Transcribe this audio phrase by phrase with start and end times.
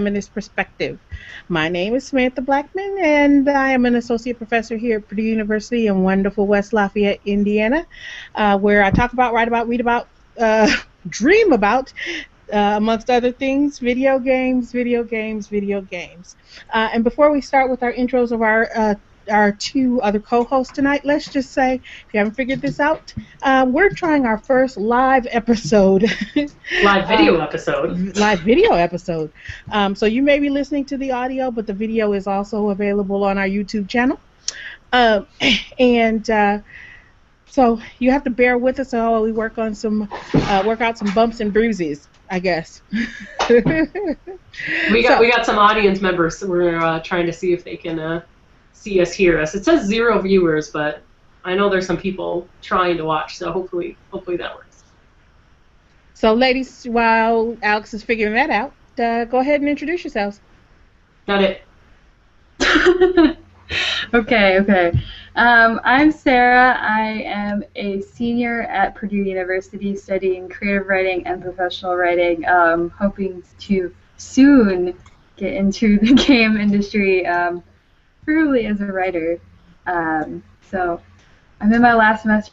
[0.00, 0.98] feminist perspective.
[1.48, 5.88] My name is Samantha Blackmon, and I am an associate professor here at Purdue University
[5.88, 7.86] in wonderful West Lafayette, Indiana,
[8.34, 10.74] uh, where I talk about, write about, read about, uh,
[11.10, 11.92] dream about
[12.50, 16.34] uh, amongst other things, video games, video games, video games.
[16.72, 18.94] Uh, and before we start with our intros of our uh,
[19.30, 23.66] our two other co-hosts tonight, let's just say, if you haven't figured this out, uh,
[23.68, 26.02] we're trying our first live episode.
[26.82, 28.16] live video um, episode.
[28.16, 29.32] Live video episode.
[29.70, 33.24] Um, so you may be listening to the audio, but the video is also available
[33.24, 34.20] on our YouTube channel.
[34.92, 35.22] Uh,
[35.78, 36.58] and uh,
[37.46, 40.98] so you have to bear with us while we work on some, uh, work out
[40.98, 42.08] some bumps and bruises.
[42.32, 42.80] I guess.
[43.50, 43.88] we got
[45.02, 46.40] so, we got some audience members.
[46.44, 48.22] we're uh, trying to see if they can uh,
[48.80, 49.54] see us, hear us.
[49.54, 51.02] It says zero viewers, but
[51.44, 54.84] I know there's some people trying to watch, so hopefully hopefully that works.
[56.14, 60.40] So, ladies, while Alex is figuring that out, uh, go ahead and introduce yourselves.
[61.26, 61.62] Got it.
[64.14, 64.92] okay, okay.
[65.36, 66.76] Um, I'm Sarah.
[66.80, 73.42] I am a senior at Purdue University studying creative writing and professional writing, um, hoping
[73.60, 74.94] to soon
[75.36, 77.62] get into the game industry, um,
[78.30, 79.40] preferably as a writer.
[79.86, 81.00] Um, so
[81.60, 82.52] I'm in my last semester,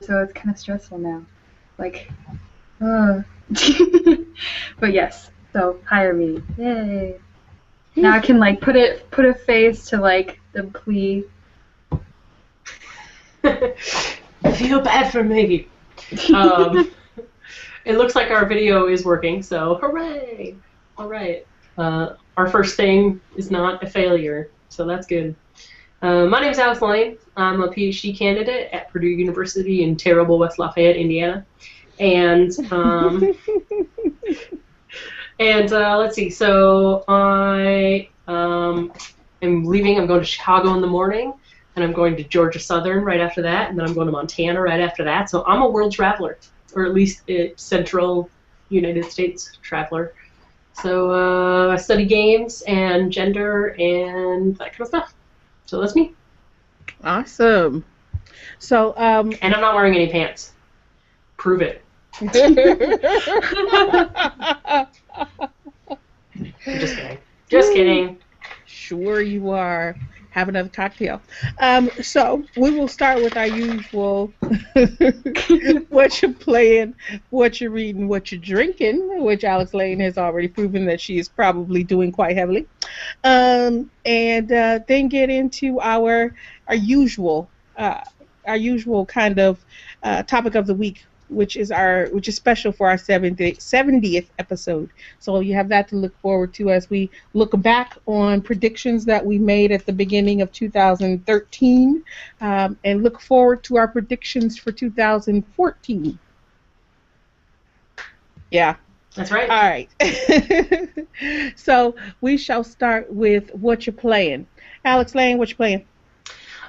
[0.00, 1.24] so it's kind of stressful now.
[1.78, 2.10] Like,
[2.80, 3.22] uh.
[4.80, 6.42] but yes, so hire me.
[6.58, 7.18] Yay.
[7.94, 11.24] Now I can like put it put a face to like the plea
[13.44, 15.68] I feel bad for me.
[16.32, 16.90] Um,
[17.84, 20.56] it looks like our video is working, so hooray!
[20.96, 21.46] All right.
[21.76, 25.34] Uh, our first thing is not a failure, so that's good.
[26.00, 27.18] Uh, my name is Alex Layne.
[27.36, 31.46] I'm a PhD candidate at Purdue University in terrible West Lafayette, Indiana.
[32.00, 33.36] And um,
[35.38, 36.30] and uh, let's see.
[36.30, 38.92] So I um,
[39.42, 39.98] am leaving.
[39.98, 41.34] I'm going to Chicago in the morning
[41.76, 44.60] and I'm going to Georgia Southern right after that, and then I'm going to Montana
[44.60, 45.30] right after that.
[45.30, 46.38] So I'm a world traveler,
[46.74, 48.28] or at least a central
[48.68, 50.14] United States traveler.
[50.74, 55.14] So uh, I study games and gender and that kind of stuff.
[55.66, 56.12] So that's me.
[57.04, 57.84] Awesome.
[58.58, 60.52] So um, and I'm not wearing any pants.
[61.36, 61.84] Prove it.
[62.20, 62.32] just
[66.96, 67.18] kidding.
[67.48, 68.18] Just kidding.
[68.66, 69.96] Sure you are
[70.32, 71.20] have another cocktail.
[71.60, 74.32] Um, so we will start with our usual
[75.90, 76.94] what you're playing,
[77.30, 81.28] what you're reading, what you're drinking, which Alex Layne has already proven that she is
[81.28, 82.66] probably doing quite heavily,
[83.24, 86.34] um, and uh, then get into our
[86.66, 88.00] our usual uh,
[88.46, 89.64] our usual kind of
[90.02, 94.26] uh, topic of the week, which is our which is special for our 70th, 70th
[94.38, 94.90] episode.
[95.18, 99.24] So you have that to look forward to as we look back on predictions that
[99.24, 102.04] we made at the beginning of 2013,
[102.40, 106.18] um, and look forward to our predictions for 2014.
[108.50, 108.76] Yeah.
[109.14, 109.50] That's right.
[109.50, 109.88] All right.
[111.56, 114.46] so we shall start with what you're playing.
[114.84, 115.84] Alex Layne, what you playing?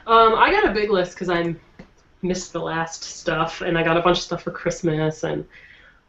[0.06, 1.60] Um, I got a big list because I'm
[2.24, 5.46] missed the last stuff, and I got a bunch of stuff for Christmas and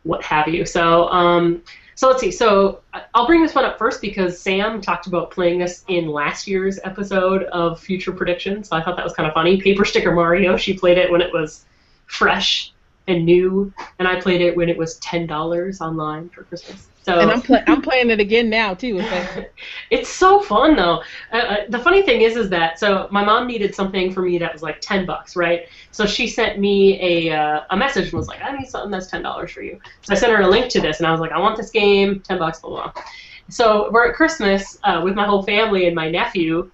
[0.04, 0.64] what have you.
[0.64, 1.62] So, um,
[1.94, 2.30] so let's see.
[2.30, 2.80] So
[3.14, 6.78] I'll bring this one up first because Sam talked about playing this in last year's
[6.84, 8.68] episode of Future Predictions.
[8.68, 9.60] So I thought that was kind of funny.
[9.60, 10.56] Paper Sticker Mario.
[10.56, 11.64] She played it when it was
[12.06, 12.72] fresh
[13.06, 16.88] and new, and I played it when it was ten dollars online for Christmas.
[17.04, 18.98] So and I'm pl- I'm playing it again now too.
[19.90, 21.02] it's so fun though.
[21.32, 24.38] Uh, uh, the funny thing is, is that so my mom needed something for me
[24.38, 25.68] that was like ten bucks, right?
[25.90, 29.08] So she sent me a uh, a message and was like, I need something that's
[29.08, 29.78] ten dollars for you.
[30.00, 31.70] So I sent her a link to this, and I was like, I want this
[31.70, 33.02] game, ten bucks, blah blah.
[33.50, 36.70] So we're at Christmas uh, with my whole family, and my nephew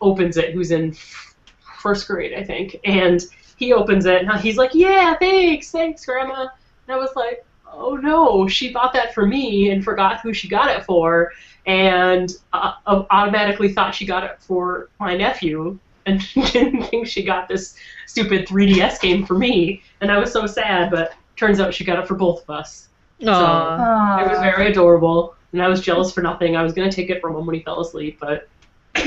[0.00, 1.36] opens it, who's in f-
[1.82, 3.20] first grade, I think, and
[3.56, 6.46] he opens it, and he's like, Yeah, thanks, thanks, Grandma.
[6.86, 7.44] And I was like,
[7.76, 11.32] oh no, she bought that for me and forgot who she got it for,
[11.66, 17.48] and uh, automatically thought she got it for my nephew and didn't think she got
[17.48, 17.76] this
[18.06, 19.82] stupid 3DS game for me.
[20.00, 22.88] And I was so sad, but turns out she got it for both of us.
[23.22, 24.18] Aww.
[24.18, 26.56] So it was very adorable, and I was jealous for nothing.
[26.56, 28.48] I was gonna take it from him when he fell asleep, but.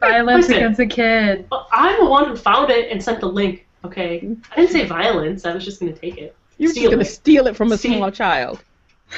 [0.00, 1.46] violence Listen, against a kid.
[1.72, 3.66] I'm the one who found it and sent the link.
[3.84, 5.44] Okay, I didn't say violence.
[5.44, 6.34] I was just gonna take it.
[6.58, 8.62] You're just going to steal it from a small child.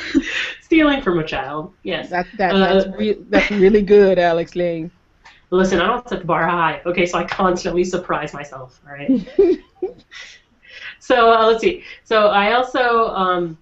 [0.62, 2.10] Stealing from a child, yes.
[2.10, 4.90] That, that, uh, that's, re- that's really good, Alex Layne.
[5.50, 9.28] Listen, I don't set the bar high, okay, so I constantly surprise myself, all right?
[10.98, 11.84] so uh, let's see.
[12.04, 13.56] So I also um,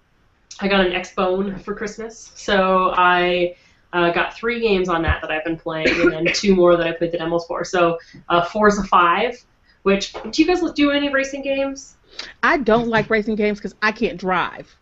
[0.59, 3.55] I got an Xbone for Christmas, so I
[3.93, 6.87] uh, got three games on that that I've been playing, and then two more that
[6.87, 7.63] I played the demos for.
[7.63, 7.99] So
[8.29, 9.43] uh, Forza Five,
[9.83, 11.97] which do you guys do any racing games?
[12.43, 14.75] I don't like racing games because I can't drive.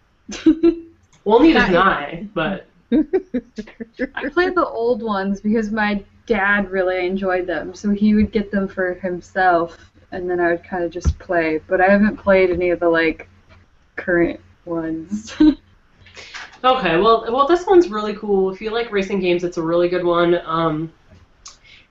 [1.25, 7.47] Well, neither can I, but I played the old ones because my dad really enjoyed
[7.47, 11.17] them, so he would get them for himself, and then I would kind of just
[11.19, 11.61] play.
[11.67, 13.29] But I haven't played any of the like
[13.95, 15.33] current ones.
[16.65, 18.49] Okay, well, well, this one's really cool.
[18.49, 20.39] If you like racing games, it's a really good one.
[20.45, 20.93] Um,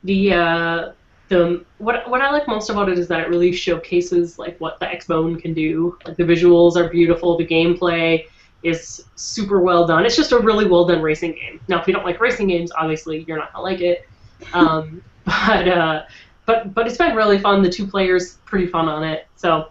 [0.03, 0.93] the uh,
[1.33, 4.79] the what what I like most about it is that it really showcases like what
[4.79, 5.99] the Xbone can do.
[6.05, 8.27] Like the visuals are beautiful, the gameplay
[8.63, 10.05] is super well done.
[10.05, 11.59] It's just a really well done racing game.
[11.69, 14.09] Now, if you don't like racing games, obviously you're not gonna like it.
[14.55, 16.03] Um, but uh,
[16.47, 17.63] but but it's been really fun.
[17.63, 19.29] The two players pretty fun on it.
[19.37, 19.69] So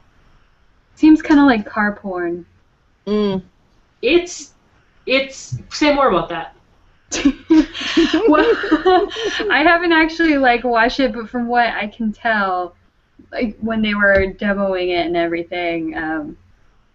[0.95, 2.45] Seems kind of like car porn.
[3.05, 3.43] Mm.
[4.01, 4.53] it's
[5.05, 6.55] it's say more about that.
[8.27, 8.55] well,
[9.49, 12.75] I haven't actually like watched it, but from what I can tell,
[13.31, 16.37] like when they were demoing it and everything, um,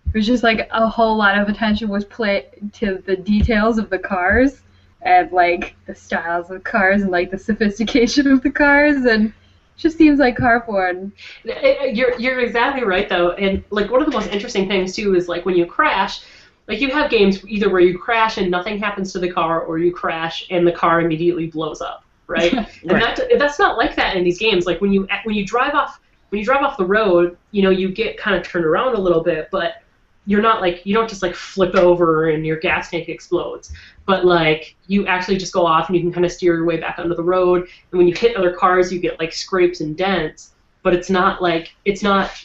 [0.06, 3.90] it was just like a whole lot of attention was put to the details of
[3.90, 4.62] the cars
[5.02, 9.32] and like the styles of cars and like the sophistication of the cars and
[9.76, 11.12] just seems like car porn.
[11.44, 15.28] You're you're exactly right though, and like one of the most interesting things too is
[15.28, 16.22] like when you crash,
[16.68, 19.78] like you have games either where you crash and nothing happens to the car, or
[19.78, 22.52] you crash and the car immediately blows up, right?
[22.82, 24.66] And that that's not like that in these games.
[24.66, 27.70] Like when you when you drive off when you drive off the road, you know
[27.70, 29.82] you get kind of turned around a little bit, but
[30.26, 33.72] you're not like you don't just like flip over and your gas tank explodes.
[34.06, 36.78] But like you actually just go off and you can kind of steer your way
[36.78, 37.68] back onto the road.
[37.92, 40.52] And when you hit other cars, you get like scrapes and dents.
[40.82, 42.44] But it's not like it's not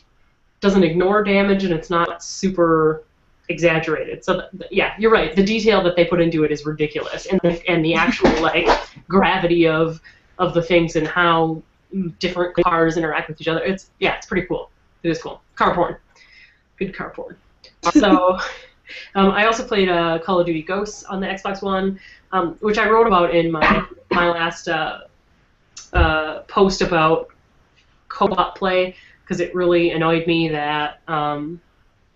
[0.60, 3.04] doesn't ignore damage and it's not super
[3.50, 4.24] exaggerated.
[4.24, 5.36] So th- yeah, you're right.
[5.36, 8.68] The detail that they put into it is ridiculous, and the, and the actual like
[9.08, 10.00] gravity of
[10.40, 11.62] of the things and how
[12.20, 13.64] different cars interact with each other.
[13.64, 14.70] It's yeah, it's pretty cool.
[15.04, 15.42] It is cool.
[15.56, 15.98] Car porn,
[16.78, 17.36] good car porn.
[17.92, 18.38] So
[19.16, 22.00] um, I also played uh, Call of Duty Ghosts on the Xbox One,
[22.32, 25.02] um, which I wrote about in my my last uh,
[25.94, 27.30] uh, post about
[28.10, 31.62] co-op play because it really annoyed me that um,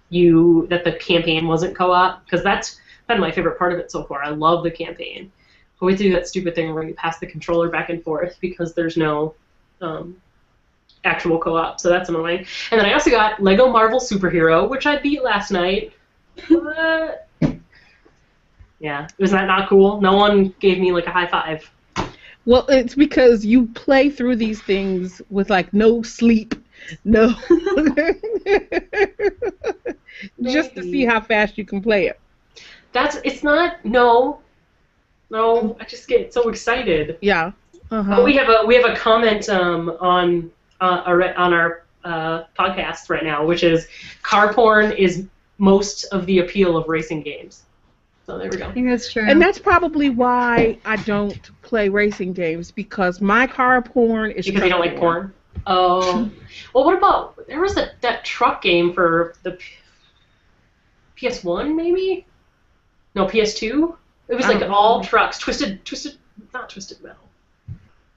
[0.10, 4.04] you that the campaign wasn't co-op because that's been my favorite part of it so
[4.04, 4.24] far.
[4.24, 5.32] I love the campaign.
[5.80, 8.38] But we to do that stupid thing where you pass the controller back and forth
[8.40, 9.36] because there's no
[9.82, 10.16] um,
[11.04, 12.46] actual co-op, so that's annoying.
[12.72, 15.94] And then I also got Lego Marvel Superhero, which I beat last night.
[18.80, 20.02] Yeah, was that not cool?
[20.02, 21.70] No one gave me like a high five.
[22.46, 26.54] Well, it's because you play through these things with like no sleep,
[27.04, 27.30] no,
[30.42, 32.20] just to see how fast you can play it.
[32.92, 34.40] That's it's not no,
[35.30, 35.76] no.
[35.80, 37.18] I just get so excited.
[37.22, 37.52] Yeah.
[37.92, 38.24] Uh-huh.
[38.26, 40.52] we have a we have a comment um, on
[40.82, 43.88] uh, our, on our uh, podcast right now, which is
[44.24, 45.28] car porn is
[45.58, 47.64] most of the appeal of racing games.
[48.26, 48.68] So there we go.
[48.68, 49.24] I think that's true.
[49.28, 54.64] And that's probably why I don't play racing games because my car porn is Because
[54.64, 55.32] you don't like porn.
[55.68, 56.30] Oh,
[56.74, 59.66] well, what about there was a that truck game for the P-
[61.28, 62.26] PS1 maybe?
[63.16, 63.96] No, PS2.
[64.28, 65.06] It was like don't all know.
[65.08, 66.18] trucks, twisted, twisted,
[66.54, 67.30] not twisted metal.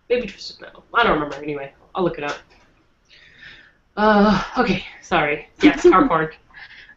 [0.08, 0.84] Maybe twisted metal.
[0.94, 1.36] I don't remember.
[1.36, 2.36] Anyway, I'll look it up.
[3.96, 5.48] Uh, okay, sorry.
[5.62, 6.30] Yes, car porn.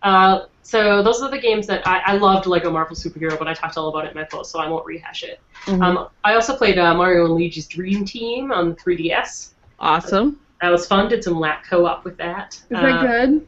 [0.01, 3.53] Uh, so those are the games that I, I loved Lego Marvel Superhero, but I
[3.53, 5.39] talked all about it in my post, so I won't rehash it.
[5.65, 5.83] Mhm.
[5.83, 9.49] Um, I also played uh, Mario and Luigi's Dream Team on the 3DS.
[9.81, 10.39] Awesome.
[10.61, 11.09] That was fun.
[11.09, 12.53] Did some lap co-op with that.
[12.53, 13.47] Is that good?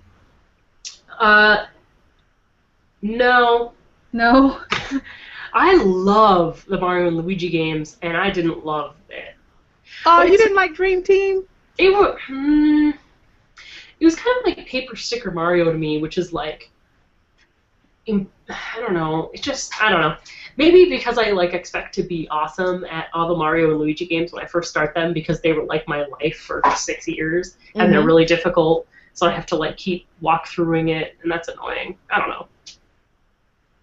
[1.20, 1.66] Uh,
[3.02, 3.74] no,
[4.12, 4.62] No.
[5.54, 9.36] I love the Mario and Luigi games, and I didn't love it.
[10.06, 11.44] Oh, But you didn't like Dream Team?
[11.78, 12.90] It was, hmm,
[14.00, 16.72] it was kind of like Paper Sticker Mario to me, which is like,
[18.08, 18.26] I
[18.78, 19.30] don't know.
[19.34, 20.16] It just, I don't know.
[20.58, 24.32] Maybe because I like expect to be awesome at all the Mario and Luigi games
[24.32, 27.92] when I first start them because they were like my life for six years and
[27.92, 28.06] they're Mhm.
[28.06, 28.88] really difficult.
[29.14, 31.96] So I have to like keep walk throughing it, and that's annoying.
[32.10, 32.48] I don't know.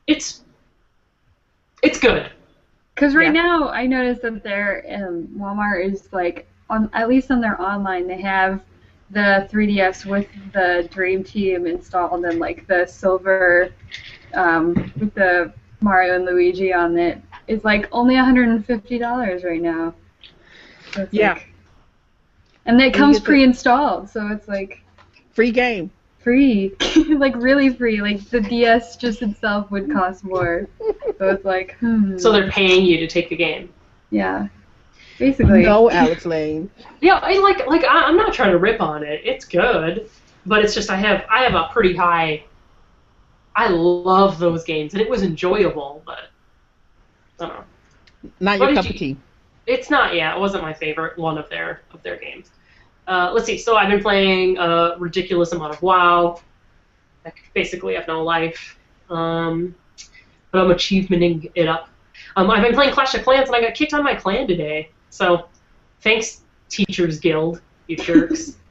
[0.07, 0.43] It's
[1.83, 2.31] it's good.
[2.95, 3.33] Because right Yeah.
[3.33, 8.07] now, I noticed that their um, Walmart is like on at least on their online,
[8.07, 8.61] they have
[9.11, 13.63] the 3DS with the Dream Team installed and like the silver
[14.35, 15.51] um, with the
[15.81, 19.95] Mario and Luigi on it is like only $150 right now.
[20.93, 21.35] So Yeah.
[21.35, 21.47] like-
[22.67, 24.83] and it comes pre-installed, so it's like
[25.33, 25.91] Free game.
[26.19, 26.73] free,
[27.09, 28.01] like really free.
[28.03, 30.69] Like the DS just itself would cost more.
[31.19, 32.19] So it's like, hmm.
[32.19, 33.71] So they're paying you to take the game.
[34.11, 34.49] yeah,
[35.19, 35.63] basically.
[35.63, 36.71] No, Alex Layne.
[37.01, 39.23] Yeah, I like like I, I'm not trying to rip on it.
[39.25, 40.11] It's good,
[40.45, 42.45] but it's just I have I have a pretty high.
[43.57, 46.19] I love those games, and it was enjoyable, but
[47.39, 47.65] I don't know.
[48.41, 49.17] Not What your cup you- of tea.
[49.67, 50.15] It's not.
[50.15, 52.51] Yeah, it wasn't my favorite one of their of their games.
[53.07, 53.59] Uh, let's see.
[53.59, 56.41] So I've been playing a ridiculous amount of WoW.
[57.25, 58.79] I basically have no life,
[59.11, 59.75] um,
[60.51, 61.89] but I'm achievementing it up.
[62.37, 64.91] Um, I've been playing Clash of Clans, and I got kicked on my clan today.
[65.11, 65.47] So,
[66.01, 68.57] thanks, Teachers Guild, you jerks.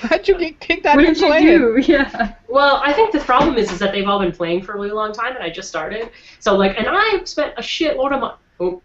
[0.00, 1.82] How'd you get kicked out what of did your you do?
[1.92, 2.34] Yeah.
[2.48, 4.92] Well, I think the problem is, is that they've all been playing for a really
[4.92, 6.10] long time, and I just started.
[6.40, 8.82] So like, and I spent a shitload of money, oh,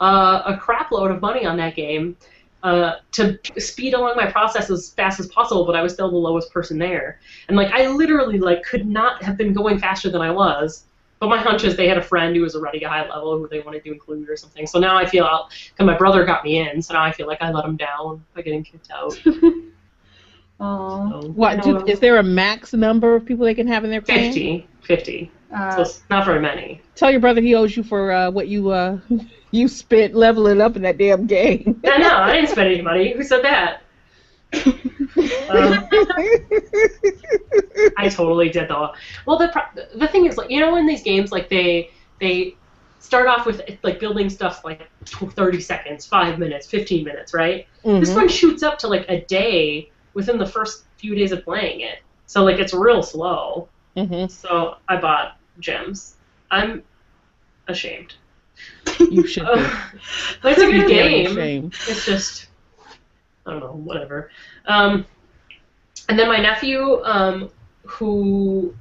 [0.00, 2.16] uh, a crap load of money on that game,
[2.62, 5.66] uh, to speed along my process as fast as possible.
[5.66, 9.22] But I was still the lowest person there, and like, I literally like could not
[9.22, 10.84] have been going faster than I was.
[11.20, 13.48] But my hunch is they had a friend who was already a high level who
[13.48, 14.66] they wanted to include or something.
[14.66, 17.26] So now I feel out, because my brother got me in, so now I feel
[17.26, 19.18] like I let him down by getting kicked out.
[20.60, 21.08] Aw.
[21.10, 21.62] So, What?
[21.62, 24.24] do- is there a max number of people they can have in their clan?
[24.26, 24.68] 50.
[24.82, 25.30] 50.
[25.50, 26.80] So Uh, it's not very many.
[26.94, 28.98] Tell your brother he owes you for uh, what you uh,
[29.50, 31.80] you spent leveling up in that damn game.
[31.86, 33.12] I know, I didn't spend any money.
[33.16, 33.82] Who said that?
[35.48, 35.88] Um,
[37.98, 38.92] I totally did though.
[39.26, 42.56] Well, the pro- the thing is, like, you know, in these games, like they they
[42.98, 47.66] start off with like building stuff like 30 seconds, five minutes, 15 minutes, right?
[47.84, 48.14] This Mhm.
[48.16, 51.98] one shoots up to like a day within the first few days of playing it.
[52.26, 53.68] So like it's real slow.
[53.96, 54.30] Mhm.
[54.30, 56.16] So I bought gems.
[56.50, 56.82] I'm
[57.68, 58.14] ashamed.
[58.98, 59.48] You should be.
[60.42, 61.34] But it's a good game.
[61.34, 61.66] shame.
[61.88, 62.46] It's just,
[63.46, 64.30] I don't know, whatever.
[64.66, 65.06] Um,
[66.08, 67.50] and then my nephew, um,
[67.84, 68.74] who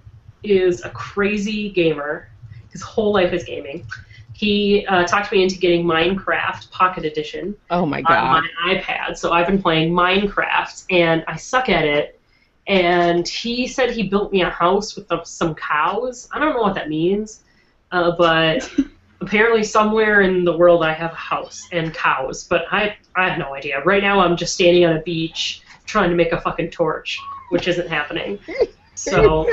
[0.44, 2.30] is a crazy gamer,
[2.72, 3.86] his whole life is gaming.
[4.34, 8.18] He uh, talked me into getting Minecraft Pocket Edition Oh my god!
[8.18, 9.18] on my iPad.
[9.18, 12.20] So I've been playing Minecraft, and I suck at it.
[12.66, 16.30] And he said he built me a house with some cows.
[16.32, 17.44] I don't know what that means,
[17.92, 18.70] uh, but
[19.22, 22.46] apparently somewhere in the world I have a house and cows.
[22.46, 23.84] But I I have no idea.
[23.84, 27.68] Right now I'm just standing on a beach trying to make a fucking torch, which
[27.68, 28.40] isn't happening.
[28.96, 29.48] So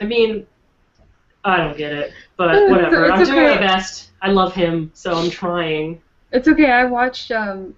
[0.00, 0.46] I mean,
[1.46, 3.04] I don't get it, but It's- whatever.
[3.06, 4.10] it's I'm doing my best.
[4.22, 6.00] I love him, so I'm trying.
[6.32, 6.70] It's okay.
[6.70, 7.74] I watched um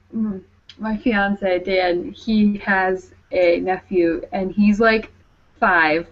[0.78, 2.10] my fiance Dan.
[2.12, 5.10] He has a nephew, and he's like
[5.60, 6.06] five,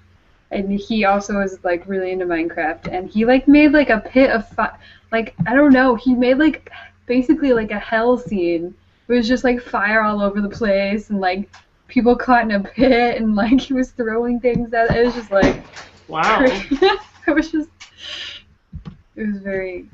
[0.50, 2.88] and he also is like really into Minecraft.
[2.92, 4.76] And he like made like a pit of fi-
[5.12, 5.94] like I don't know.
[5.94, 6.70] He made like
[7.06, 8.74] basically like a hell scene.
[9.08, 11.48] It was just like fire all over the place, and like
[11.88, 14.94] people caught in a pit, and like he was throwing things at.
[14.94, 15.62] It was just like
[16.08, 16.44] Wow.
[17.28, 17.68] it was just.
[19.16, 19.86] It was very.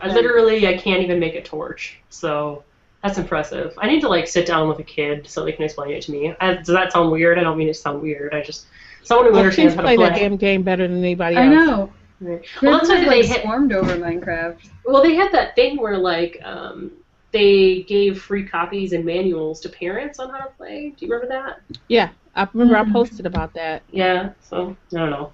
[0.00, 2.62] I literally I can't even make a torch, so
[3.02, 3.74] that's impressive.
[3.78, 6.12] I need to like sit down with a kid so they can explain it to
[6.12, 6.34] me.
[6.40, 7.38] I, does that sound weird?
[7.38, 8.34] I don't mean it to sound weird.
[8.34, 8.66] I just
[9.02, 10.20] someone who Well, understands kids how play to that play.
[10.22, 11.44] damn game better than anybody else.
[11.44, 11.92] I know.
[12.20, 12.44] Right.
[12.60, 13.42] Well, that's why they like hit.
[13.42, 14.68] swarmed over Minecraft.
[14.84, 16.90] Well, they had that thing where like um,
[17.32, 20.92] they gave free copies and manuals to parents on how to play.
[20.98, 21.60] Do you remember that?
[21.86, 22.92] Yeah, I remember I Mhm.
[22.92, 23.82] posted about that.
[23.92, 24.30] Yeah.
[24.42, 25.32] So I don't know.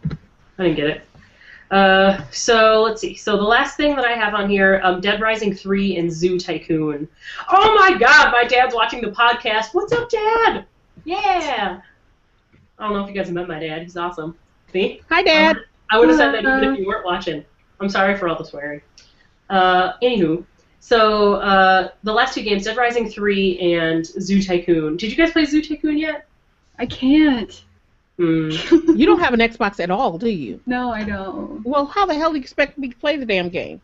[0.58, 1.02] I didn't get it.
[1.74, 3.16] Uh, so let's see.
[3.16, 6.38] So the last thing that I have on here, um, Dead Rising 3 and Zoo
[6.38, 7.08] Tycoon.
[7.50, 9.74] Oh my God, my dad's watching the podcast.
[9.74, 10.66] What's up, Dad?
[11.04, 11.80] Yeah.
[12.78, 13.82] I don't know if you guys have met my dad.
[13.82, 14.36] He's awesome.
[14.72, 15.02] See?
[15.10, 15.56] Hi, Dad.
[15.90, 17.44] I would have said that even if you weren't watching.
[17.80, 18.80] I'm sorry for all the swearing.
[19.50, 20.44] Uh, anywho,
[20.78, 24.96] so uh, the last two games, Dead Rising 3 and Zoo Tycoon.
[24.96, 26.28] Did you guys play Zoo Tycoon yet?
[26.78, 27.64] I can't.
[28.16, 28.50] Hmm.
[28.96, 30.60] You don't have an Xbox at all, do you?
[30.66, 31.64] No, I don't.
[31.66, 33.80] Well, how the hell do you expect me to play the damn game?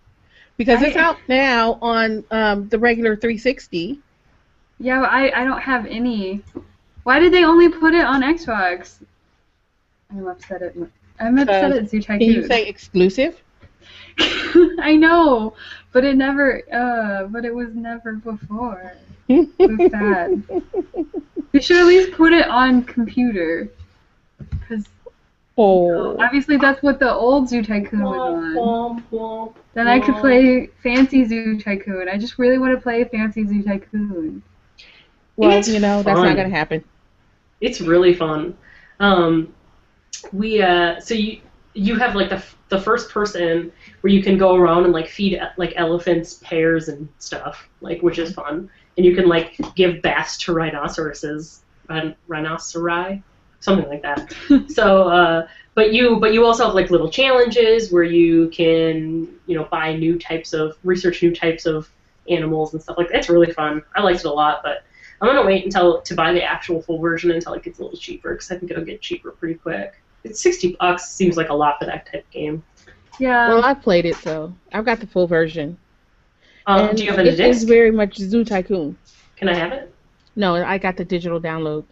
[0.56, 3.98] Because it's out now on um, the regular 360.
[4.78, 6.42] Yeah, but I, I don't have any.
[7.02, 9.02] Why did they only put it on Xbox?
[10.10, 10.74] I'm upset at
[11.18, 13.40] I'm upset Uh, at Zoo Can you say exclusive?
[14.18, 15.54] I know,
[15.92, 16.62] but it never.
[16.72, 18.94] Uh, but it was never before.
[19.28, 20.42] It's sad.
[21.52, 23.70] They should at least put it on computer,
[24.70, 24.88] because
[25.58, 26.16] oh.
[26.20, 29.02] obviously that's what the old Zoo Tycoon was Womp, on.
[29.02, 32.08] womp, womp, Then I could play Fancy Zoo Tycoon.
[32.08, 34.42] I just really want to play Fancy Zoo Tycoon.
[35.36, 36.84] Well, It's you know, that's not going to happen.
[37.60, 38.56] It's really fun.
[39.00, 39.52] Um,
[40.32, 41.40] we uh, so you
[41.74, 45.08] you have like the f- the first person where you can go around and like
[45.08, 50.02] feed like elephants pears and stuff like which is fun and you can like give
[50.02, 53.22] baths to rhinoceroses rhin- rhinoceri,
[53.60, 54.34] something like that.
[54.68, 59.56] so, uh, but you but you also have like little challenges where you can you
[59.56, 61.88] know buy new types of research new types of
[62.28, 63.18] animals and stuff like that.
[63.18, 63.82] It's really fun.
[63.94, 64.84] I liked it a lot, but
[65.20, 67.98] I'm gonna wait until to buy the actual full version until it gets a little
[67.98, 70.02] cheaper because I think it'll get cheaper pretty quick.
[70.24, 71.10] It's 60 bucks.
[71.10, 72.62] Seems like a lot for that type of game.
[73.18, 73.48] Yeah.
[73.48, 75.78] Well, I played it, so I've got the full version.
[76.66, 78.96] Um, And do you have it in it is very much Zoo Tycoon.
[79.36, 79.94] Can I have it?
[80.36, 81.84] No, I got the digital download.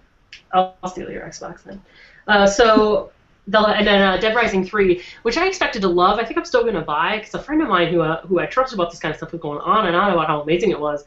[0.52, 1.80] I'll, steal your Xbox then.
[2.26, 3.10] Uh, so,
[3.46, 6.18] the, and then uh, Dead Rising 3, which I expected to love.
[6.18, 8.38] I think I'm still going to buy because a friend of mine who, uh, who
[8.38, 10.70] I trust about this kind of stuff was going on and on about how amazing
[10.70, 11.04] it was.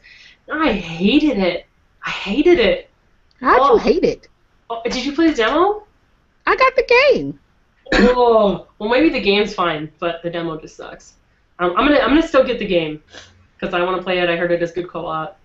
[0.52, 1.66] I hated it.
[2.04, 2.90] I hated it.
[3.40, 3.74] How'd Oh.
[3.74, 4.28] you hate it?
[4.70, 5.84] Oh, did you play the demo?
[6.46, 7.38] I got the game.
[7.94, 11.14] oh, well maybe the game's fine, but the demo just sucks.
[11.58, 13.02] Um, I'm gonna I'm gonna still get the game
[13.58, 14.28] because I want to play it.
[14.30, 15.38] I heard it is good co-op.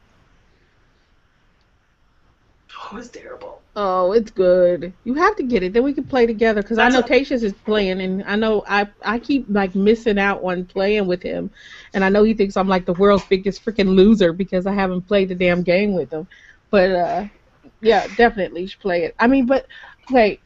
[2.92, 3.57] Oh, it's terrible.
[3.80, 4.92] Oh, it's good.
[5.04, 5.72] You have to get it.
[5.72, 6.64] Then we can play together.
[6.64, 10.44] Cause I know Tatius is playing, and I know I I keep like missing out
[10.44, 11.52] on playing with him,
[11.94, 15.04] and I know he thinks I'm like the world's biggest freaking loser because I haven't
[15.04, 16.28] played the damn game with him.
[16.72, 17.26] But uh,
[17.80, 19.16] yeah, definitely should play it.
[19.20, 19.68] I mean, but
[20.10, 20.40] wait,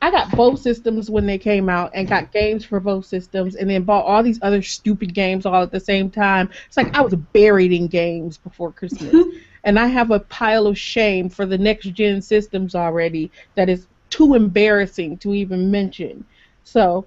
[0.00, 3.68] I got both systems when they came out, and got games for both systems, and
[3.68, 6.48] then bought all these other stupid games all at the same time.
[6.66, 9.14] It's like I was buried in games before Christmas
[9.64, 13.88] and I have a pile of shame for the next gen systems already that is
[14.10, 16.24] too embarrassing to even mention.
[16.64, 17.06] So,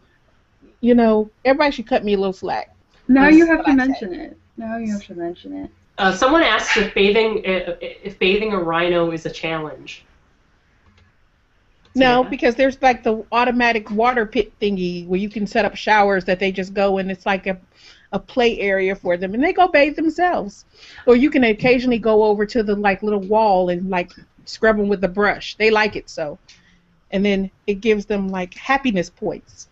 [0.82, 2.70] you know, everybody should cut me a little slack.
[3.08, 4.38] now That's you have to I mention it.
[4.58, 5.72] Now you have to mention it.
[5.98, 10.06] Uh, someone asked if bathing if, if bathing a rhino is a challenge.
[11.96, 12.30] No, Yeah.
[12.30, 16.40] because there's like the automatic water pit thingy where you can set up showers that
[16.40, 17.60] they just go and It's like a
[18.14, 20.66] a play area for them, and they go bathe themselves.
[21.06, 24.12] Or you can occasionally go over to the like little wall and like
[24.46, 25.56] scrub them with the brush.
[25.56, 26.38] They like it so,
[27.12, 29.68] and then it gives them like happiness points.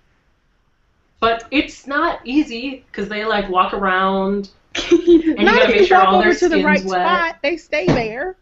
[1.19, 4.49] But it's not easy because they like walk around.
[4.91, 6.84] And you Not gotta if make you sure all over their to the skin's right
[6.86, 7.01] wet.
[7.01, 8.36] spot, they stay there.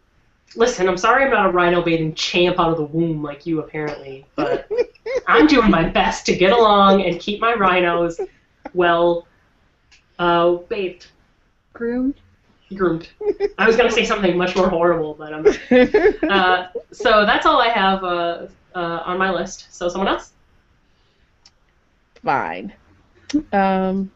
[0.55, 3.59] Listen, I'm sorry I'm not a rhino bathing champ out of the womb like you
[3.59, 4.69] apparently, but
[5.27, 8.19] I'm doing my best to get along and keep my rhinos
[8.73, 9.27] well
[10.19, 11.07] uh, bathed,
[11.73, 12.15] Groomed.
[12.75, 13.09] groomed.
[13.57, 15.45] I was gonna say something much more horrible, but I'm.
[16.29, 19.73] Uh, so that's all I have uh, uh, on my list.
[19.73, 20.33] So someone else?
[22.23, 22.73] Fine.
[23.53, 24.11] Um,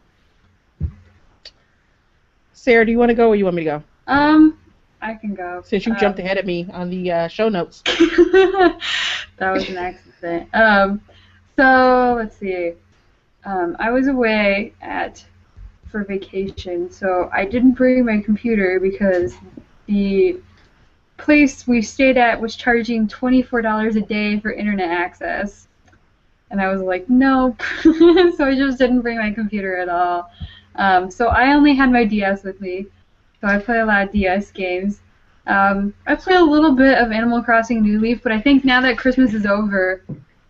[2.52, 3.82] Sarah, do you want to go or you want me to go?
[4.06, 4.58] Um,
[5.02, 5.62] I can go.
[5.64, 7.82] Since you Um, jumped ahead of me on the uh, show notes.
[7.86, 8.78] that
[9.40, 10.48] was an accident.
[10.54, 11.00] Um,
[11.56, 12.72] so let's see.
[13.44, 15.24] Um, I was away at
[15.94, 19.36] for vacation, so I didn't bring my computer because
[19.86, 20.40] the
[21.18, 25.68] place we stayed at was charging twenty four dollars a day for internet access,
[26.50, 27.62] and I was like, nope.
[27.82, 30.32] so I just didn't bring my computer at all.
[30.74, 32.86] Um, so I only had my DS with me,
[33.40, 34.98] so I play a lot of DS games.
[35.46, 38.80] Um, I play a little bit of Animal Crossing New Leaf, but I think now
[38.80, 40.02] that Christmas is over,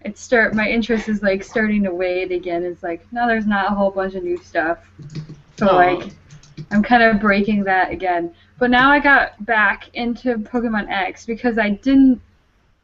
[0.04, 2.62] it start my interest is like starting to wade again.
[2.62, 4.78] It's like now there's not a whole bunch of new stuff,
[5.56, 6.12] so like
[6.70, 8.34] I'm kind of breaking that again.
[8.58, 12.20] But now I got back into Pokemon X because I didn't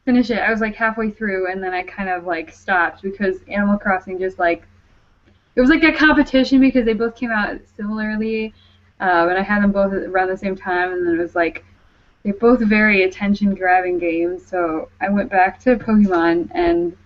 [0.03, 0.39] finish it.
[0.39, 4.19] I was like halfway through, and then I kind of like stopped because Animal Crossing
[4.19, 4.63] just like
[5.55, 8.53] it was like a competition because they both came out similarly,
[8.99, 11.63] um, and I had them both around the same time, and then it was like
[12.23, 14.45] they're both very attention grabbing games.
[14.45, 16.97] So I went back to Pokemon, and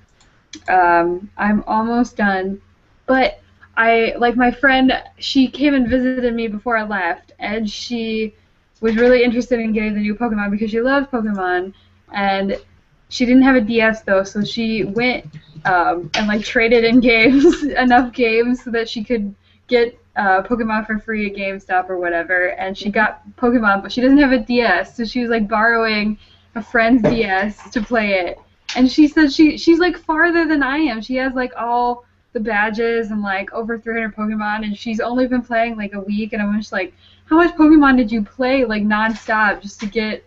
[0.70, 2.62] um, I'm almost done.
[3.06, 3.39] But
[3.78, 4.94] I like my friend.
[5.18, 8.34] She came and visited me before I left, and she
[8.82, 11.74] was really interested in getting the new Pokemon because she loves Pokemon,
[12.13, 12.60] and
[13.10, 15.26] she didn't have a DS though, so she went
[15.65, 19.34] um, and like traded in games enough games so that she could
[19.68, 24.02] get uh, Pokemon for free at GameStop or whatever, and she got Pokemon, but she
[24.02, 26.18] doesn't have a DS, so she was like borrowing
[26.56, 28.39] a friend's DS to play it.
[28.76, 31.02] And she said she she's like farther than I am.
[31.02, 35.42] She has like all the badges and like over 300 Pokemon, and she's only been
[35.42, 36.34] playing like a week.
[36.34, 36.94] And I'm just like,
[37.26, 40.24] how much Pokemon did you play like nonstop just to get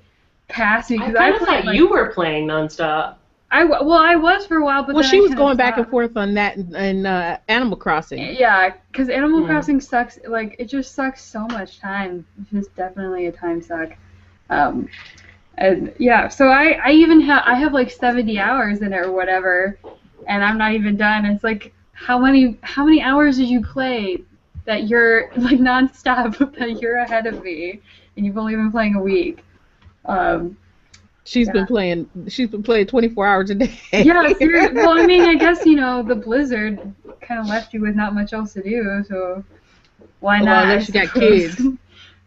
[0.49, 0.99] past me?
[0.99, 3.17] I Because kind I, of played thought like, you were playing nonstop.
[3.51, 5.37] I w- well I was for a while, but well, then she I was kinda
[5.37, 8.19] going back and forth on that and, and uh, Animal Crossing.
[8.19, 9.47] Yeah, because Animal Hmm.
[9.47, 10.19] Crossing sucks.
[10.27, 12.27] Like it just sucks so much time.
[12.41, 13.91] It's just definitely a time suck.
[14.51, 14.89] Um,
[15.59, 19.13] and yeah, so I I even have I have like 70 hours in it or
[19.13, 19.79] whatever,
[20.27, 21.27] and I'm not even done.
[21.27, 24.19] It's like how many how many hours did you play
[24.67, 27.81] that you're like nonstop that you're ahead of me,
[28.17, 29.45] and you've only been playing a week.
[30.07, 30.57] Um,
[31.25, 31.53] She's Yeah.
[31.53, 32.09] been playing.
[32.29, 33.79] She's been playing 24 hours a day.
[34.01, 34.79] Yeah, seriously.
[34.79, 36.81] Well, I mean, I guess you know the blizzard
[37.21, 39.45] kind of left you with not much else to do, so
[40.21, 40.65] why Well, not?
[40.65, 41.69] Unless you got kids.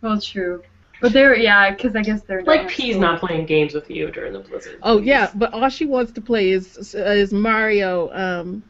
[0.02, 0.62] well, true.
[1.02, 4.12] But they're yeah, because I guess they're Like not P's not playing games with you
[4.12, 4.78] during the blizzard.
[4.84, 8.12] Oh yeah, but all she wants to play is is Mario.
[8.14, 8.64] Um,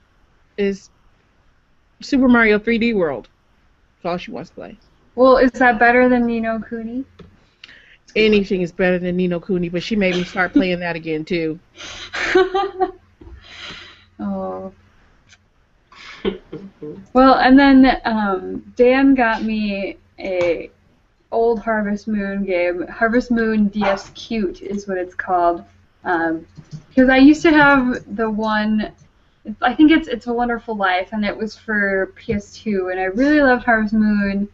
[0.57, 0.89] is
[2.01, 3.27] Super Mario 3D World.
[3.97, 4.77] That's all she wants to play.
[5.15, 7.05] Well, is that better than Ni No Kuni?
[8.15, 11.25] Anything is better than Ni No Kuni, but she made me start playing that again
[11.25, 11.59] too.
[14.19, 14.73] oh.
[17.13, 20.69] Well, and then um, Dan got me a
[21.31, 22.87] old Harvest Moon game.
[22.87, 25.63] Harvest Moon DS Cute is what it's called.
[26.03, 26.45] Um,
[26.89, 28.91] because I used to have the one.
[29.61, 33.41] I think it's it's a Wonderful Life, and it was for PS2, and I really
[33.41, 34.47] loved Harvest Moon,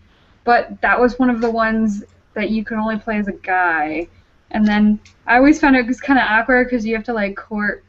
[0.44, 4.08] but that was one of the ones that you could only play as a guy.
[4.52, 7.36] And then I always found it was kind of awkward because you have to like
[7.36, 7.84] court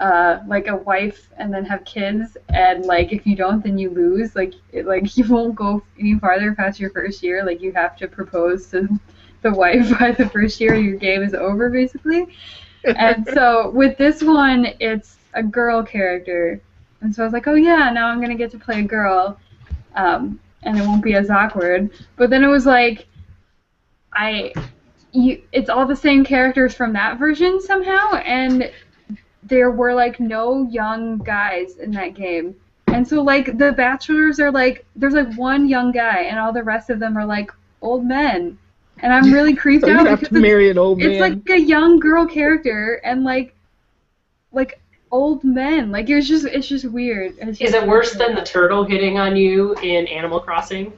[0.00, 3.90] uh, like a wife and then have kids, and like if you don't, then you
[3.90, 4.34] lose.
[4.34, 7.44] Like it, like you won't go any farther past your first year.
[7.44, 8.88] Like you have to propose to
[9.42, 10.74] the wife by the first year.
[10.74, 12.26] Your game is over, basically.
[12.84, 16.60] and so with this one, it's a girl character,
[17.02, 19.38] and so I was like, oh yeah, now I'm gonna get to play a girl,
[19.96, 21.90] um, and it won't be as awkward.
[22.16, 23.06] But then it was like,
[24.14, 24.54] I,
[25.12, 28.72] you, it's all the same characters from that version somehow, and
[29.42, 32.54] there were like no young guys in that game.
[32.92, 36.62] And so like the bachelors are like there's like one young guy and all the
[36.62, 37.50] rest of them are like
[37.82, 38.58] old men.
[38.98, 41.10] And I'm really creeped So you out have because to it's, marry an old man.
[41.10, 43.54] it's like a young girl character and like
[44.52, 45.90] like old men.
[45.90, 47.34] Like it's just it's just weird.
[47.38, 48.28] It's Is it worse weird.
[48.30, 50.92] than the turtle hitting on you in Animal Crossing?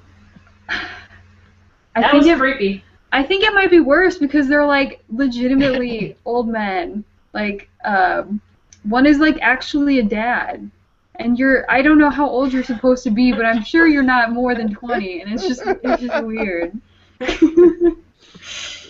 [0.69, 2.85] I That think was it, creepy.
[3.13, 7.05] I think it might be worse because they're like legitimately old men.
[7.35, 8.41] Like um,
[8.85, 10.71] one is like actually a dad,
[11.17, 14.03] and you're I don't know how old you're supposed to be, but I'm sure you're
[14.03, 16.81] not more than 20, and it's just it's just weird.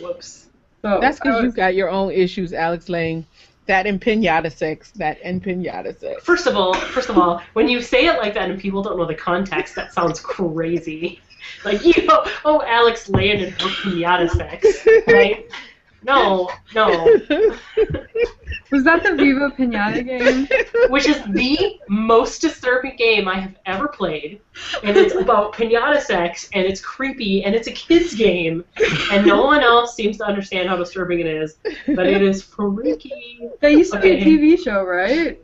[0.01, 0.49] Whoops.
[0.83, 3.27] so That's because you've got your own issues, Alex Layne.
[3.67, 4.91] That and pinata sex.
[4.93, 6.25] That and pinata sex.
[6.25, 8.99] First of all, first of all, when you say it like that and people don't
[8.99, 11.21] know the context, that sounds crazy.
[11.65, 15.49] Like you know, oh Alex Layne and her pinata sex, right?
[16.05, 16.89] No, no.
[18.71, 20.49] was that the Viva Pinata game?
[20.91, 24.41] Which is the most disturbing game I have ever played,
[24.83, 28.65] and it's about pinata sex, and it's creepy, and it's a kids game,
[29.13, 31.57] and no one else seems to understand how disturbing it is,
[31.95, 33.49] but it is freaky.
[33.61, 35.39] That used to be a TV show, right?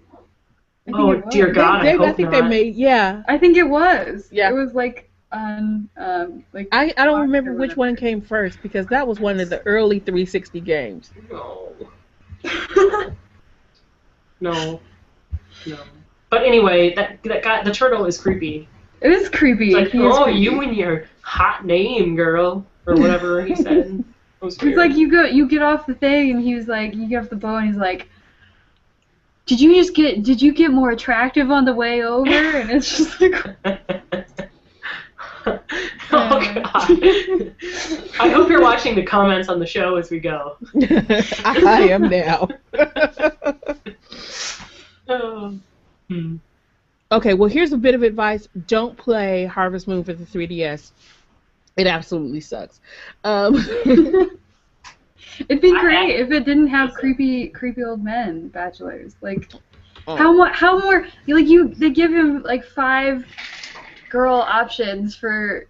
[0.86, 1.34] I think Oh it was.
[1.34, 2.42] dear God, they, I they- hope think not.
[2.42, 3.22] they made yeah.
[3.28, 4.28] I think it was.
[4.32, 4.48] Yeah.
[4.48, 8.86] It was like on um like I, I don't remember which one came first because
[8.86, 11.10] that was one of the early 360 games.
[11.30, 11.72] No.
[14.40, 14.80] No.
[15.66, 15.78] No.
[16.30, 18.68] But anyway, that that guy, the turtle is creepy.
[19.00, 19.68] It is creepy.
[19.68, 20.38] It's like, He oh, creepy.
[20.38, 24.04] you and your hot name, girl, or whatever he said.
[24.40, 24.76] It was He's weird.
[24.76, 27.28] like, you go, you get off the thing, and he was like, you get off
[27.28, 28.08] the boat, and he's like,
[29.46, 32.30] did you just get, did you get more attractive on the way over?
[32.30, 33.34] And it's just like,
[36.12, 37.54] oh god.
[38.20, 40.56] I hope you're watching the comments on the show as we go.
[41.44, 42.48] I am now.
[45.10, 45.58] Oh.
[46.08, 46.36] Hmm.
[47.10, 50.90] okay, well here's a bit of advice: don't play Harvest Moon for the 3DS.
[51.78, 52.80] It absolutely sucks.
[53.24, 53.54] Um,
[55.48, 59.16] it'd be I- great if it didn't have creepy, creepy old men bachelors.
[59.22, 59.50] Like,
[60.06, 60.16] Oh.
[60.16, 63.26] how more, how more, like you, they give him like five
[64.08, 65.66] girl options for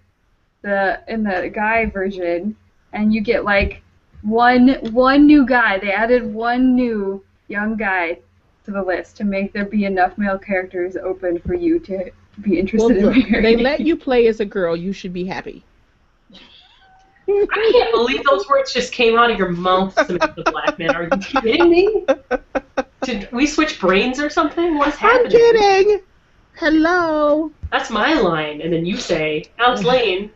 [0.62, 2.56] the in the guy version,
[2.92, 3.82] and you get like
[4.22, 5.78] one one new guy.
[5.78, 8.18] They added one new young guy
[8.64, 12.10] to the list to make there be enough male characters open for you to
[12.42, 13.42] be interested look, in marrying.
[13.42, 14.76] they let you play as a girl.
[14.76, 15.64] You should be happy.
[17.30, 20.94] I can't believe those words just came out of your mouth, Samantha Blackmon.
[20.94, 22.06] Are you kidding me?
[23.02, 24.78] Did we switch brains or something?
[24.78, 25.26] What's happening?
[25.26, 26.00] I'm kidding.
[26.58, 27.52] Hello.
[27.70, 30.30] That's my line, and then you say, Alex Layne.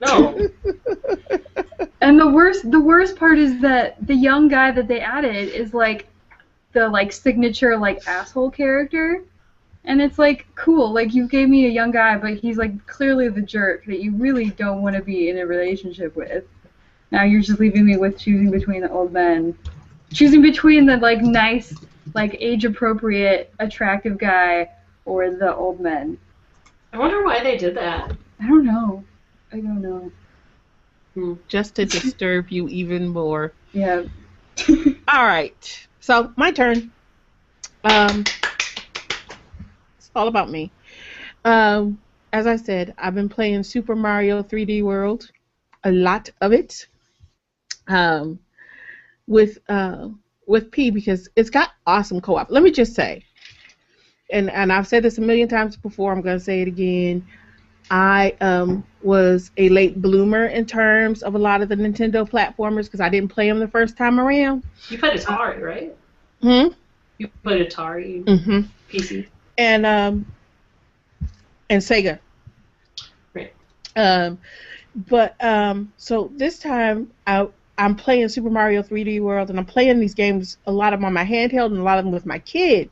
[0.00, 0.48] No.
[2.00, 5.74] And the worst the worst part is that the young guy that they added is
[5.74, 6.06] like
[6.72, 9.24] the like signature like asshole character.
[9.84, 13.28] And it's like cool, like you gave me a young guy, but he's like clearly
[13.28, 16.44] the jerk that you really don't want to be in a relationship with.
[17.10, 19.58] Now you're just leaving me with choosing between the old men.
[20.12, 21.74] Choosing between the like nice,
[22.14, 24.68] like age appropriate, attractive guy
[25.08, 26.18] or the old men.
[26.92, 28.12] I wonder why they did that.
[28.40, 29.04] I don't know.
[29.52, 30.12] I don't know.
[31.48, 33.52] Just to disturb you even more.
[33.72, 34.04] Yeah.
[34.68, 35.88] All right.
[36.00, 36.92] So my turn.
[37.82, 38.24] Um,
[39.98, 40.72] it's all about me.
[41.44, 41.98] Um,
[42.32, 45.30] as I said, I've been playing Super Mario 3D World,
[45.84, 46.86] a lot of it.
[47.86, 48.40] Um,
[49.26, 50.08] with uh,
[50.46, 52.50] with P because it's got awesome co-op.
[52.50, 53.24] Let me just say,
[54.30, 56.12] and and I've said this a million times before.
[56.12, 57.26] I'm gonna say it again.
[57.90, 62.84] I um, was a late bloomer in terms of a lot of the Nintendo platformers
[62.84, 64.62] because I didn't play them the first time around.
[64.90, 65.96] You played Atari, right?
[66.42, 66.74] Hmm.
[67.18, 68.60] You played Atari Mm-hmm.
[68.90, 69.26] PC.
[69.56, 70.26] And um.
[71.70, 72.18] And Sega.
[73.34, 73.52] Right.
[73.96, 74.38] Um,
[75.08, 80.00] but um, so this time I I'm playing Super Mario 3D World, and I'm playing
[80.00, 82.26] these games a lot of them on my handheld and a lot of them with
[82.26, 82.90] my kid.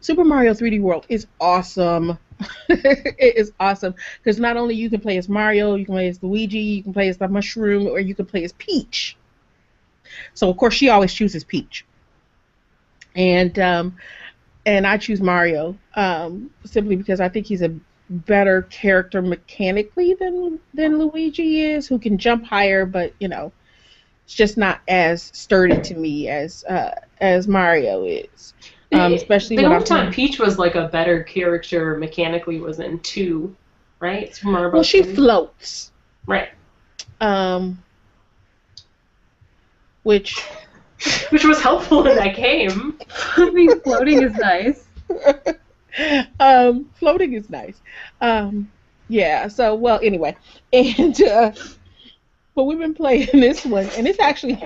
[0.00, 2.18] Super Mario 3D World is awesome.
[2.68, 6.22] it is awesome because not only you can play as Mario, you can play as
[6.22, 9.16] Luigi, you can play as the Mushroom, or you can play as Peach.
[10.34, 11.84] So of course she always chooses Peach,
[13.14, 13.96] and um,
[14.66, 17.74] and I choose Mario um, simply because I think he's a
[18.08, 23.52] better character mechanically than than Luigi is, who can jump higher, but you know,
[24.24, 28.54] it's just not as sturdy to me as uh, as Mario is.
[28.92, 32.78] Um, especially the when only I'm time Peach was like a better character mechanically was
[32.78, 33.54] in two,
[33.98, 34.34] right?
[34.34, 35.14] Super Mario well, she 2.
[35.14, 35.90] floats,
[36.26, 36.50] right,
[37.20, 37.82] um,
[40.04, 40.40] which
[41.30, 42.98] which was helpful in that game.
[43.36, 44.84] I mean, floating is nice.
[46.40, 47.80] um, floating is nice.
[48.20, 48.70] Um,
[49.08, 49.48] yeah.
[49.48, 50.36] So well, anyway,
[50.72, 51.52] and uh,
[52.54, 54.60] but we've been playing this one, and it's actually.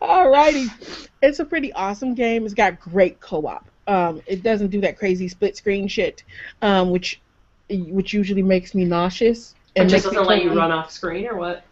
[0.00, 2.44] Alrighty, it's a pretty awesome game.
[2.44, 3.66] It's got great co-op.
[3.86, 6.22] Um, it doesn't do that crazy split screen shit,
[6.62, 7.20] um, which
[7.68, 9.54] which usually makes me nauseous.
[9.74, 11.64] It just doesn't let you run off screen or what?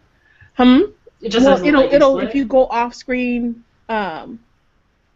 [0.55, 0.81] Hmm.
[1.21, 2.29] It just well, doesn't it'll let you it'll split?
[2.29, 4.39] if you go off screen, um,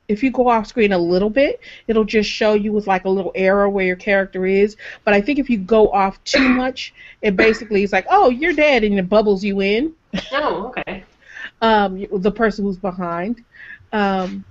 [0.07, 3.09] if you go off screen a little bit, it'll just show you with like a
[3.09, 4.75] little arrow where your character is.
[5.05, 8.53] But I think if you go off too much, it basically is like, oh, you're
[8.53, 9.93] dead, and it bubbles you in.
[10.31, 11.03] Oh, okay.
[11.61, 13.43] Um, the person who's behind.
[13.91, 14.45] Um,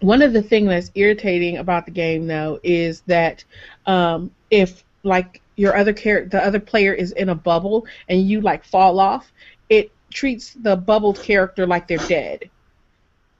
[0.00, 3.44] one of the things that's irritating about the game though is that
[3.86, 8.40] um, if like your other character, the other player is in a bubble and you
[8.40, 9.32] like fall off,
[9.68, 12.50] it treats the bubbled character like they're dead.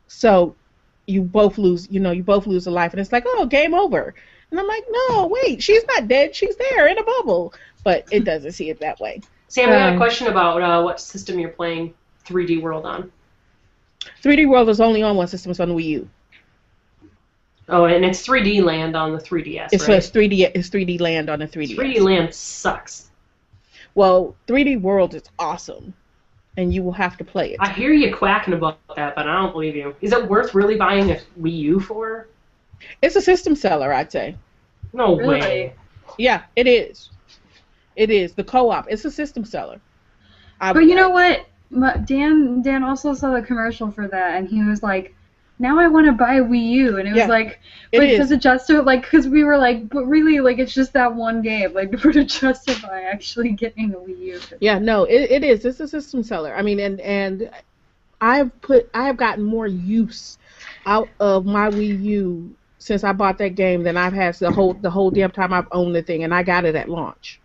[0.08, 0.54] So
[1.06, 3.74] you both lose, you know, you both lose a life, and it's like, oh, game
[3.74, 4.14] over.
[4.50, 6.34] And I'm like, no, wait, she's not dead.
[6.34, 9.20] She's there in a bubble, but it doesn't see it that way.
[9.48, 11.94] Sam, I got a Um, question about uh, what system you're playing
[12.26, 13.10] 3D World on.
[14.22, 16.08] 3D World is only on one system, it's on the Wii U.
[17.68, 19.98] Oh, and it's 3D Land on the 3DS, It's right?
[19.98, 21.76] it's 3D it's 3D Land on the 3D.
[21.76, 23.10] 3D Land sucks.
[23.94, 25.94] Well, 3D World is awesome,
[26.56, 27.56] and you will have to play it.
[27.60, 29.94] I hear you quacking about that, but I don't believe you.
[30.00, 32.26] Is it worth really buying a Wii U for?
[33.02, 34.36] It's a system seller, I'd say.
[34.92, 35.40] No Really?
[35.40, 35.74] way.
[36.18, 37.10] Yeah, it is.
[37.94, 38.86] It is the co-op.
[38.90, 39.80] It's a system seller.
[40.60, 41.46] I, But you know what?
[42.04, 45.14] Dan Dan also saw the commercial for that, and he was like,
[45.58, 47.60] "Now I want to buy a Wii U," and it was like,
[47.92, 48.18] it "But is.
[48.18, 51.42] does it justify?" Like, because we were like, "But really, like, it's just that one
[51.42, 51.72] game.
[51.72, 55.64] Like, would it justify actually getting a Wii U?" Yeah, no, it, it is.
[55.64, 56.54] It's a system seller.
[56.54, 57.50] I mean, and and
[58.20, 60.38] I've put I have gotten more use
[60.86, 64.74] out of my Wii U since I bought that game than I've had the whole
[64.74, 67.39] the whole damn time I've owned the thing, and I got it at launch.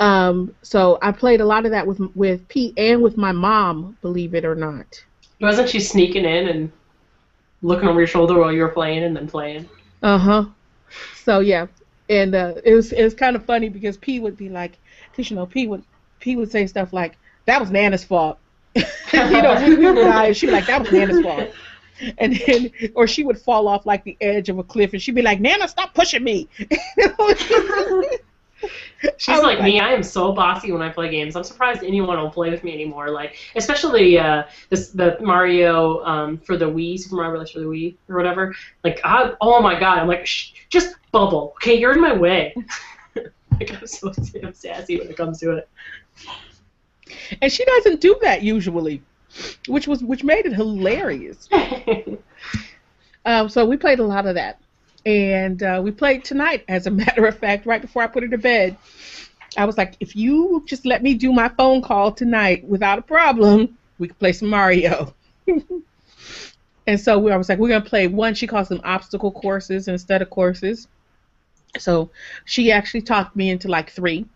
[0.00, 3.96] Um, so I played a lot of that with with Pete and with my mom,
[4.00, 5.04] believe it or not.
[5.40, 6.72] Wasn't she sneaking in and
[7.62, 9.68] looking over your shoulder while you were playing and then playing?
[10.02, 10.44] Uh huh.
[11.24, 11.66] So yeah,
[12.08, 14.78] and uh, it was it was kind of funny because Pete would be like,
[15.10, 15.82] because you know P would
[16.20, 18.38] P would say stuff like that was Nana's fault.
[18.74, 18.82] you
[19.42, 21.50] know, we, we would die, and she'd be like that was Nana's fault.
[22.18, 25.16] And then, or she would fall off like the edge of a cliff, and she'd
[25.16, 26.48] be like, "Nana, stop pushing me."
[29.16, 29.80] She's like me.
[29.80, 31.36] I am so bossy when I play games.
[31.36, 33.10] I'm surprised anyone will play with me anymore.
[33.10, 37.50] Like, especially uh, this the Mario um, for the Wii, Super Mario Bros.
[37.50, 38.54] for the Wii or whatever.
[38.84, 41.54] Like, I, oh my god, I'm like, Shh, just bubble.
[41.56, 42.54] Okay, you're in my way.
[43.16, 45.68] like, I'm so damn sassy when it comes to it.
[47.40, 49.02] And she doesn't do that usually,
[49.66, 51.48] which was which made it hilarious.
[53.28, 54.58] Um, so we played a lot of that,
[55.08, 56.64] and uh, we played tonight.
[56.68, 58.76] As a matter of fact, right before I put her to bed,
[59.56, 63.02] I was like, "If you just let me do my phone call tonight without a
[63.02, 65.14] problem, we could play some Mario."
[66.86, 69.88] and so we, I was like, "We're gonna play one." She calls them obstacle courses
[69.88, 70.88] instead of courses.
[71.78, 72.10] So
[72.44, 74.26] she actually talked me into like three.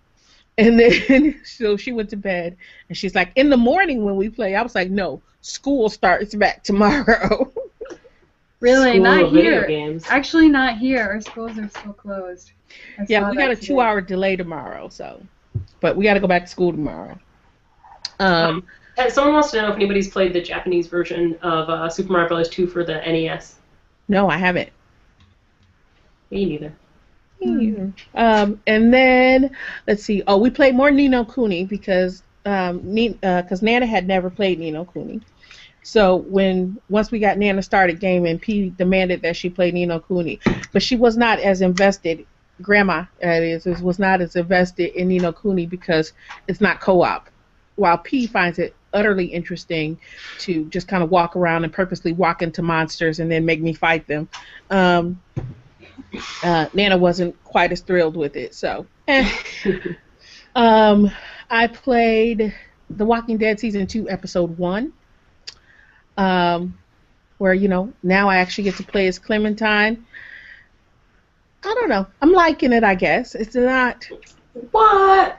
[0.59, 2.59] And then so she went to bed,
[2.91, 6.35] and she's like, in the morning when we play, I was like, no, school starts
[6.35, 7.51] back tomorrow.
[8.63, 9.67] Really, School not here.
[9.67, 10.05] games.
[10.09, 11.03] Actually, not here.
[11.05, 12.53] Our schools are still closed.
[12.99, 13.67] I yeah, we got a today.
[13.67, 15.21] two-hour delay tomorrow, so,
[15.81, 17.19] but we got to go back to school tomorrow.
[18.21, 18.65] Um,
[18.99, 22.29] Uh, someone wants to know if anybody's played the Japanese version of uh, Super Mario
[22.29, 22.49] Bros.
[22.51, 23.57] 2 for the NES.
[24.09, 24.69] no, I haven't.
[26.31, 26.73] Me neither.
[27.41, 27.93] Me neither.
[28.15, 29.51] Um, and then
[29.87, 30.23] let's see.
[30.27, 34.71] Oh, we played more Ni No Kuni because um, because Nana had never played Ni
[34.71, 35.21] No Kuni.
[35.83, 40.01] So when once we got Nana started gaming, P demanded that she play Ni No
[40.01, 40.41] Kuni,
[40.73, 42.27] but she was not as invested.
[42.61, 46.13] Grandma, that is, was not as invested in Ni No Kuni because
[46.47, 47.29] it's not co-op.
[47.77, 49.99] While P finds it utterly interesting
[50.39, 53.73] to just kind of walk around and purposely walk into monsters and then make me
[53.73, 54.29] fight them.
[54.71, 55.21] Um,
[56.45, 58.55] uh, Nana wasn't quite as thrilled with it.
[58.55, 59.29] So, eh.
[60.55, 61.11] um,
[61.51, 62.55] I played
[62.91, 64.93] The Walking Dead season two, episode one,
[66.17, 66.79] um,
[67.39, 70.07] where you know now I actually get to play as Clementine.
[71.65, 72.07] I don't know.
[72.21, 72.85] I'm liking it.
[72.85, 74.07] I guess it's not.
[74.71, 75.39] What?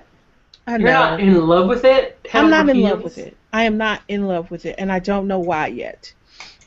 [0.66, 2.20] I You're not in love with it?
[2.34, 3.36] I'm not in love with it.
[3.52, 6.14] I am not in love with it, and I don't know why yet.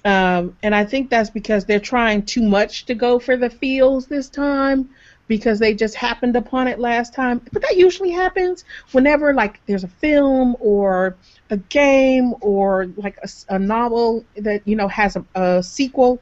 [0.05, 4.07] Um, and I think that's because they're trying too much to go for the feels
[4.07, 4.91] this time
[5.29, 7.41] because they just happened upon it last time.
[7.53, 11.17] But that usually happens whenever like there's a film or
[11.51, 16.21] a game or like a novel that you know has a, a sequel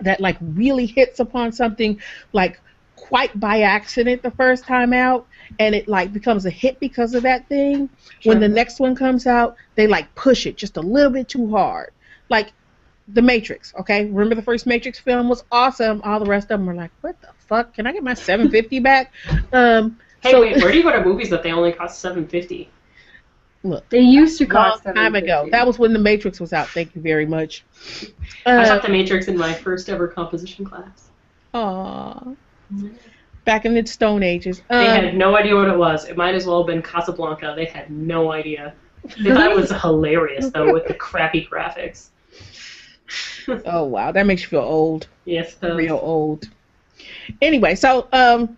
[0.00, 2.00] that like really hits upon something
[2.32, 2.60] like
[2.96, 5.26] quite by accident the first time out
[5.58, 7.88] and it like becomes a hit because of that thing.
[8.24, 11.50] When the next one comes out they like push it just a little bit too
[11.50, 11.92] hard.
[12.28, 12.52] Like
[13.08, 14.06] the matrix okay?
[14.06, 16.02] Remember the first matrix film was awesome.
[16.04, 18.80] All the rest of them were like what the fuck can i get my 750
[18.80, 19.12] back
[19.52, 22.26] um Hey, so wait, where do you go to movies that they only cost seven
[22.26, 22.68] fifty?
[23.62, 26.68] look They used to long cost time ago that was when the matrix was out
[26.68, 27.64] thank you very much
[28.46, 31.10] I uh, taught The Matrix in my first ever composition class.
[31.54, 32.34] aw.
[33.44, 36.06] back in the stone ages They um, had no idea what it was.
[36.08, 37.54] It might as well have been Casablanca.
[37.56, 38.74] They had no idea.
[39.20, 42.08] They thought it was hilarious though with the crappy graphics.
[43.66, 45.76] oh wow that makes you feel old Yes, it does.
[45.76, 46.48] real old.
[47.40, 48.56] Anyway, so um,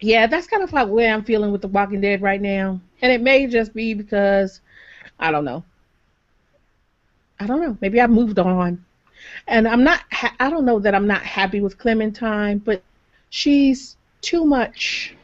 [0.00, 3.12] yeah, that's kind of like where I'm feeling with The Walking Dead right now, and
[3.12, 4.60] it may just be because
[5.18, 5.64] I don't know.
[7.38, 7.76] I don't know.
[7.80, 8.84] Maybe I've moved on,
[9.46, 10.00] and I'm not.
[10.12, 12.82] Ha- I don't know that I'm not happy with Clementine, but
[13.30, 15.14] she's too much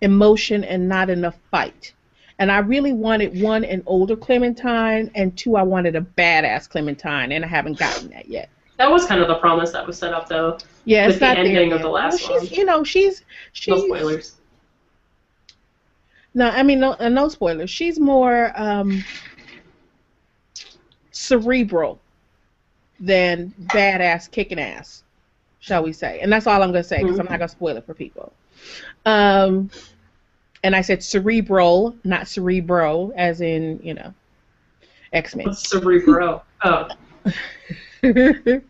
[0.00, 1.92] emotion and not enough fight.
[2.38, 7.32] And I really wanted one an older Clementine, and two I wanted a badass Clementine,
[7.32, 8.48] and I haven't gotten that yet.
[8.78, 10.56] That was kind of the promise that was set up though.
[10.84, 12.58] Yeah, with it's the ending of the last well, she's, one.
[12.58, 14.36] You know, she's she's No spoilers.
[16.34, 17.70] No, I mean no, uh, no spoilers.
[17.70, 19.04] She's more um,
[21.10, 22.00] cerebral
[23.00, 25.02] than badass kicking ass,
[25.58, 26.20] shall we say?
[26.20, 28.32] And that's all I'm gonna say because I'm not gonna spoil it for people.
[29.04, 29.70] Um,
[30.62, 34.14] and I said cerebral, not cerebro, as in you know,
[35.12, 35.52] X Men.
[35.52, 36.42] Cerebro.
[36.62, 36.88] Oh,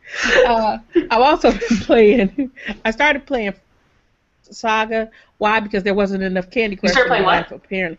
[0.46, 0.78] uh,
[1.10, 2.50] I've also been playing.
[2.84, 3.54] I started playing
[4.42, 5.10] Saga.
[5.38, 5.60] Why?
[5.60, 6.96] Because there wasn't enough Candy Crush.
[6.96, 7.98] in my playing life, apparently.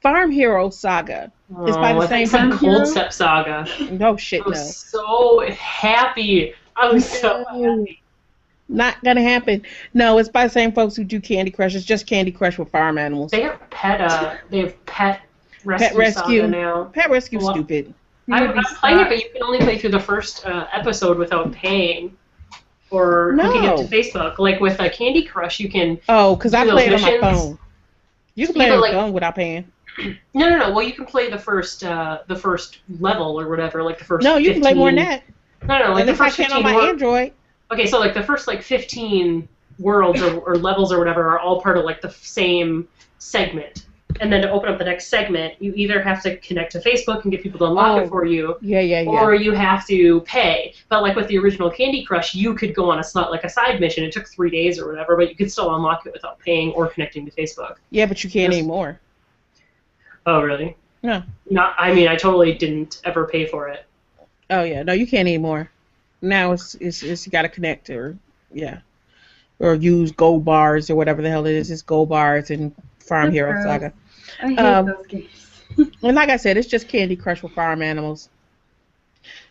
[0.00, 1.32] Farm Hero Saga.
[1.62, 2.74] It's by the oh, same some company?
[2.74, 3.66] Cold Step Saga.
[3.90, 4.54] No shit, I no.
[4.54, 6.54] so happy.
[6.76, 8.00] I was so happy.
[8.68, 9.62] Not gonna happen.
[9.94, 11.74] No, it's by the same folks who do Candy Crush.
[11.74, 13.30] It's just Candy Crush with farm animals.
[13.30, 14.00] They have pet.
[14.00, 15.22] Uh, they have pet
[15.64, 16.40] rescue, Rescue.
[16.42, 16.84] Saga now.
[16.84, 17.94] Pet Rescue stupid.
[18.30, 20.66] I, You'd be I'm playing it, but you can only play through the first uh,
[20.72, 22.16] episode without paying
[22.90, 23.74] or hooking No.
[23.74, 24.38] up to Facebook.
[24.38, 25.98] Like with uh, Candy Crush, you can.
[26.08, 27.58] Oh, because I Do play it on my phone.
[28.34, 29.70] You can play it on like- phone without paying.
[30.32, 30.70] No, no, no.
[30.70, 34.22] Well, you can play the first, uh, the first level or whatever, like the first.
[34.22, 35.20] No, you can play more than 15
[35.60, 35.66] that.
[35.66, 37.32] No, no, like and the if I first can 15 on my wor- Android.
[37.72, 39.48] Okay, so like the first like 15
[39.80, 42.86] worlds or, or levels or whatever are all part of like the same
[43.18, 43.86] segment.
[44.20, 47.22] And then to open up the next segment, you either have to connect to Facebook
[47.22, 48.04] and get people to unlock Oh.
[48.04, 49.10] it for you, Yeah, yeah, yeah.
[49.10, 50.74] or you have to pay.
[50.88, 53.48] But like with the original Candy Crush, you could go on a slot like a
[53.50, 54.04] side mission.
[54.04, 56.86] It took three days or whatever, but you could still unlock it without paying or
[56.88, 57.76] connecting to Facebook.
[57.90, 58.98] yeah, but you can't anymore.
[60.26, 60.76] Oh, really?
[61.02, 61.22] No.
[61.50, 61.74] Not.
[61.78, 63.84] I mean, I totally didn't ever pay for it.
[64.50, 65.70] Oh yeah, no, you can't anymore.
[66.22, 68.16] Now it's it's, it's you got to connect or
[68.52, 68.78] yeah,
[69.58, 71.70] or use gold bars or whatever the hell it is.
[71.70, 72.74] It's gold bars and
[73.08, 73.64] Farm That's Hero gross.
[73.64, 73.92] Saga.
[74.42, 75.44] I hate Um, those games.
[76.02, 78.30] And like I said, it's just Candy Crush with farm animals.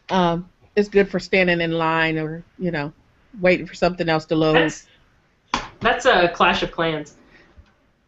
[0.10, 2.92] Um, it's good for standing in line or you know,
[3.40, 4.56] waiting for something else to load.
[4.56, 4.88] That's
[5.80, 7.16] that's a Clash of Clans.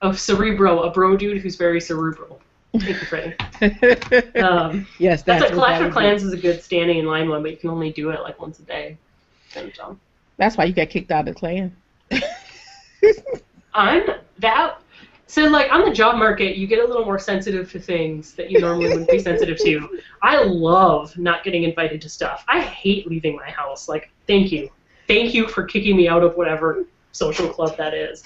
[0.01, 2.41] a cerebro, a bro dude who's very cerebral.
[2.73, 3.35] Thank you, Freddie.
[4.41, 5.93] Um, yes, that's, that's a what Clash that of.
[5.93, 8.39] Clans is a good standing in line one, but you can only do it like
[8.41, 8.97] once a day.
[9.53, 9.99] Kind of dumb.
[10.37, 11.75] That's why you got kicked out of the clan.
[13.73, 14.03] I'm
[14.39, 14.79] that.
[15.29, 18.49] So like on the job market, you get a little more sensitive to things that
[18.49, 19.99] you normally wouldn't be sensitive to.
[20.23, 22.43] I love not getting invited to stuff.
[22.47, 23.87] I hate leaving my house.
[23.87, 24.71] Like, thank you,
[25.07, 28.23] thank you for kicking me out of whatever social club that is.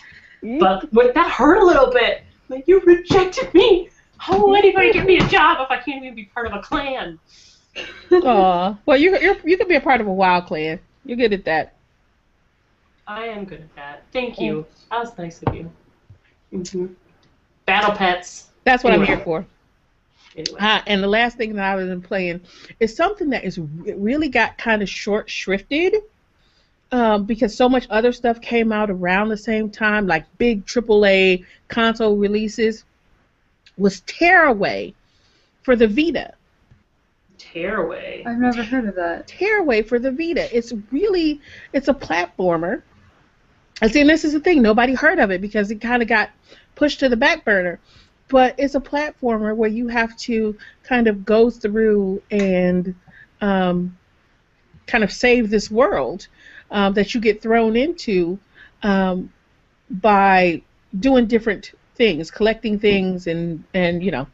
[0.62, 2.24] But what, that hurt a little bit.
[2.48, 3.90] Like you rejected me.
[4.18, 6.62] How will anybody give me a job if I can't even be part of a
[6.62, 7.20] clan?
[8.14, 8.78] Aw.
[8.86, 10.80] Well, you you're, you could be a part of a wild clan.
[11.04, 11.76] You're good at that.
[13.06, 14.04] I am good at that.
[14.14, 14.66] Thank you.
[14.90, 15.70] That was nice of you.
[16.54, 16.88] Hmm
[17.66, 18.50] Battle pets.
[18.66, 19.46] That's what I'm here for.
[20.36, 20.60] Anyway.
[20.60, 22.42] Uh, and the last thing that I was playing
[22.80, 25.96] is something that is it really got kind of short shrifted
[26.92, 31.46] um, because so much other stuff came out around the same time, like big AAA
[31.68, 32.84] console releases.
[33.78, 34.94] Was Tearaway
[35.64, 36.34] for the Vita?
[37.38, 38.24] Tearaway.
[38.26, 39.28] I've never heard of that.
[39.28, 40.56] Tearaway for the Vita.
[40.56, 41.42] It's really
[41.74, 42.84] it's a platformer.
[43.82, 44.62] I see, and this is the thing.
[44.62, 46.30] Nobody heard of it because it kind of got
[46.76, 47.80] pushed to the back burner.
[48.30, 52.96] But it's a platformer where you have to kind of go through and
[53.42, 53.98] um,
[54.88, 56.28] kind of save this world
[56.72, 58.40] um, that you get thrown into
[58.82, 59.32] um,
[59.90, 60.62] by
[61.00, 64.28] doing different things, collecting things, and and you know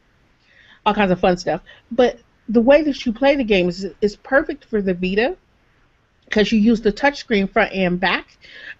[0.86, 1.62] all kinds of fun stuff.
[1.92, 5.38] But the way that you play the game is is perfect for the Vita
[6.26, 8.38] because you use the touchscreen front and back.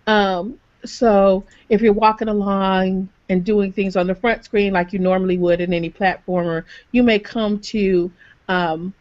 [0.08, 5.00] Um, so if you're walking along and doing things on the front screen like you
[5.00, 8.12] normally would in any platformer, you may come to
[8.48, 8.94] um,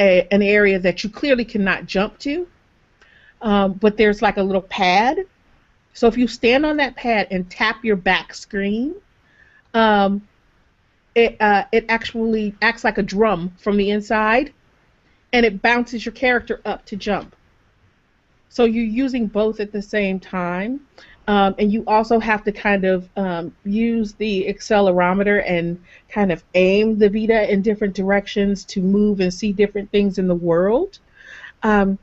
[0.00, 2.46] a, an area that you clearly cannot jump to,
[3.42, 5.18] um, but there's like a little pad.
[5.92, 8.94] So if you stand on that pad and tap your back screen,
[9.74, 10.26] um,
[11.14, 14.52] it uh, it actually acts like a drum from the inside,
[15.32, 17.36] and it bounces your character up to jump.
[18.48, 20.80] So you're using both at the same time,
[21.26, 26.44] um, and you also have to kind of um, use the accelerometer and kind of
[26.54, 30.98] aim the Vita in different directions to move and see different things in the world.
[31.62, 31.98] Um,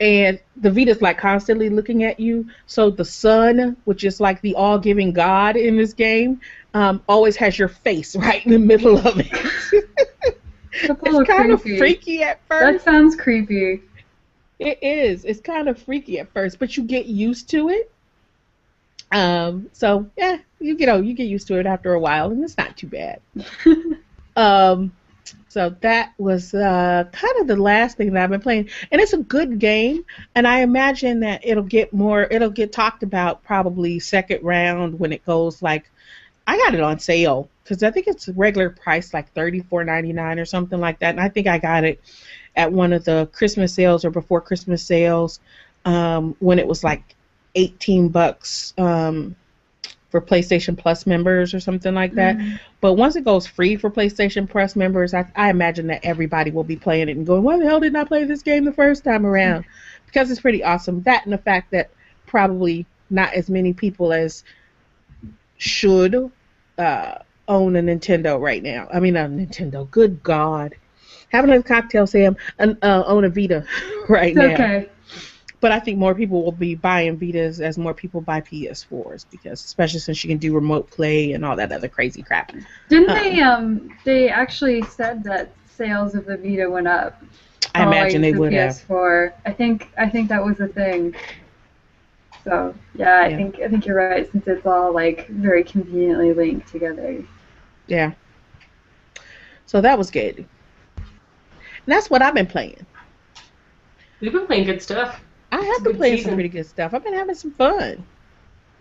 [0.00, 2.48] and the Vita's like constantly looking at you.
[2.66, 6.40] So the sun, which is like the all-giving God in this game,
[6.74, 9.86] um, always has your face right in the middle of it.
[10.72, 12.84] It's kind of freaky at first.
[12.84, 13.82] That sounds creepy.
[14.58, 15.24] It is.
[15.24, 17.90] It's kind of freaky at first, but you get used to it.
[19.12, 22.42] Um, so yeah, you you know you get used to it after a while, and
[22.42, 23.20] it's not too bad.
[24.36, 24.92] Um,
[25.48, 29.14] so that was uh, kind of the last thing that I've been playing, and it's
[29.14, 30.04] a good game.
[30.34, 35.12] And I imagine that it'll get more, it'll get talked about probably second round when
[35.12, 35.90] it goes like,
[36.46, 40.12] I got it on sale because I think it's regular price like thirty four ninety
[40.12, 42.00] nine or something like that, and I think I got it
[42.54, 45.40] at one of the Christmas sales or before Christmas sales
[45.84, 47.16] um, when it was like
[47.56, 48.72] eighteen bucks.
[48.78, 49.34] Um,
[50.08, 52.36] for PlayStation Plus members or something like that.
[52.80, 56.64] But once it goes free for PlayStation Plus members, I, I imagine that everybody will
[56.64, 59.04] be playing it and going, "Why the hell didn't I play this game the first
[59.04, 59.64] time around?"
[60.06, 61.02] Because it's pretty awesome.
[61.02, 61.90] That and the fact that
[62.26, 64.44] probably not as many people as
[65.58, 66.30] should
[66.78, 68.88] uh, own a Nintendo right now.
[68.94, 69.90] I mean, a Nintendo.
[69.90, 70.74] Good God,
[71.30, 73.66] having a cocktail, Sam, and uh, own a Vita
[74.08, 74.54] right It's now.
[74.54, 74.88] okay.
[75.60, 79.64] But I think more people will be buying Vitas as more people buy PS4s because,
[79.64, 82.52] especially since you can do remote play and all that other crazy crap.
[82.88, 83.14] Didn't Uh.
[83.14, 83.40] they?
[83.40, 87.22] Um, they actually said that sales of the Vita went up.
[87.74, 88.76] I imagine they following would have.
[88.76, 89.32] PS4.
[89.46, 89.90] I think.
[89.98, 91.14] I think that was a thing.
[92.44, 93.36] So yeah, I Yeah.
[93.36, 97.22] think I think you're right since it's all like very conveniently linked together.
[97.86, 98.12] Yeah.
[99.66, 100.38] So that was good.
[100.38, 100.46] And
[101.86, 102.86] that's what I've been playing.
[104.20, 105.20] We've been playing good stuff.
[105.56, 106.92] I have been good playing some pretty good stuff.
[106.92, 108.04] I've been having some fun.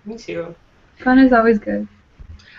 [0.05, 0.53] Me too.
[0.99, 1.87] Fun is always good.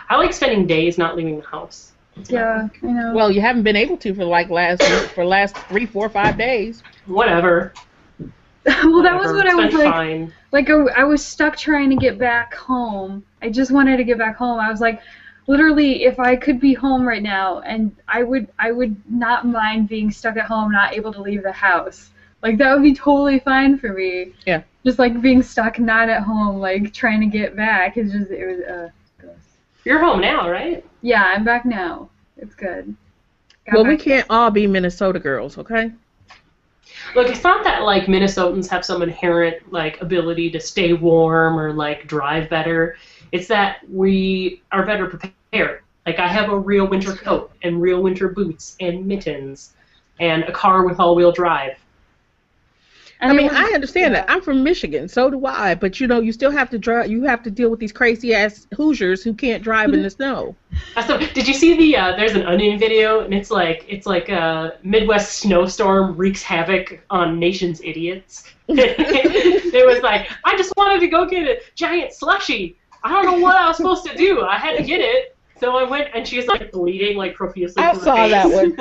[0.08, 1.92] I like spending days not leaving the house.
[2.28, 3.12] Yeah, I know.
[3.14, 6.82] Well, you haven't been able to for like last for last three, four, five days.
[7.04, 7.74] Whatever.
[8.64, 9.36] well, that was Whatever.
[9.36, 9.92] what I was like.
[9.92, 10.32] Fine.
[10.50, 13.24] Like I, I was stuck trying to get back home.
[13.42, 14.58] I just wanted to get back home.
[14.58, 15.02] I was like,
[15.46, 19.88] literally, if I could be home right now, and I would, I would not mind
[19.88, 22.10] being stuck at home, not able to leave the house.
[22.42, 24.32] Like that would be totally fine for me.
[24.46, 24.62] Yeah.
[24.84, 27.96] Just like being stuck, not at home, like trying to get back.
[27.96, 29.34] It's just, it was, uh, gross.
[29.84, 30.84] You're home now, right?
[31.02, 32.08] Yeah, I'm back now.
[32.36, 32.94] It's good.
[33.66, 35.90] Got well, we can't all be Minnesota girls, okay?
[37.14, 41.72] Look, it's not that like Minnesotans have some inherent like ability to stay warm or
[41.72, 42.96] like drive better.
[43.32, 45.82] It's that we are better prepared.
[46.06, 49.74] Like I have a real winter coat and real winter boots and mittens
[50.20, 51.76] and a car with all-wheel drive.
[53.20, 54.28] I mean, I understand that.
[54.28, 55.74] I'm from Michigan, so do I.
[55.74, 57.10] But you know, you still have to drive.
[57.10, 60.54] You have to deal with these crazy ass Hoosiers who can't drive in the snow.
[61.06, 61.96] So, did you see the?
[61.96, 67.00] Uh, there's an Onion video, and it's like it's like a Midwest snowstorm wreaks havoc
[67.08, 68.44] on nation's idiots.
[68.68, 72.76] it was like I just wanted to go get a giant slushy.
[73.02, 74.42] I don't know what I was supposed to do.
[74.42, 77.82] I had to get it, so I went, and she's like bleeding like profusely.
[77.82, 78.30] I saw face.
[78.32, 78.76] that one.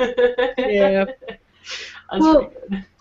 [0.58, 1.04] Yeah.
[2.12, 2.52] Well.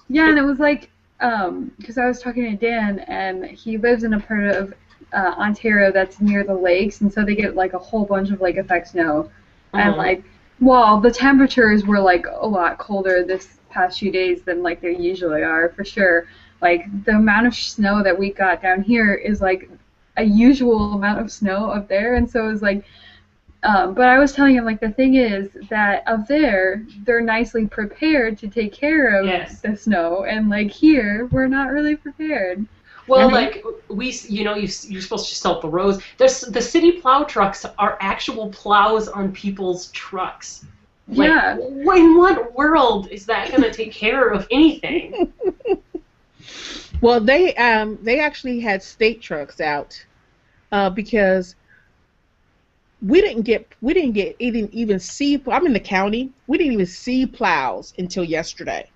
[0.08, 0.92] Yeah, and it was like,
[1.26, 4.74] um, because I was talking to Dan, and he lives in a part of
[5.14, 8.42] uh, Ontario that's near the lakes, and so they get like a whole bunch of
[8.42, 9.30] lake effect snow,
[9.74, 9.98] and Mhm.
[9.98, 10.24] like,
[10.60, 14.96] well, the temperatures were like a lot colder this past few days than like they
[14.98, 16.26] usually are for sure.
[16.62, 19.70] Like the amount of snow that we got down here is like
[20.18, 22.86] a usual amount of snow up there, and so it was like.
[23.66, 27.66] Um, but I was telling him like the thing is that up there they're nicely
[27.66, 29.61] prepared to take care of Yes.
[29.61, 32.66] the snow, and like here we're not really prepared.
[33.07, 36.01] Well, like we, you know, you, you're supposed to salt the roads.
[36.18, 40.66] There's the city plow trucks are actual plows on people's trucks.
[41.07, 41.57] Like, Yeah.
[41.57, 45.32] In what world is that going to take care of anything?
[47.01, 50.03] Well, they um they actually had state trucks out,
[50.72, 51.55] uh, because
[53.06, 56.74] we didn't get we didn't get even even see I'm in the county we didn't
[56.74, 58.89] even see plows until yesterday,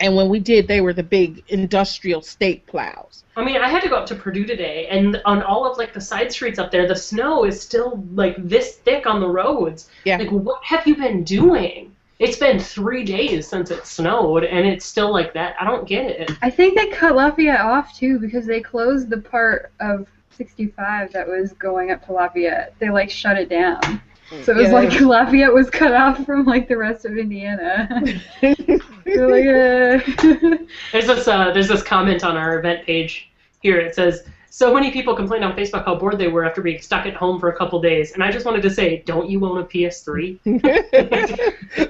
[0.00, 3.24] and when we did they were the big industrial state plows.
[3.36, 5.92] I mean, I had to go up to Purdue today, and on all of like
[5.92, 9.88] the side streets up there, the snow is still like this thick on the roads.
[10.04, 10.18] Yeah.
[10.18, 11.90] Like, what have you been doing?
[12.20, 15.56] It's been three days since it snowed, and it's still like that.
[15.60, 16.30] I don't get it.
[16.42, 20.06] I think they cut Lafayette off too because they closed the part of
[20.36, 22.74] 65 that was going up to Lafayette.
[22.78, 23.80] They like shut it down.
[24.42, 24.72] So it was Yeah.
[24.72, 27.88] like Lafayette was cut off from like the rest of Indiana.
[28.40, 30.56] They're like, uh...
[30.92, 33.30] There's this uh, there's this comment on our event page
[33.60, 33.78] here.
[33.78, 37.06] It says, "So many people complained on Facebook how bored they were after being stuck
[37.06, 39.58] at home for a couple days." And I just wanted to say, don't you own
[39.58, 40.38] a PS3?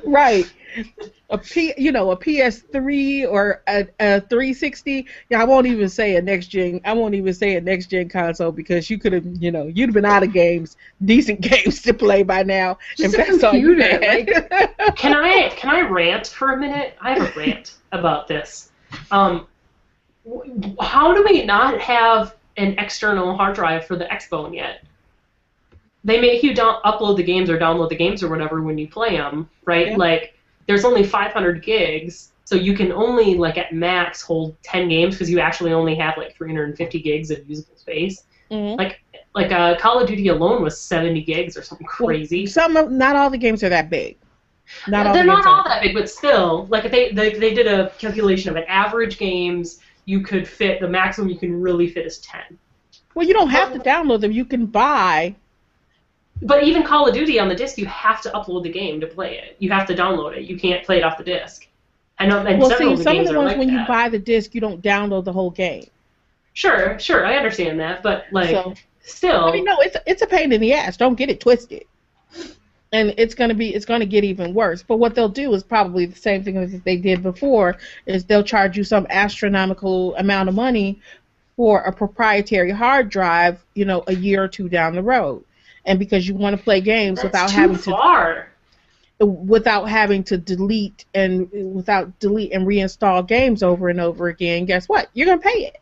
[0.07, 0.51] right.
[1.29, 5.07] A P, you know, a PS3 or a, a 360.
[5.29, 6.81] Yeah, I won't even say a next gen.
[6.87, 9.91] I won't even say a next gen console because you could have, you know, you'd
[9.91, 12.79] have been out of games, decent games to play by now.
[12.97, 14.27] Just if a that's all you had.
[14.97, 16.97] Can I can I rant for a minute?
[16.99, 18.71] I have a rant about this.
[19.11, 19.47] Um,
[20.81, 24.85] how do we not have an external hard drive for the Xbone yet?
[26.05, 28.89] They make you down, upload the games or download the games or whatever when you
[28.89, 29.89] play them, right?
[29.89, 29.97] Yeah.
[29.97, 30.35] Like
[30.67, 35.31] there's only 500 gigs, so you can only like at max hold 10 games because
[35.31, 38.25] you actually only have like 350 gigs of usable space.
[38.51, 38.77] Mhm.
[39.35, 42.47] Like uh, Call of Duty alone was 70 gigs or something Well, crazy.
[42.47, 44.17] Some, not all the games are that big.
[44.87, 47.67] Not all They're the not all that big, but still, like they, they they did
[47.67, 52.07] a calculation of an Average games you could fit the maximum you can really fit
[52.07, 52.59] is 10.
[53.15, 54.33] Well, you don't have to download them.
[54.33, 55.37] You can buy.
[56.43, 59.07] But even Call of Duty on the disc, you have to upload the game to
[59.07, 59.57] play it.
[59.61, 60.43] You have to download it.
[60.45, 61.67] You can't play it off the disc.
[62.19, 63.85] I know, and Well, several see, of the some of the ones like when you
[63.87, 65.89] buy the disc, you don't download the whole game.
[66.53, 70.27] Sure, sure, I understand that, but like so, still, I mean, no, it's it's a
[70.27, 70.97] pain in the ass.
[70.97, 71.85] Don't get it twisted.
[72.95, 74.85] And it's gonna be it's gonna get even worse.
[74.85, 77.77] But what they'll do is probably the same thing as they did before.
[78.07, 81.01] Is they'll charge you some astronomical amount of money
[81.57, 85.43] for a proprietary hard drive, you know, a year or two down the road.
[85.85, 88.49] And because you want to play games that's without having to far.
[89.19, 94.89] without having to delete and without delete and reinstall games over and over again, guess
[94.89, 95.09] what?
[95.15, 95.81] You're gonna pay it.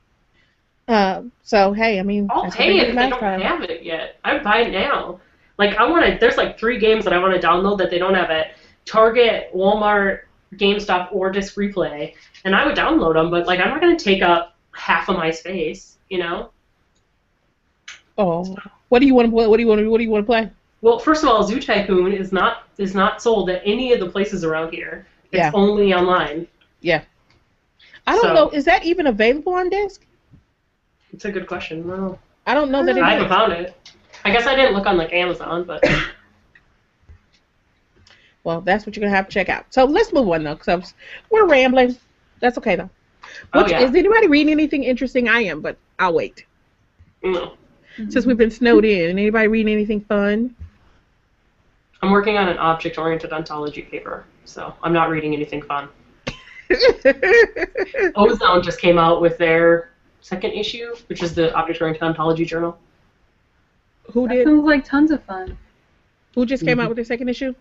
[0.88, 2.88] Um, so hey, I mean, I'll pay it.
[2.88, 4.18] If they don't have it yet.
[4.24, 5.20] I would buy it now.
[5.58, 6.18] Like I want to.
[6.18, 8.52] There's like three games that I want to download that they don't have at
[8.84, 10.22] Target, Walmart,
[10.56, 13.30] GameStop, or Disc Replay, and I would download them.
[13.30, 15.98] But like I'm not going to take up half of my space.
[16.08, 16.50] You know.
[18.18, 18.56] Oh,
[18.88, 19.46] what do you want to play?
[19.46, 19.88] What do you want to?
[19.88, 20.50] What do you want to play?
[20.80, 24.08] Well, first of all, Zoo Tycoon is not is not sold at any of the
[24.08, 25.06] places around here.
[25.30, 25.50] It's Yeah.
[25.54, 26.46] only online.
[26.80, 27.02] Yeah.
[28.06, 28.48] I don't So- know.
[28.50, 30.04] Is that even available on disc?
[31.12, 31.86] It's a good question.
[31.86, 33.74] No, I don't know that it I haven't found it.
[34.24, 35.84] I guess I didn't look on like Amazon, but
[38.44, 39.66] Well, that's what you're gonna have to check out.
[39.70, 40.94] So let's move on though, because
[41.30, 41.96] we're rambling.
[42.40, 42.90] That's okay though.
[43.54, 43.80] Oh, yeah.
[43.80, 45.28] Is anybody reading anything interesting?
[45.28, 46.44] I am, but I'll wait.
[47.22, 47.54] no.
[48.08, 50.54] Since we've been snowed in, anybody reading anything fun?
[52.00, 55.88] I'm working on an object-oriented ontology paper, so I'm not reading anything fun.
[58.16, 59.90] O-Zone just came out with their
[60.22, 62.78] second issue, which is the Object-Oriented Ontology Journal.
[64.10, 64.46] Who That did?
[64.46, 65.56] sounds like tons of fun.
[66.34, 67.54] Who just came out with their second issue?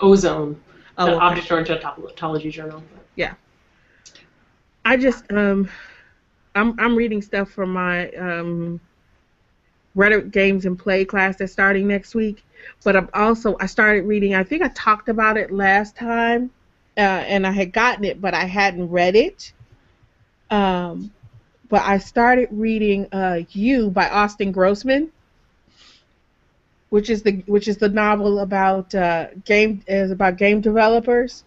[0.00, 0.60] O-Zone,
[0.98, 1.24] Oh, the okay.
[1.24, 2.82] Object-Oriented Ontology Journal.
[3.16, 3.34] Yeah.
[4.84, 5.68] I just um,
[6.54, 8.80] I'm I'm reading stuff from my um,
[9.96, 12.44] Reddit games and play class that's starting next week.
[12.84, 14.34] But I'm also I started reading.
[14.34, 16.50] I think I talked about it last time,
[16.96, 19.52] uh, and I had gotten it, but I hadn't read it.
[20.50, 21.10] Um,
[21.68, 25.10] but I started reading uh, "You" by Austin Grossman,
[26.90, 31.44] which is the which is the novel about uh, game is about game developers.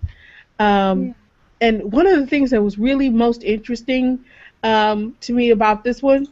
[0.60, 1.14] Um, Yeah.
[1.62, 4.26] And one of the things that was really most interesting
[4.64, 6.28] um, to me about this one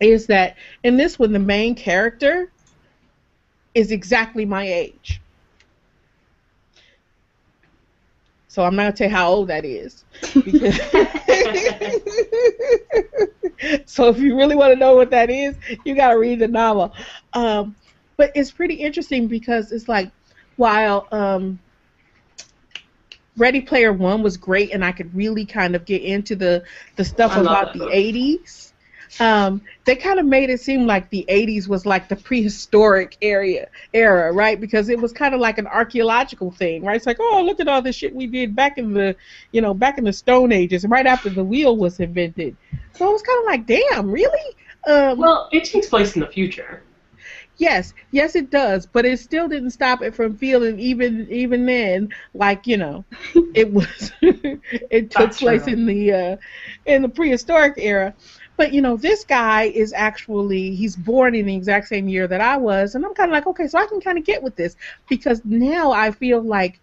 [0.00, 2.52] is that in this one the main character
[3.74, 5.20] is exactly my age.
[8.48, 10.04] So I'm not gonna tell you how old that is.
[13.86, 16.48] So if you really want to know what that is, you got to read the
[16.48, 16.92] novel.
[17.32, 17.76] Um,
[18.18, 20.10] but it's pretty interesting because it's like
[20.56, 21.58] while um,
[23.38, 26.64] Ready Player One was great, and I could really kind of get into the
[26.96, 27.92] the stuff I about the book.
[27.92, 28.72] '80s.
[29.20, 33.68] Um, they kind of made it seem like the '80s was like the prehistoric area
[33.94, 34.60] era, right?
[34.60, 36.96] Because it was kind of like an archaeological thing, right?
[36.96, 39.16] It's like, oh, look at all the shit we did back in the,
[39.52, 42.56] you know, back in the Stone Ages, right after the wheel was invented.
[42.96, 44.56] So it was kind of like, damn, really?
[44.88, 46.82] Um, Well, it takes place in the future.
[47.58, 52.08] Yes, yes, it does, but it still didn't stop it from feeling even even then
[52.34, 53.04] like you know
[53.54, 55.72] it was it took That's place true.
[55.72, 56.36] in the uh,
[56.86, 58.14] in the prehistoric era.
[58.56, 62.40] But you know, this guy is actually he's born in the exact same year that
[62.40, 64.56] I was, and I'm kind of like, okay, so I can kind of get with
[64.56, 64.76] this
[65.08, 66.80] because now I feel like,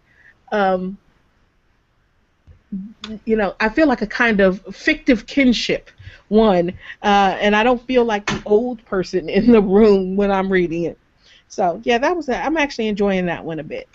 [0.52, 0.98] um,
[3.24, 5.90] you know, I feel like a kind of fictive kinship
[6.28, 6.70] one,
[7.02, 10.84] uh, and I don't feel like the old person in the room when I'm reading
[10.84, 10.98] it.
[11.48, 12.28] So yeah, that was.
[12.28, 13.88] I'm actually enjoying that one a bit.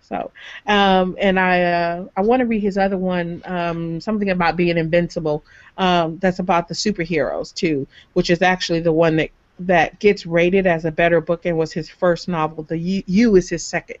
[0.00, 0.30] So,
[0.66, 4.76] um, and I uh, I want to read his other one, um, something about being
[4.76, 5.44] invincible.
[5.78, 9.30] Um, that's about the superheroes too, which is actually the one that
[9.60, 12.64] that gets rated as a better book and was his first novel.
[12.64, 13.98] The U, U is his second.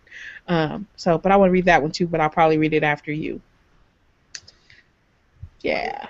[0.48, 2.82] Um, so, but I want to read that one too, but I'll probably read it
[2.82, 3.40] after you.
[5.60, 6.08] Yeah.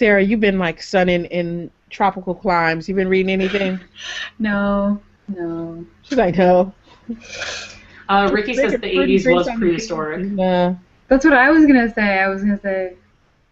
[0.00, 2.88] Sarah, you've been like sunning in tropical climes.
[2.88, 3.78] You've been reading anything?
[4.38, 4.98] No,
[5.28, 5.84] no.
[6.00, 6.72] She's like, no.
[8.08, 10.30] Uh, Ricky says the Make it pretty 80s was based on the prehistoric.
[10.36, 10.74] Yeah.
[11.08, 12.18] That's what I was gonna say.
[12.20, 12.94] I was gonna say,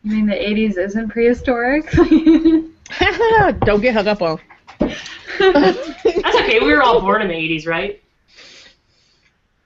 [0.02, 1.90] you mean the '80s isn't prehistoric?
[3.66, 4.40] Don't get hung up on.
[4.78, 6.60] That's okay.
[6.60, 8.02] We were all born in the 80s, right?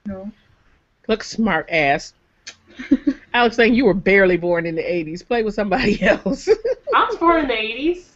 [0.05, 0.29] no.
[1.07, 2.13] Look smart ass.
[3.33, 5.25] Alex saying you were barely born in the 80s.
[5.25, 6.47] Play with somebody else.
[6.93, 8.09] I was born in the 80s.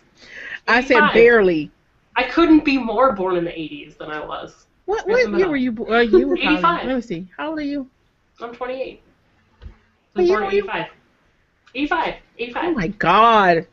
[0.67, 1.13] I said 85.
[1.13, 1.71] barely.
[2.15, 4.65] I couldn't be more born in the 80s than I was.
[4.85, 5.91] What, Where's what year were you born?
[5.93, 6.85] Uh, you were probably- 85.
[6.85, 7.27] Let me see.
[7.37, 7.87] How old are you?
[8.41, 9.01] I'm 28.
[9.61, 10.63] I What was year born in were you?
[10.63, 10.85] 85.
[11.75, 12.15] 85.
[12.39, 12.63] 85.
[12.65, 13.67] Oh my god.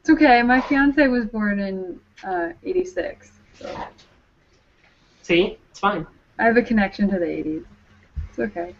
[0.00, 0.42] It's okay.
[0.42, 3.84] My fiance was born in uh, '86, so
[5.22, 5.58] See?
[5.70, 6.06] It's fine.
[6.38, 7.64] I have a connection to the '80s.
[8.28, 8.74] It's okay.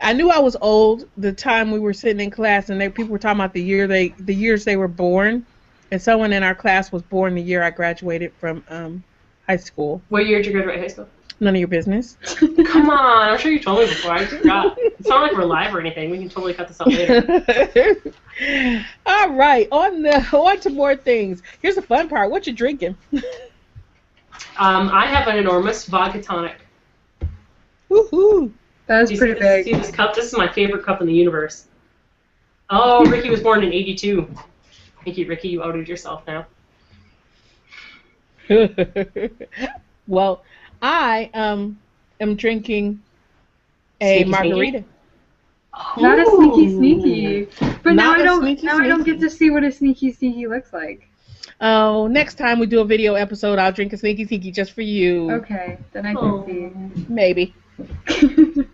[0.00, 3.12] I knew I was old the time we were sitting in class and they people
[3.12, 5.44] were talking about the year they the years they were born.
[5.92, 9.02] And someone in our class was born the year I graduated from um,
[9.48, 10.00] high school.
[10.08, 11.08] What year did you graduate high school?
[11.40, 12.16] None of your business.
[12.66, 13.30] Come on.
[13.30, 14.12] I'm sure you told me before.
[14.12, 14.76] I forgot.
[14.78, 16.10] It's not like we're live or anything.
[16.10, 17.96] We can totally cut this out later.
[19.06, 21.42] All right, on the on to more things.
[21.60, 22.30] Here's the fun part.
[22.30, 22.96] What you drinking?
[24.58, 26.56] Um, I have an enormous vodka tonic.
[27.90, 28.52] Woohoo!
[28.90, 29.82] That was Do you pretty see this, see big.
[29.82, 30.14] this cup?
[30.16, 31.66] This is my favorite cup in the universe.
[32.70, 34.28] Oh, Ricky was born in 82.
[35.04, 35.48] Thank you, Ricky.
[35.48, 36.46] You outed yourself now.
[40.08, 40.42] well,
[40.82, 41.78] I um
[42.20, 43.00] am drinking
[44.00, 44.84] a Sneaky, margarita.
[45.96, 47.48] Not a sneaky sneaky.
[47.84, 48.40] But now Not I a don't.
[48.42, 51.06] sneaky now I don't get to see what a sneaky sneaky looks like.
[51.60, 54.82] Oh, next time we do a video episode, I'll drink a sneaky sneaky just for
[54.82, 55.30] you.
[55.30, 56.42] Okay, then I Oh.
[56.42, 57.46] can Maybe.
[57.46, 57.54] see.
[57.78, 58.66] Maybe.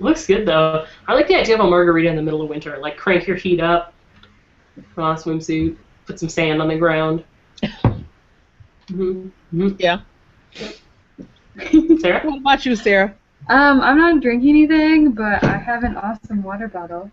[0.00, 0.86] Looks good though.
[1.06, 2.78] I like the idea of a margarita in the middle of winter.
[2.78, 3.94] Like crank your heat up,
[4.94, 5.76] put on a swimsuit,
[6.06, 7.24] put some sand on the ground.
[8.88, 10.00] hmm hmm Yeah.
[12.00, 12.20] Sarah?
[12.24, 13.14] What about you, Sarah?
[13.48, 17.10] um, I'm not drinking anything, but I have an awesome water bottle.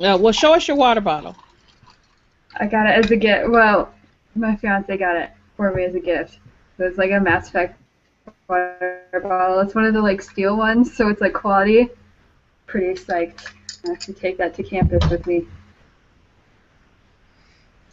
[0.00, 1.36] Uh, well, show us your water bottle.
[2.58, 3.50] I got it as a gift.
[3.50, 3.92] Well,
[4.34, 6.38] my fiance got it for me as a gift.
[6.76, 7.78] So it's like a Mass Effect
[8.48, 9.60] water bottle.
[9.60, 11.88] It's one of the like steel ones, so it's like quality.
[12.66, 13.52] pretty psyched.
[13.86, 15.46] I have to take that to campus with me.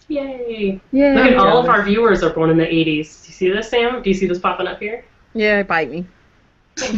[0.08, 0.82] Yay!
[0.92, 1.16] Yay!
[1.16, 2.86] Look at all of our viewers are born in the 80s.
[2.86, 4.02] Do you see this, Sam?
[4.02, 5.06] Do you see this popping up here?
[5.34, 6.06] Yeah, bite me.
[6.82, 6.96] um,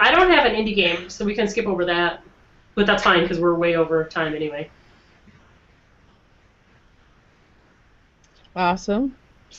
[0.00, 2.22] I don't have an indie game, so we can skip over that.
[2.74, 4.70] But that's fine because we're way over time anyway.
[8.56, 9.16] Awesome.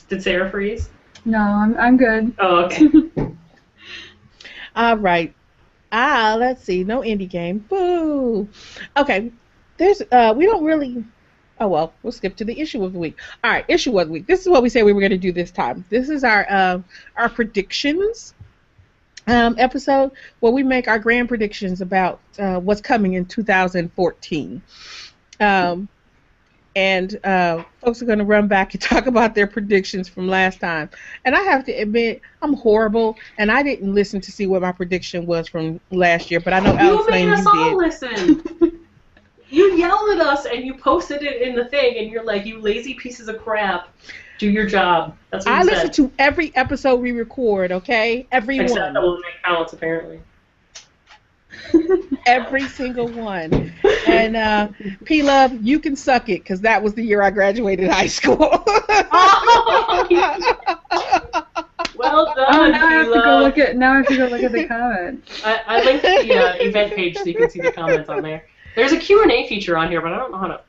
[0.08, 0.88] Did Sarah freeze?
[1.26, 2.34] No, I'm I'm good.
[2.38, 2.88] Oh, okay.
[4.76, 5.34] All right.
[5.90, 6.84] Ah, let's see.
[6.84, 7.58] No indie game.
[7.58, 8.48] Boo.
[8.96, 9.32] Okay.
[9.76, 11.04] There's uh we don't really
[11.58, 13.18] Oh well, we'll skip to the issue of the week.
[13.42, 14.26] All right, issue of the week.
[14.26, 15.84] This is what we said we were going to do this time.
[15.88, 16.80] This is our uh,
[17.16, 18.34] our predictions
[19.26, 24.62] um, episode where we make our grand predictions about uh, what's coming in 2014.
[25.40, 25.88] Um,
[26.76, 30.60] and uh, folks are going to run back and talk about their predictions from last
[30.60, 30.90] time.
[31.24, 34.72] And I have to admit, I'm horrible, and I didn't listen to see what my
[34.72, 36.38] prediction was from last year.
[36.38, 37.76] But I know you Alex made us all did.
[37.76, 38.80] listen.
[39.48, 42.60] you yelled at us and you posted it in the thing, and you're like, "You
[42.60, 43.88] lazy pieces of crap,
[44.38, 47.72] do your job." That's what I listen to every episode we record.
[47.72, 50.20] Okay, every Except one, that will make counts apparently.
[52.26, 53.72] Every single one.
[54.06, 54.68] And uh,
[55.04, 58.64] P Love, you can suck it because that was the year I graduated high school.
[61.96, 62.46] Well done.
[62.48, 64.42] Oh, done, now I have to go look at now I have to go look
[64.42, 65.42] at the comments.
[65.44, 68.46] I, I linked the uh, event page so you can see the comments on there.
[68.74, 70.60] There's a Q&A feature on here, but I don't know how to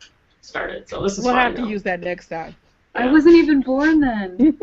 [0.41, 1.67] start it, so this is we'll fine have to now.
[1.67, 2.55] use that next time.
[2.95, 4.57] I wasn't even born then.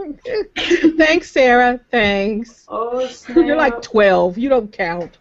[0.97, 1.79] Thanks, Sarah.
[1.91, 2.65] Thanks.
[2.69, 3.37] Oh, snap.
[3.37, 4.39] You're like 12.
[4.39, 5.19] You don't count.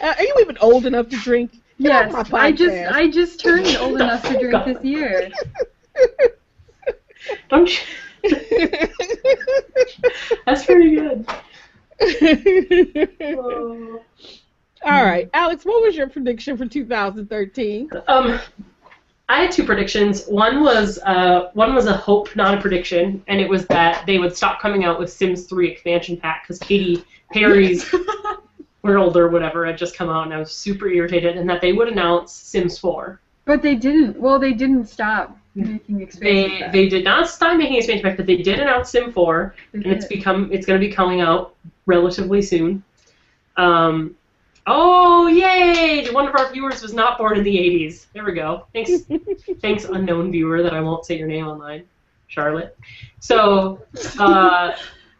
[0.00, 1.52] Uh, are you even old enough to drink?
[1.80, 2.92] Get Yes, I just.
[2.92, 5.30] I just turned old enough to drink this year.
[7.48, 7.78] Don't you...
[10.46, 11.26] That's pretty good.
[13.36, 14.00] Oh.
[14.84, 15.64] All right, Alex.
[15.64, 17.90] What was your prediction for 2013?
[18.06, 18.38] Um,
[19.28, 20.26] I had two predictions.
[20.26, 24.18] One was uh, one was a hope, not a prediction, and it was that they
[24.18, 27.92] would stop coming out with Sims 3 expansion pack because Katy Perry's
[28.86, 31.72] World or whatever had just come out, and I was super irritated, and that they
[31.72, 33.20] would announce Sims 4.
[33.44, 34.18] But they didn't.
[34.18, 38.26] Well, they didn't stop making expansion They they did not stop making expansion pack, but
[38.26, 41.54] they did announce Sim 4, They and it's become it's going to be coming out
[41.86, 42.82] relatively soon.
[43.56, 44.16] Um,
[44.66, 46.10] oh yay!
[46.10, 48.06] One of our viewers was not born in the '80s.
[48.12, 48.66] There we go.
[48.72, 48.90] Thanks,
[49.60, 51.84] thanks, unknown viewer that I won't say your name online,
[52.26, 52.76] Charlotte.
[53.20, 53.82] So,
[54.18, 54.72] uh,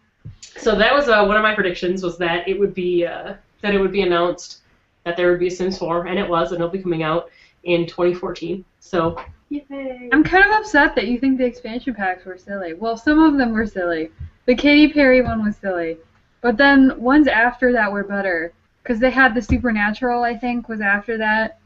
[0.40, 3.74] so that was uh, one of my predictions was that it would be uh, that
[3.74, 4.60] it would be announced
[5.04, 7.30] that there would be a Sims 4, and it was, and it'll be coming out
[7.62, 8.64] in 2014.
[8.80, 10.08] So, yay!
[10.12, 12.74] I'm kind of upset that you think the expansion packs were silly.
[12.74, 14.10] Well, some of them were silly.
[14.46, 15.98] The Katy Perry one was silly,
[16.40, 18.52] but then ones after that were better
[18.82, 20.22] because they had the Supernatural.
[20.22, 21.58] I think was after that,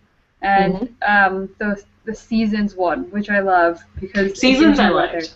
[0.43, 5.35] and um, the the Seasons one, which I love because Seasons I liked.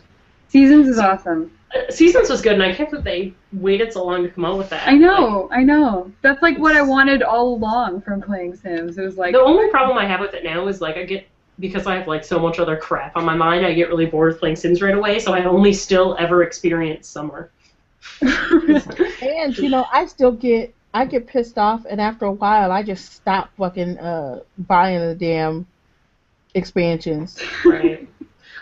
[0.49, 1.51] Seasons is awesome.
[1.91, 4.71] Seasons was good, and I can't believe they waited so long to come out with
[4.71, 4.87] that.
[4.87, 6.13] I know, I know.
[6.23, 8.97] That's like what I wanted all along from playing Sims.
[8.99, 11.27] It was like the only problem I have with it now is like I get
[11.59, 13.67] because I have like so much other crap on my mind.
[13.67, 17.09] I get really bored with playing Sims right away, so I only still ever experience
[17.09, 17.51] summer.
[18.21, 22.83] And you know, I still get I get pissed off, and after a while, I
[22.83, 25.67] just stop fucking uh, buying the damn
[26.55, 27.41] expansions.
[27.65, 28.09] right.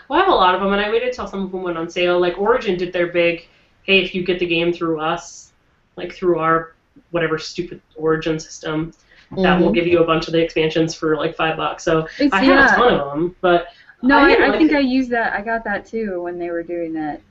[0.07, 1.77] Well, I have a lot of them, and I waited till some of them went
[1.77, 2.19] on sale.
[2.19, 3.47] Like Origin did their big,
[3.83, 5.51] hey, if you get the game through us,
[5.95, 6.73] like through our
[7.11, 8.93] whatever stupid Origin system,
[9.37, 9.75] that will Mhm.
[9.75, 11.83] give you a bunch of the expansions for like five bucks.
[11.83, 12.73] So It's- I have yeah.
[12.73, 13.67] a ton of them, but
[14.03, 14.75] No, I I, I, think it.
[14.75, 15.33] I used that.
[15.33, 17.21] I got that too when they were doing that.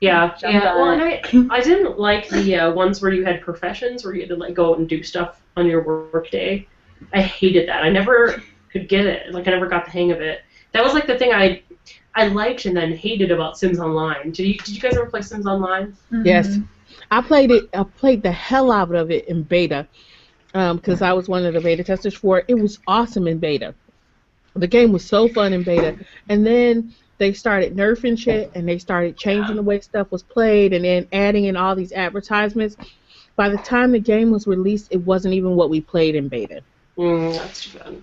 [0.00, 0.74] Yeah, yeah.
[0.74, 1.22] Well, and I.
[1.50, 4.52] I didn't like the uh, ones where you had professions where you had to like
[4.54, 6.66] go out and do stuff on your work day.
[7.14, 7.84] I hated that.
[7.84, 8.42] I never
[8.72, 9.32] could get it.
[9.32, 10.42] Like I never got the hang of it.
[10.72, 11.62] That was like the thing I
[12.14, 14.30] I liked and then hated about Sims Online.
[14.32, 15.96] Did you Did you guys ever play Sims Online?
[16.24, 16.56] Yes.
[16.56, 16.68] Mhm.
[17.10, 17.68] I played it.
[17.74, 19.86] I played the hell out of it in beta
[20.52, 22.44] because I was one of the beta testers for it.
[22.48, 23.74] It was awesome in beta.
[24.54, 25.96] The game was so fun in beta,
[26.28, 30.74] and then they started nerfing shit and they started changing the way stuff was played,
[30.74, 32.76] and then adding in all these advertisements.
[33.36, 36.62] By the time the game was released, it wasn't even what we played in beta.
[36.98, 38.02] Mm, that's too bad.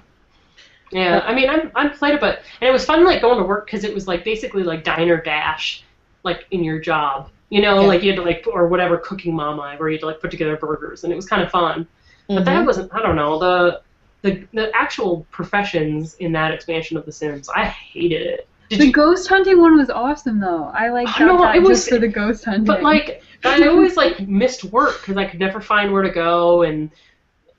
[0.92, 3.44] Yeah, I mean, I'm I'm played it, but and it was fun like going to
[3.44, 5.84] work because it was like basically like diner dash,
[6.24, 7.30] like in your job.
[7.50, 7.88] You know, Yeah.
[7.88, 10.32] like you had to like or whatever cooking mama where you had to like put
[10.32, 11.88] together burgers, and it was kind of fun.
[12.28, 12.46] But Mhm.
[12.46, 12.94] that wasn't.
[12.94, 13.82] I don't know the
[14.22, 17.50] the the actual professions in that expansion of The Sims.
[17.50, 18.48] I hated it.
[18.70, 18.92] Did The you?
[18.92, 20.72] ghost hunting one was awesome though.
[20.76, 22.66] I like I got know, that it was- just for the ghost hunting.
[22.66, 26.62] But like, I always like missed work because I could never find where to go,
[26.64, 26.92] and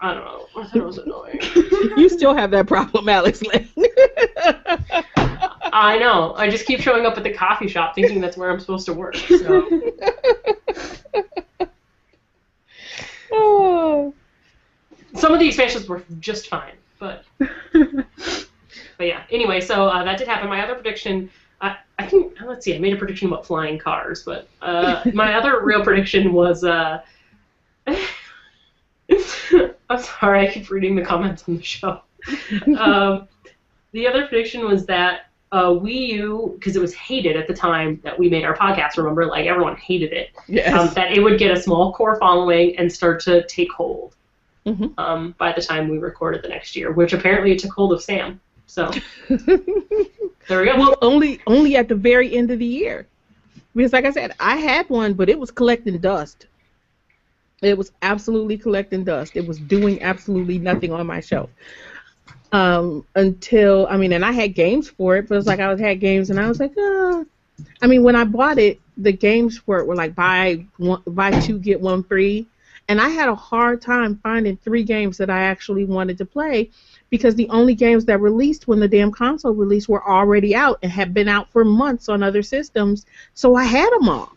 [0.02, 0.46] I don't know.
[0.56, 1.40] I thought it was annoying.
[1.96, 3.68] you still have that problem, Alex Layne.
[5.72, 6.34] I know.
[6.36, 8.94] I just keep showing up at the coffee shop thinking that's where I'm supposed to
[8.94, 9.14] work.
[9.16, 9.82] So.
[13.30, 14.14] oh.
[15.16, 17.24] Some of the expansions were just fine, but
[17.72, 19.24] but yeah.
[19.30, 20.48] Anyway, so uh, that did happen.
[20.48, 21.28] My other prediction,
[21.60, 25.34] I I think let's see, I made a prediction about flying cars, but uh, my
[25.34, 26.64] other real prediction was.
[26.64, 27.02] Uh,
[29.96, 32.00] I'm sorry, I keep reading the comments on the show.
[32.78, 33.28] Um,
[33.92, 38.00] the other prediction was that uh, Wii U, because it was hated at the time
[38.04, 38.96] that we made our podcast.
[38.98, 40.30] Remember, like everyone hated it.
[40.46, 40.72] Yes.
[40.72, 44.14] Um, that it would get a small core following and start to take hold
[44.66, 44.92] Mhm.
[44.98, 48.02] um, by the time we recorded the next year, which apparently it took hold of
[48.02, 48.38] Sam.
[48.66, 48.90] So
[49.28, 50.76] there we go.
[50.78, 53.06] well, only only at the very end of the year,
[53.74, 56.46] because like I said, I had one, but it was collecting dust.
[57.62, 59.36] It was absolutely collecting dust.
[59.36, 61.50] It was doing absolutely nothing on my shelf.
[62.52, 66.00] Um, until I mean, and I had games for it, but it's like I had
[66.00, 67.24] games, and I was like, uh.
[67.82, 71.38] I mean, when I bought it, the games for it were like buy one, buy
[71.40, 72.46] two get one free,
[72.88, 76.70] and I had a hard time finding three games that I actually wanted to play
[77.10, 80.90] because the only games that released when the damn console released were already out and
[80.90, 83.04] had been out for months on other systems,
[83.34, 84.32] so I had them all.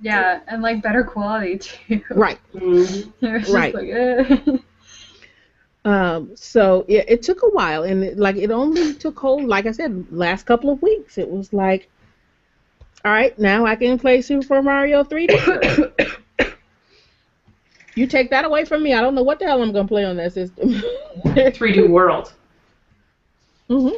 [0.00, 2.00] Yeah, and like better quality too.
[2.10, 2.38] Right.
[2.54, 3.12] Mhm.
[3.20, 3.74] It was just Right.
[3.74, 4.58] like, eh.
[5.84, 9.66] Um, so it, it took a while, and it, like it only took hold, like
[9.66, 11.16] I said, last couple of weeks.
[11.16, 11.88] It was like,
[13.04, 15.36] all right, now I can play Super Mario 3D.
[17.94, 20.04] you take that away from me, I don't know what the hell I'm gonna play
[20.04, 20.74] on that system.
[21.54, 22.32] 3D World.
[23.68, 23.88] hmm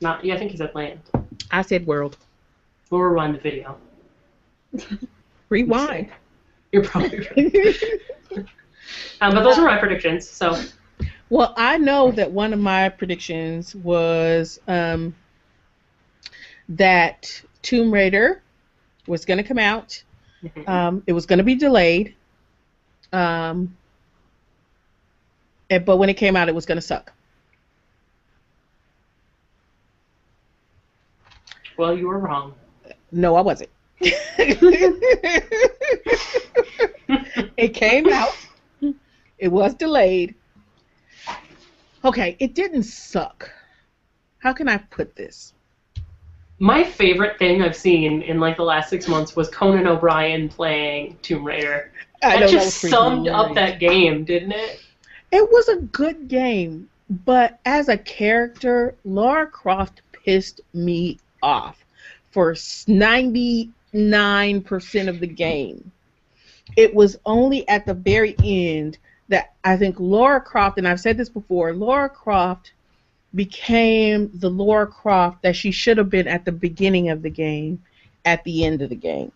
[0.00, 0.24] Not.
[0.24, 1.00] Yeah, I think he said Land.
[1.50, 2.16] I said world.
[2.90, 3.76] We'll rewind the video.
[5.50, 6.10] Rewind.
[6.72, 8.46] You're probably right.
[9.20, 10.26] Um, but those are my predictions.
[10.28, 10.58] So
[11.28, 15.14] Well, I know that one of my predictions was um,
[16.70, 18.42] that Tomb Raider
[19.06, 20.02] was going to come out.
[20.66, 22.14] Um, it was going to be delayed.
[23.12, 23.76] Um,
[25.68, 27.12] and- but when it came out, it was going to suck.
[31.76, 32.54] well, you were wrong.
[33.12, 33.70] No, I wasn't.
[37.56, 38.36] It came out.
[39.38, 40.34] It was delayed.
[42.04, 43.50] Okay, it didn't suck.
[44.38, 45.52] How can I put this?
[46.58, 51.18] My favorite thing I've seen in like the last six months was Conan O'Brien playing
[51.22, 51.90] Tomb Raider.
[52.22, 54.80] I That just was summed up that game, didn't it?
[55.32, 61.82] It was a good game, but as a character, Lara Croft pissed me off
[62.30, 62.54] for
[63.94, 65.90] 99% of the game.
[66.76, 71.16] It was only at the very end that I think Laura Croft, and I've said
[71.16, 72.72] this before, Laura Croft
[73.34, 77.82] became the Laura Croft that she should have been at the beginning of the game,
[78.24, 79.32] at the end of the game.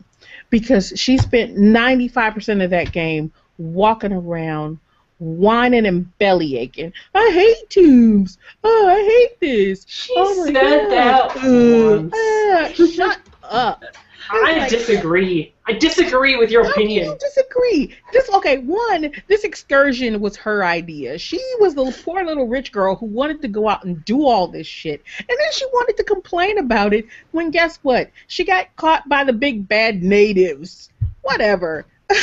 [0.50, 4.78] Because she spent 95% of that game walking around
[5.20, 6.92] whining and belly aching.
[7.14, 8.38] I hate tubes.
[8.64, 9.84] Oh, I hate this.
[9.88, 10.90] She oh said God.
[10.90, 12.14] that Uh, once.
[12.14, 13.84] uh, shut up.
[14.30, 15.52] I disagree.
[15.66, 17.18] I disagree with your How do you opinion.
[17.18, 17.96] disagree?
[18.12, 18.58] This okay.
[18.58, 21.18] One, this excursion was her idea.
[21.18, 24.46] She was the poor little rich girl who wanted to go out and do all
[24.46, 27.06] this shit, and then she wanted to complain about it.
[27.32, 28.10] When guess what?
[28.26, 30.90] She got caught by the big bad natives.
[31.22, 31.86] Whatever.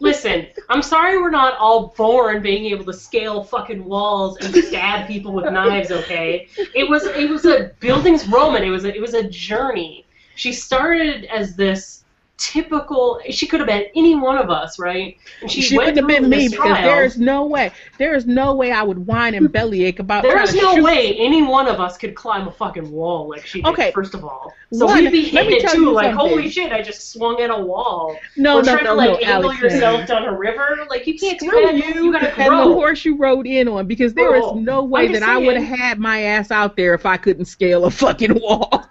[0.00, 5.06] Listen, I'm sorry we're not all born being able to scale fucking walls and stab
[5.06, 5.90] people with knives.
[5.90, 8.62] Okay, it was it was a bildungsroman.
[8.62, 10.04] It was a, it was a journey.
[10.34, 12.00] She started as this
[12.36, 13.20] typical.
[13.30, 15.16] She could have been any one of us, right?
[15.40, 16.82] And she, she went have been me because trial.
[16.82, 17.70] there is no way.
[17.96, 21.14] There is no way I would whine and bellyache about trying There's no shoot way
[21.16, 23.92] any one of us could climb a fucking wall like she did, Okay.
[23.92, 24.52] first of all.
[24.72, 26.28] So One, we'd be hitting it too, like, something.
[26.28, 28.16] holy shit, I just swung at a wall.
[28.36, 29.60] No, or no, trying no, to, like, no, angle Alex.
[29.62, 30.84] yourself down a river.
[30.90, 31.76] Like, you can't do Screw that.
[31.76, 34.82] you You gotta and the horse you rode in on because there is Oh, no
[34.82, 37.90] way that I would have had my ass out there if I couldn't scale a
[37.92, 38.90] fucking wall.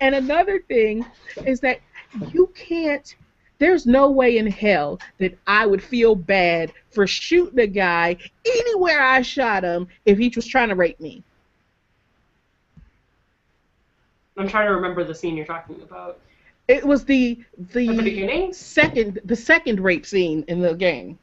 [0.00, 1.04] And another thing
[1.44, 1.80] is that
[2.32, 3.14] you can't
[3.58, 9.00] there's no way in hell that I would feel bad for shooting a guy anywhere
[9.02, 11.22] I shot him if he was trying to rape me.
[14.36, 16.20] I'm trying to remember the scene you're talking about.
[16.68, 18.52] It was the At the the beginning?
[18.52, 21.18] second the second rape scene in the game.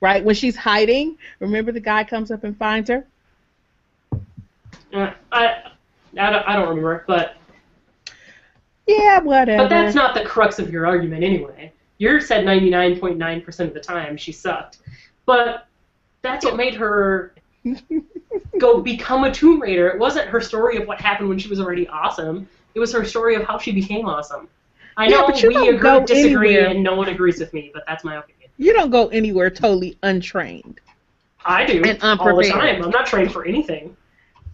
[0.00, 0.22] Right?
[0.22, 3.06] When she's hiding, remember the guy comes up and finds her?
[4.92, 5.72] Uh, I,
[6.18, 7.36] I, don't, I don't remember, but
[8.86, 9.64] Yeah, whatever.
[9.64, 11.72] but that's not the crux of your argument anyway.
[11.98, 14.78] You said 99.9% of the time she sucked.
[15.26, 15.66] but
[16.22, 17.34] that's what made her
[18.58, 19.88] go become a Tomb Raider.
[19.88, 22.48] It wasn't her story of what happened when she was already awesome.
[22.74, 24.48] It was her story of how she became awesome.
[24.96, 26.70] I know you we agree, disagree, anywhere.
[26.70, 28.50] and no one agrees with me, but that's my opinion.
[28.56, 30.80] You don't go anywhere totally untrained.
[31.44, 32.82] I do And all the time.
[32.82, 33.96] I'm not trained for anything.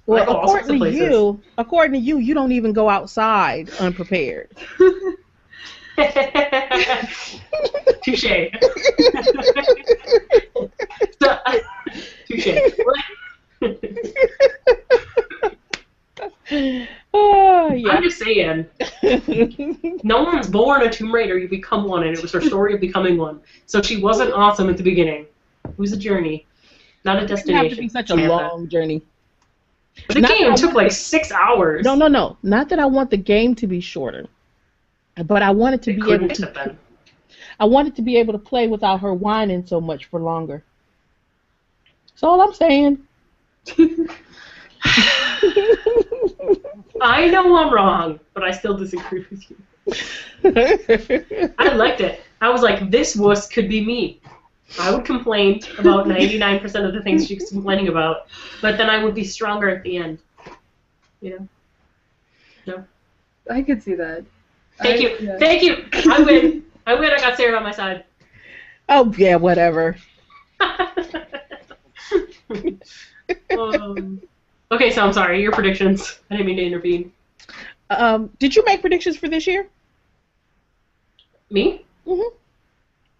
[0.06, 2.88] Well, I go all sorts according to you, according to you, you don't even go
[2.90, 4.50] outside unprepared.
[8.04, 8.50] Touche.
[11.22, 11.38] so,
[12.26, 12.48] touche.
[17.14, 18.00] oh I'm yeah.
[18.00, 18.66] just saying,
[20.02, 21.38] no one's born a Tomb Raider.
[21.38, 23.40] You become one, and it was her story of becoming one.
[23.66, 25.26] So she wasn't awesome at the beginning.
[25.64, 26.46] It was a journey,
[27.04, 27.68] not a It destination.
[27.68, 29.02] have to be such a long journey.
[30.08, 31.84] The Not game took like six hours.
[31.84, 32.36] No, no, no.
[32.42, 34.26] Not that I want the game to be shorter,
[35.24, 36.76] but I want it to it be able to.
[37.60, 40.64] I want it to be able to play without her whining so much for longer.
[42.08, 42.98] That's all I'm saying.
[47.00, 49.56] I know I'm wrong, but I still disagree with you.
[51.58, 52.20] I liked it.
[52.40, 54.20] I was like, this wuss could be me.
[54.80, 58.26] I would complain about 99% of the things she's complaining about,
[58.62, 60.18] but then I would be stronger at the end.
[61.20, 61.48] You
[62.66, 62.84] know?
[63.50, 64.24] I could see that.
[64.78, 65.16] Thank I- you.
[65.20, 65.38] yeah.
[65.38, 65.84] Thank you.
[66.10, 66.64] I win.
[66.86, 67.10] I win.
[67.12, 68.04] I got Sarah on my side.
[68.88, 69.96] oh yeah, whatever.
[73.56, 74.20] um,
[74.70, 75.40] okay, so I'm sorry.
[75.42, 76.20] Your predictions.
[76.30, 77.12] I didn't mean to intervene.
[77.90, 79.68] Um, did you make predictions for this year?
[81.50, 81.84] Me?
[82.06, 82.32] Mhm.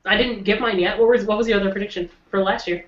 [0.04, 0.98] I didn't give mine yet.
[0.98, 2.84] What was what was the other prediction for last year?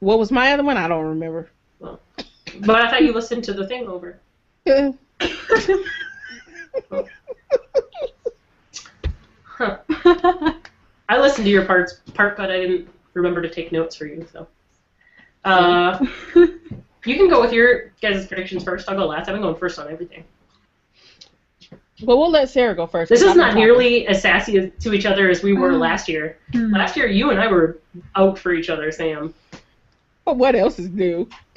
[0.00, 0.76] What was my other one?
[0.76, 1.50] I don't remember.
[1.78, 2.00] Well,
[2.60, 4.20] But I thought you listened to the thing over.
[4.66, 4.92] Uh,
[9.44, 9.78] Huh.
[11.08, 14.26] I listened to your parts part, but I didn't remember to take notes for you.
[14.32, 14.46] So,
[15.44, 16.04] uh,
[16.34, 18.88] you can go with your guys' predictions first.
[18.88, 19.28] I'll go last.
[19.28, 20.24] I've been going first on everything.
[22.04, 23.08] But we'll let Sarah go first.
[23.10, 25.78] This is not nearly as sassy as, to each other as we were Mm.
[25.80, 26.38] last year.
[26.52, 26.72] Hmm.
[26.72, 27.78] Last year, you and I were
[28.16, 29.32] out for each other, Sam.
[30.24, 31.28] But what else is new?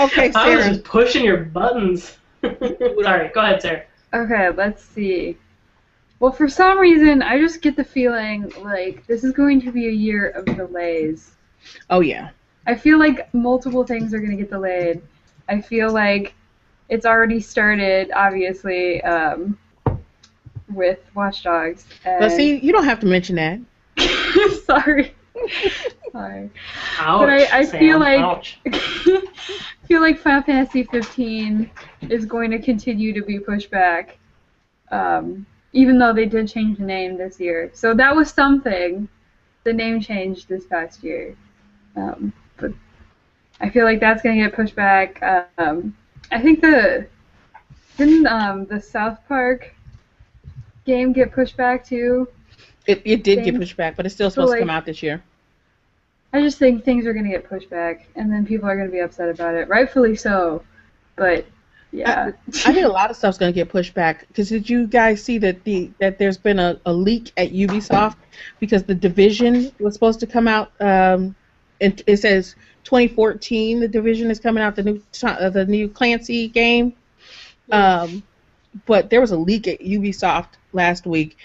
[0.00, 0.32] okay, Sarah.
[0.34, 2.18] I was just pushing your buttons.
[2.42, 3.84] Sorry, go ahead, Sarah.
[4.14, 5.36] Okay, let's see.
[6.18, 9.88] Well, for some reason, I just get the feeling like this is going to be
[9.88, 11.32] a year of delays.
[11.88, 12.30] oh yeah.
[12.66, 15.00] I feel like multiple things are going to get delayed.
[15.48, 16.34] I feel like
[16.90, 19.56] it's already started, obviously, um,
[20.68, 21.86] with Watch Dogs.
[22.04, 22.20] And...
[22.20, 23.60] But see, you don't have to mention that.
[24.64, 25.14] Sorry.
[26.12, 26.50] Sorry.
[26.98, 27.20] Ouch.
[27.20, 29.22] But I- I Sam, feel like- I
[29.88, 31.70] feel like Final Fantasy 15
[32.08, 34.18] is going to continue to be pushed back,
[34.90, 37.70] um, even though they did change the name this year.
[37.72, 39.08] So that was something.
[39.64, 41.36] The name changed this past year,
[41.94, 42.72] um, but
[43.60, 45.22] I feel like that's going to get pushed back.
[45.58, 45.94] Um,
[46.30, 47.06] I think the
[47.96, 49.74] didn't um, the South Park
[50.86, 52.28] game get pushed back too.
[52.86, 55.02] It, it did get pushed back, but it's still supposed like- to come out this
[55.02, 55.22] year.
[56.32, 58.86] I just think things are going to get pushed back, and then people are going
[58.86, 60.62] to be upset about it, rightfully so.
[61.16, 61.44] But
[61.90, 64.86] yeah, I think a lot of stuff's going to get pushed back because did you
[64.86, 68.14] guys see that the that there's been a, a leak at Ubisoft
[68.60, 70.70] because the division was supposed to come out.
[70.80, 71.34] Um,
[71.80, 72.54] it, it says
[72.90, 73.78] 2014.
[73.78, 76.92] The division is coming out the new uh, the new Clancy game.
[77.70, 78.24] Um,
[78.84, 81.36] but there was a leak at Ubisoft last week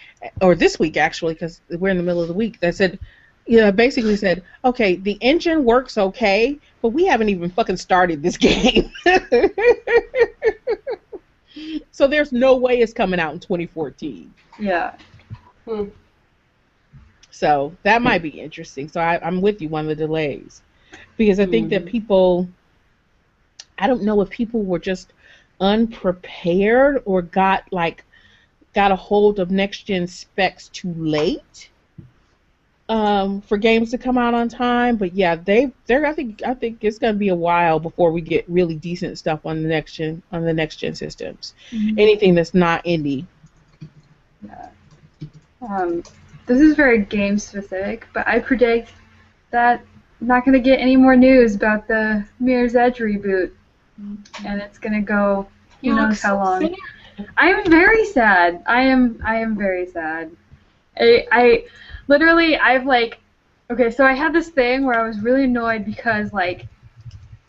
[0.42, 3.00] or this week actually because we're in the middle of the week that said.
[3.48, 8.24] You know, basically said, okay, the engine works okay, but we haven't even fucking started
[8.24, 8.92] this game.
[11.92, 14.34] so there's no way it's coming out in 2014.
[14.58, 14.96] yeah.
[15.66, 15.90] Hmm.
[17.30, 18.88] So that might be interesting.
[18.88, 20.64] So I, I'm with you on the delays
[21.18, 22.48] because I think that people,
[23.78, 25.14] I don't know if people were just
[25.60, 28.04] unprepared or got like
[28.74, 31.70] got a hold of next gen specs too late
[32.90, 34.98] um, for games to come out on time.
[34.98, 38.22] But yeah, they they're I think I think it's gonna be a while before we
[38.22, 41.54] get really decent stuff on the next gen on the next gen systems.
[41.98, 43.26] Anything that's not indie.
[44.46, 44.70] Yeah.
[45.62, 46.04] Um,
[46.46, 48.94] this is very game specific, but I predict
[49.52, 49.84] that
[50.22, 53.52] not going to get any more news about the Mirror's Edge reboot,
[54.46, 55.48] and it's going to go
[55.82, 56.62] who You knows how long.
[56.62, 57.28] sad.
[57.38, 58.64] I am very sad.
[58.66, 60.32] I am I am very sad.
[61.00, 61.66] I, I
[62.08, 63.20] literally I've like
[63.72, 66.68] okay, so I had this thing where I was really annoyed because like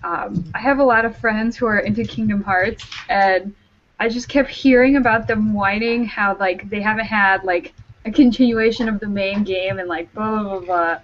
[0.04, 3.54] um, I have a lot of friends who are into Kingdom Hearts and
[3.98, 8.88] I just kept hearing about them whining how like they haven't had like a continuation
[8.88, 10.98] of the main game and like blah blah blah blah.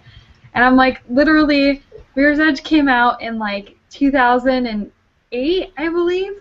[0.55, 1.83] And I'm like, literally,
[2.15, 6.33] Mirror's Edge came out in like 2008, I believe,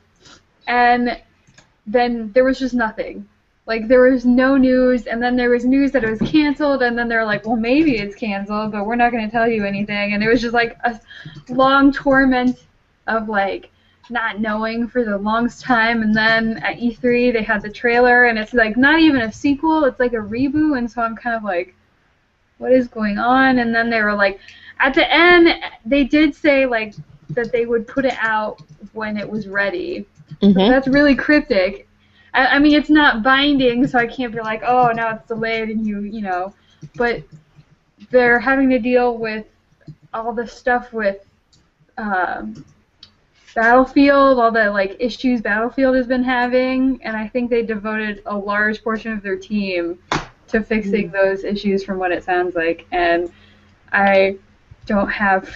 [0.68, 1.22] and
[1.88, 3.28] then there was just nothing.
[3.68, 6.98] Like there was no news, and then there was news that it was canceled, and
[6.98, 10.14] then they're like, well, maybe it's canceled, but we're not going to tell you anything.
[10.14, 11.00] And it was just like a
[11.50, 12.66] long torment
[13.08, 13.70] of like
[14.10, 16.02] not knowing for the longest time.
[16.02, 19.86] And then at E3 they had the trailer, and it's like not even a sequel;
[19.86, 20.78] it's like a reboot.
[20.78, 21.76] And so I'm kind of like,
[22.62, 23.60] what is going on?
[23.60, 24.40] And then they were like,
[24.80, 25.50] at the end
[25.86, 26.94] they did say like
[27.32, 28.62] that they would put it out
[28.94, 30.06] when it was ready.
[30.42, 30.70] Mhm.
[30.70, 31.88] That's really cryptic.
[32.34, 35.70] I, I mean, it's not binding, so I can't be like, oh, now it's delayed,
[35.70, 36.54] and you, you know.
[36.96, 37.24] But
[38.10, 39.46] they're having to deal with
[40.14, 41.26] all the stuff with
[41.98, 42.66] um,
[43.54, 48.36] Battlefield, all the like issues Battlefield has been having, and I think they devoted a
[48.36, 50.00] large portion of their team
[50.52, 52.86] to fixing those issues, from what it sounds like.
[52.92, 53.32] And
[53.92, 54.38] I
[54.86, 55.56] don't have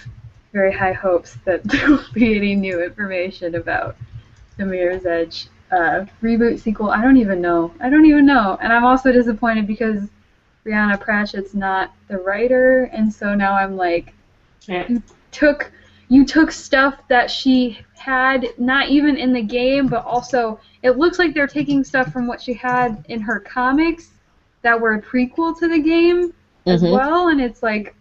[0.53, 3.95] very high hopes that there will be any new information about
[4.57, 6.89] the Mirror's Edge uh, reboot sequel.
[6.89, 7.73] I don't even know.
[7.79, 8.57] I don't even know.
[8.61, 10.09] And I'm also disappointed because
[10.65, 14.13] Rhianna Pratchett's not the writer, and so now I'm like,
[14.67, 14.87] Yeah.
[15.31, 15.71] took
[16.07, 21.17] you took stuff that she had not even in the game, but also it looks
[21.17, 24.11] like they're taking stuff from what she had in her comics
[24.65, 26.33] that were a prequel to the game
[26.67, 26.89] as Mhm.
[26.89, 27.95] well, and it's like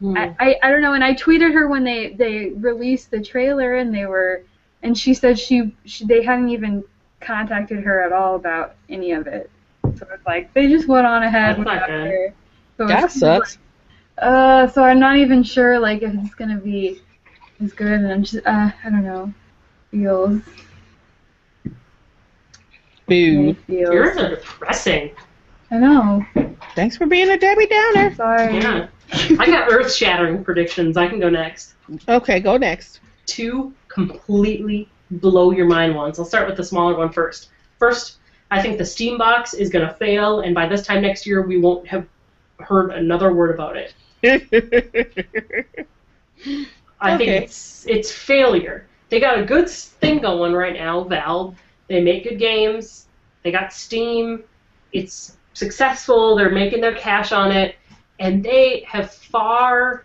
[0.00, 0.16] Hmm.
[0.16, 3.76] I, I, I don't know, and I tweeted her when they, they released the trailer,
[3.76, 4.44] and they were,
[4.82, 6.84] and she said she, she they hadn't even
[7.20, 9.50] contacted her at all about any of it.
[9.96, 12.34] So it's like they just went on ahead That's without her.
[12.78, 13.58] So That it's kind of sucks.
[14.18, 17.00] like, uh, so I'm not even sure like if it's gonna be
[17.62, 19.32] as good, and I'm just uh, I don't know,
[19.90, 20.42] feels
[23.08, 23.56] Boo.
[23.66, 24.10] feels.
[24.10, 25.10] Yours are depressing.
[25.72, 26.24] I know.
[26.74, 28.14] Thanks for being a Debbie Downer.
[28.14, 28.58] Sorry.
[28.58, 28.88] Yeah.
[29.12, 30.98] I got earth shattering predictions.
[30.98, 31.74] I can go next.
[32.08, 33.00] Okay, go next.
[33.24, 36.18] Two completely blow your mind ones.
[36.18, 37.48] I'll start with the smaller one first.
[37.78, 38.18] First,
[38.50, 41.40] I think the Steam box is going to fail, and by this time next year,
[41.40, 42.06] we won't have
[42.58, 43.94] heard another word about it.
[47.00, 48.86] I think it's it's failure.
[49.08, 51.56] They got a good thing going right now, Valve.
[51.88, 53.06] They make good games.
[53.42, 54.44] They got Steam.
[54.92, 56.36] It's successful.
[56.36, 57.76] They're making their cash on it,
[58.18, 60.04] and they have far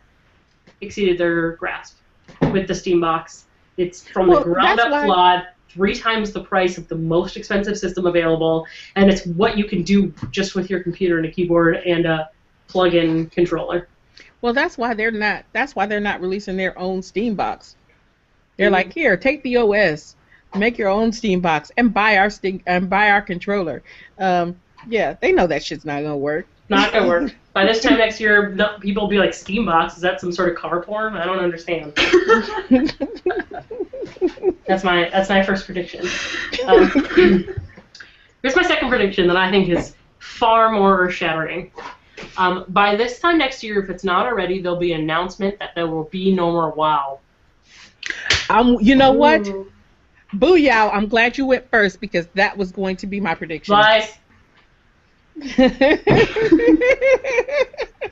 [0.82, 1.98] exceeded their grasp
[2.52, 3.45] with the Steam box.
[3.78, 7.78] It's from Well, the ground up flawed, three times the price of the most expensive
[7.78, 8.65] system available,
[8.95, 12.30] and it's what you can do just with your computer and a keyboard and a
[12.68, 13.88] plug-in controller.
[14.41, 15.45] well, that's why they're not.
[15.52, 17.76] That's why they're not releasing their own Steam box.
[18.57, 18.74] They're Mhm.
[18.74, 20.15] like, here, take the OS,
[20.56, 23.82] make your own Steam box, and buy our Steam and buy our controller.
[24.19, 24.56] Um,
[24.88, 26.47] yeah, they know that shit's not gonna work.
[26.69, 27.35] Not gonna work.
[27.53, 30.49] By this time next year, no, people will be like, Steambox, is that some sort
[30.49, 31.15] of car porn?
[31.15, 31.93] I don't understand.
[34.68, 36.07] That's my that's my first prediction.
[36.65, 36.89] Um,
[38.41, 41.72] here's my second prediction that I think is far more earth-shattering.
[42.35, 45.69] Um, by this time next year, if it's not already, there'll be an announcement that
[45.73, 47.19] there will be no more WoW.
[48.49, 49.47] um, you know what?
[49.47, 49.72] Ooh.
[50.34, 50.93] Booyah!
[50.93, 53.73] I'm glad you went first because that was going to be my prediction.
[53.73, 54.18] Lies.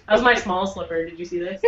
[0.05, 1.05] That was my small slipper.
[1.05, 1.59] Did you see this?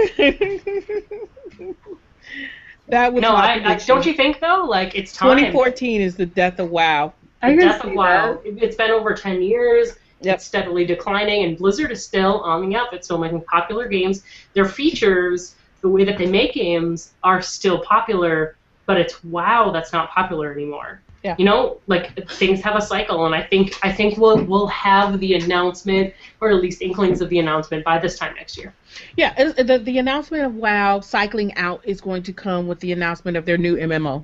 [2.90, 4.66] that was No, my I, I don't you think though?
[4.68, 5.30] Like it's time.
[5.38, 7.14] 2014 is the death of WoW.
[7.42, 8.40] I The can death of WoW.
[8.46, 9.94] It- It's been over 10 years.
[10.22, 10.36] Yep.
[10.36, 12.92] It's steadily declining, and Blizzard is still on the up.
[12.92, 14.24] It's still making popular games.
[14.54, 18.56] Their features, the way that they make games, are still popular,
[18.88, 21.02] but it's WoW that's not popular anymore.
[21.28, 21.36] Yeah.
[21.38, 25.20] You know, like things have a cycle, and I think I think we'll we'll have
[25.20, 28.74] the announcement, or at least inklings of the announcement, by this time next year.
[29.18, 33.36] Yeah, the the announcement of WoW cycling out is going to come with the announcement
[33.36, 34.24] of their new MMO.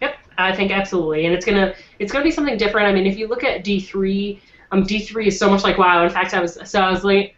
[0.00, 2.86] Yep, I think absolutely, and it's gonna it's gonna be something different.
[2.86, 4.40] I mean, if you look at D three,
[4.72, 6.04] um, D three is so much like WoW.
[6.04, 7.34] In fact, I was so I was late.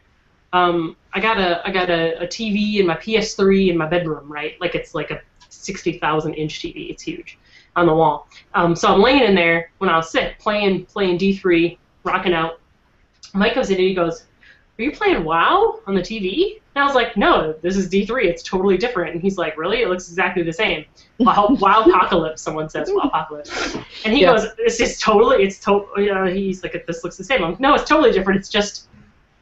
[0.53, 4.31] Um, I got a I got a, a TV in my PS3 in my bedroom,
[4.31, 4.55] right?
[4.61, 6.89] Like it's like a sixty thousand inch TV.
[6.89, 7.37] It's huge
[7.77, 8.29] on the wall.
[8.55, 12.33] Um, so I'm laying in there when I was sick, playing playing D three, rocking
[12.33, 12.61] out.
[13.35, 14.25] Mike comes in and he goes,
[14.79, 18.07] "Are you playing WoW on the TV?" And I was like, "No, this is D
[18.07, 18.29] three.
[18.29, 19.83] It's totally different." And he's like, "Really?
[19.83, 20.87] It looks exactly the same."
[21.19, 22.41] Wow, wow, apocalypse.
[22.43, 24.33] Someone says, "Wow, apocalypse," and he Yeah.
[24.33, 25.43] goes, "It's just totally.
[25.45, 25.87] It's to.
[25.99, 28.41] You know, he's like, "This looks the same." I'm like, "No, it's totally different.
[28.41, 28.89] It's just,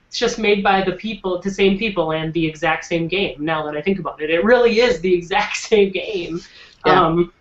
[0.08, 3.64] it's just made by the people, the same people, and the exact same game." Now
[3.66, 6.40] that I think about it, it really is the exact same game.
[6.84, 7.00] Yeah.
[7.06, 7.32] Um,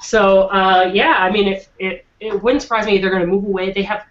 [0.00, 3.28] so uh, yeah, I mean, it, it it wouldn't surprise me if they're going to
[3.28, 3.72] move away.
[3.72, 4.06] They have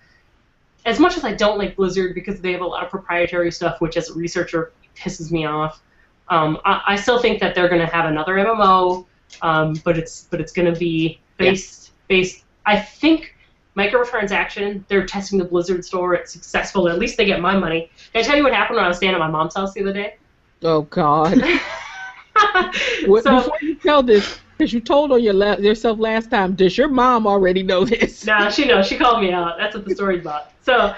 [0.86, 3.80] as much as I don't like Blizzard because they have a lot of proprietary stuff,
[3.82, 5.82] which as a researcher pisses me off,
[6.30, 9.06] um, I, I, still think that they're going to have another MMO,
[9.42, 12.18] um, but it's but it's going to be based yeah.
[12.18, 12.44] based.
[12.66, 13.36] I think
[13.76, 14.84] microtransaction.
[14.88, 16.14] They're testing the Blizzard store.
[16.14, 16.88] It's successful.
[16.88, 17.90] At least they get my money.
[18.14, 19.82] Can I tell you what happened when I was staying at my mom's house the
[19.82, 20.18] other day?
[20.62, 21.38] Oh God.
[23.06, 26.56] what, so, before you tell this, because you told on your la- yourself last time,
[26.56, 28.26] does your mom already know this?
[28.26, 28.88] Nah, she knows.
[28.88, 29.58] She called me out.
[29.58, 30.52] That's what the story's about.
[30.62, 30.96] So,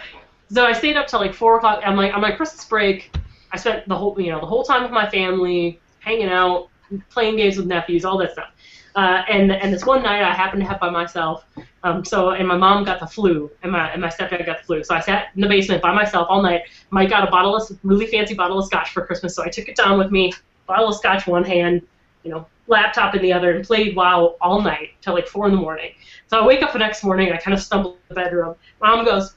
[0.51, 1.81] so I stayed up till like four o'clock.
[1.83, 3.15] I'm like on my Christmas break.
[3.51, 6.69] I spent the whole, you know, the whole time with my family, hanging out,
[7.09, 8.49] playing games with nephews, all that stuff.
[8.95, 11.43] Uh, and and this one night I happened to have by myself.
[11.83, 14.63] Um, so and my mom got the flu, and my and my stepdad got the
[14.63, 14.83] flu.
[14.83, 16.61] So I sat in the basement by myself all night.
[16.91, 19.67] Mike got a bottle of really fancy bottle of scotch for Christmas, so I took
[19.67, 20.33] it down with me.
[20.67, 21.81] Bottle of scotch one hand,
[22.23, 25.51] you know, laptop in the other, and played WoW all night till like four in
[25.51, 25.91] the morning.
[26.27, 28.55] So I wake up the next morning, and I kind of stumble in the bedroom.
[28.81, 29.35] Mom goes,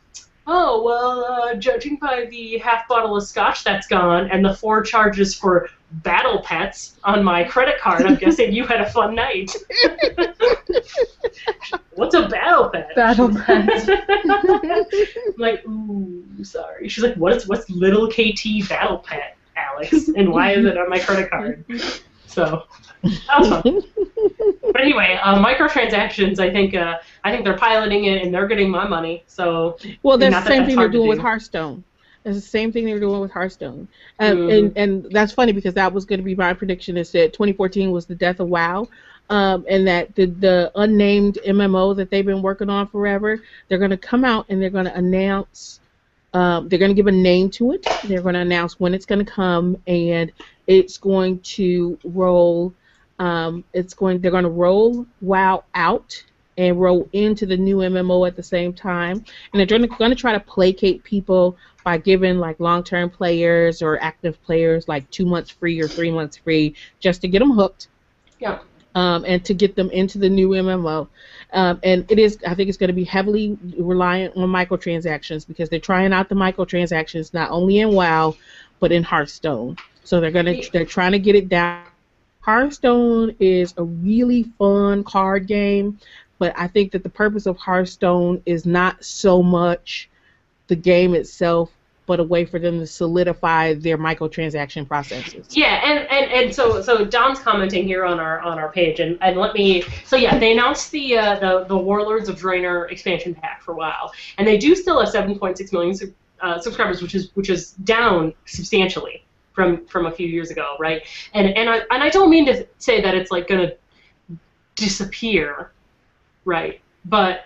[0.48, 4.82] oh, well, uh, judging by the half bottle of scotch that's gone and the four
[4.82, 9.54] charges for battle pets on my credit card, I'm guessing you had a fun night.
[11.94, 12.94] What's a battle pet?
[12.94, 13.88] Battle pet.
[14.08, 14.84] I'm
[15.36, 16.88] like, ooh, sorry.
[16.88, 20.08] She's like, what's what's little KT battle pet, Alex?
[20.08, 21.64] And why is it on my credit card?
[22.28, 22.64] So
[23.02, 23.82] that was fun.
[24.62, 26.38] but anyway, uh, microtransactions.
[26.38, 29.24] I think uh, I think they're piloting it and they're getting my money.
[29.26, 31.10] So well, that's the same that thing they're doing do.
[31.10, 31.84] with Hearthstone.
[32.24, 33.88] It's the same thing they're doing with Hearthstone,
[34.18, 34.50] um, mm-hmm.
[34.50, 36.96] and and that's funny because that was going to be my prediction.
[36.96, 38.88] Is that 2014 was the death of WoW,
[39.30, 43.90] um, and that the the unnamed MMO that they've been working on forever, they're going
[43.90, 45.77] to come out and they're going to announce.
[46.34, 47.86] Um, they're going to give a name to it.
[48.04, 50.32] They're going to announce when it's going to come, and
[50.66, 52.74] it's going to roll.
[53.18, 54.20] Um, it's going.
[54.20, 56.22] They're going to roll WoW out
[56.58, 59.24] and roll into the new MMO at the same time.
[59.52, 64.42] And they're going to try to placate people by giving like long-term players or active
[64.42, 67.86] players like two months free or three months free just to get them hooked.
[68.40, 68.58] Yeah.
[68.98, 71.06] Um, and to get them into the new MMO.
[71.52, 75.68] Um, and it is, I think it's going to be heavily reliant on microtransactions because
[75.68, 78.34] they're trying out the microtransactions not only in WoW,
[78.80, 79.76] but in Hearthstone.
[80.02, 81.84] So they're gonna they're trying to get it down.
[82.40, 86.00] Hearthstone is a really fun card game,
[86.38, 90.08] but I think that the purpose of Hearthstone is not so much
[90.66, 91.70] the game itself,
[92.08, 95.46] but a way for them to solidify their microtransaction processes.
[95.50, 99.18] Yeah, and, and, and so so Don's commenting here on our on our page, and,
[99.20, 103.34] and let me so yeah, they announced the uh, the the Warlords of Draenor expansion
[103.34, 107.30] pack for a while, and they do still have 7.6 million uh, subscribers, which is
[107.34, 109.22] which is down substantially
[109.52, 111.02] from from a few years ago, right?
[111.34, 113.72] And and I and I don't mean to say that it's like gonna
[114.76, 115.72] disappear,
[116.46, 116.80] right?
[117.04, 117.44] But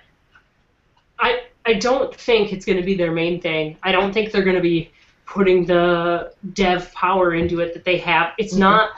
[1.18, 3.76] I I don't think it's gonna be their main thing.
[3.82, 4.90] I don't think they're gonna be
[5.26, 8.32] putting the dev power into it that they have.
[8.38, 8.90] It's not.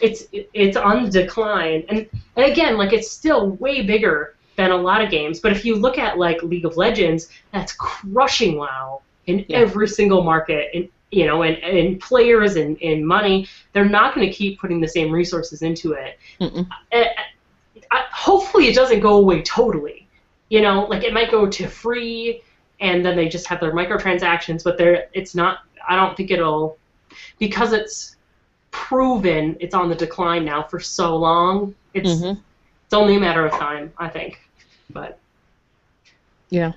[0.00, 4.76] It's it's on the decline, and and again, like it's still way bigger than a
[4.76, 5.40] lot of games.
[5.40, 9.58] But if you look at like League of Legends, that's crushing WoW in yeah.
[9.58, 14.26] every single market in you know, and, and players and, and money, they're not going
[14.26, 16.18] to keep putting the same resources into it.
[16.40, 17.04] I, uh, uh,
[17.90, 19.99] I, hopefully, it doesn't go away totally.
[20.50, 22.42] You know, like it might go to free,
[22.80, 25.60] and then they just have their microtransactions, but they're it's not.
[25.88, 26.76] I don't think it'll
[27.38, 28.16] because it's
[28.70, 31.74] proven it's on the decline now for so long.
[31.94, 32.40] It's mm-hmm.
[32.84, 34.40] it's only a matter of time, I think.
[34.90, 35.18] But
[36.50, 36.72] yeah,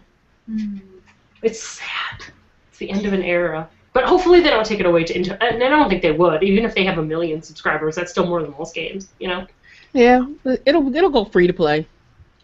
[1.41, 2.23] it's sad.
[2.69, 3.69] It's the end of an era.
[3.93, 5.41] But hopefully they don't take it away to into.
[5.43, 6.41] And I don't think they would.
[6.41, 9.09] Even if they have a million subscribers, that's still more than most games.
[9.19, 9.47] You know.
[9.93, 10.25] Yeah,
[10.65, 11.87] it'll it'll go free to play.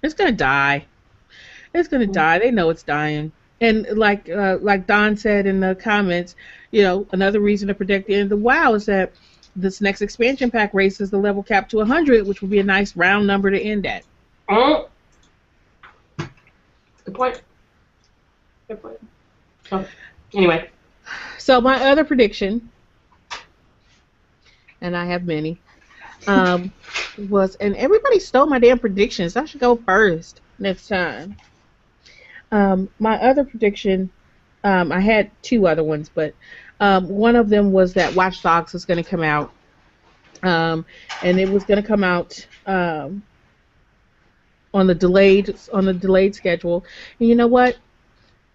[0.04, 0.86] It's gonna die.
[1.74, 2.14] It's gonna mm-hmm.
[2.14, 2.40] die.
[2.40, 3.32] They know it's dying.
[3.62, 6.36] And like uh, like Don said in the comments,
[6.72, 9.12] you know, another reason to predict the end of the WoW is that
[9.56, 12.96] this next expansion pack raises the level cap to 100, which would be a nice
[12.96, 14.04] round number to end at.
[14.48, 14.90] Oh.
[16.18, 17.42] Good point.
[18.68, 19.00] Good point.
[19.72, 19.86] Oh.
[20.34, 20.70] Anyway.
[21.38, 22.70] So my other prediction,
[24.82, 25.60] and I have many,
[26.28, 26.72] um,
[27.30, 29.36] was and everybody stole my damn predictions.
[29.36, 31.36] I should go first next time.
[32.52, 34.10] Um, my other prediction,
[34.64, 36.34] um, I had two other ones, but
[36.80, 39.52] um, one of them was that Watch Dogs was going to come out,
[40.44, 40.86] um,
[41.24, 43.22] and it was going to come out um,
[44.74, 46.86] on the delayed on the delayed schedule.
[47.20, 47.78] And you know what?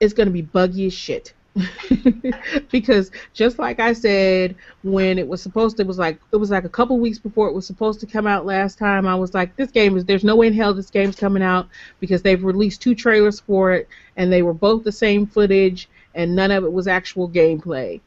[0.00, 1.34] It's going to be buggy as shit
[2.70, 6.50] because just like I said, when it was supposed to, it was like it was
[6.50, 9.06] like a couple weeks before it was supposed to come out last time.
[9.06, 11.68] I was like, this game is there's no way in hell this game's coming out
[12.00, 16.34] because they've released two trailers for it and they were both the same footage and
[16.34, 18.00] none of it was actual gameplay.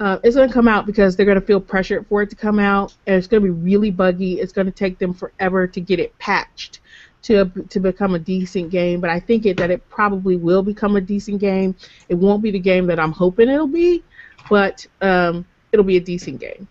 [0.00, 2.34] Uh, it's going to come out because they're going to feel pressured for it to
[2.34, 4.40] come out and it's going to be really buggy.
[4.40, 6.80] It's going to take them forever to get it patched
[7.22, 10.96] to to become a decent game, but I think it, that it probably will become
[10.96, 11.74] a decent game.
[12.08, 14.02] It won't be the game that I'm hoping it'll be,
[14.50, 16.68] but um, it'll be a decent game.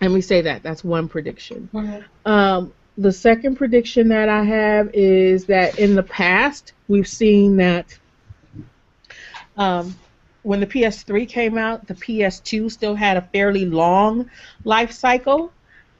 [0.00, 0.62] Let me say that.
[0.62, 1.68] That's one prediction.
[2.24, 7.98] Um, the second prediction that I have is that in the past we've seen that
[9.56, 9.96] um,
[10.42, 14.30] when the PS3 came out, the PS2 still had a fairly long
[14.64, 15.52] life cycle.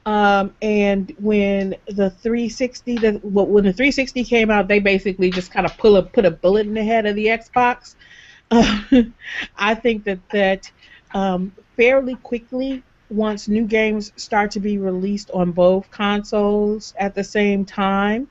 [0.07, 5.65] Um, and when the 360, the, when the 360 came out, they basically just kind
[5.65, 7.95] of pull a, put a bullet in the head of the Xbox.
[8.49, 8.79] Uh,
[9.57, 10.71] I think that that
[11.13, 17.23] um, fairly quickly, once new games start to be released on both consoles at the
[17.23, 18.29] same time,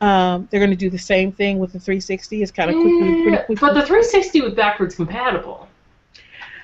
[0.00, 2.44] um, they're going to do the same thing with the 360.
[2.44, 3.56] It's kind of quickly, Yeah, quickly.
[3.56, 5.68] but the 360 was backwards compatible.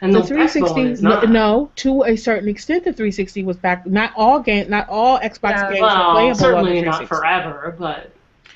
[0.00, 1.28] And the the, 360 is not.
[1.28, 5.50] no to a certain extent the 360 was back not all game not all xbox
[5.50, 8.12] Yeah, games were Well, playable on the certainly not forever, but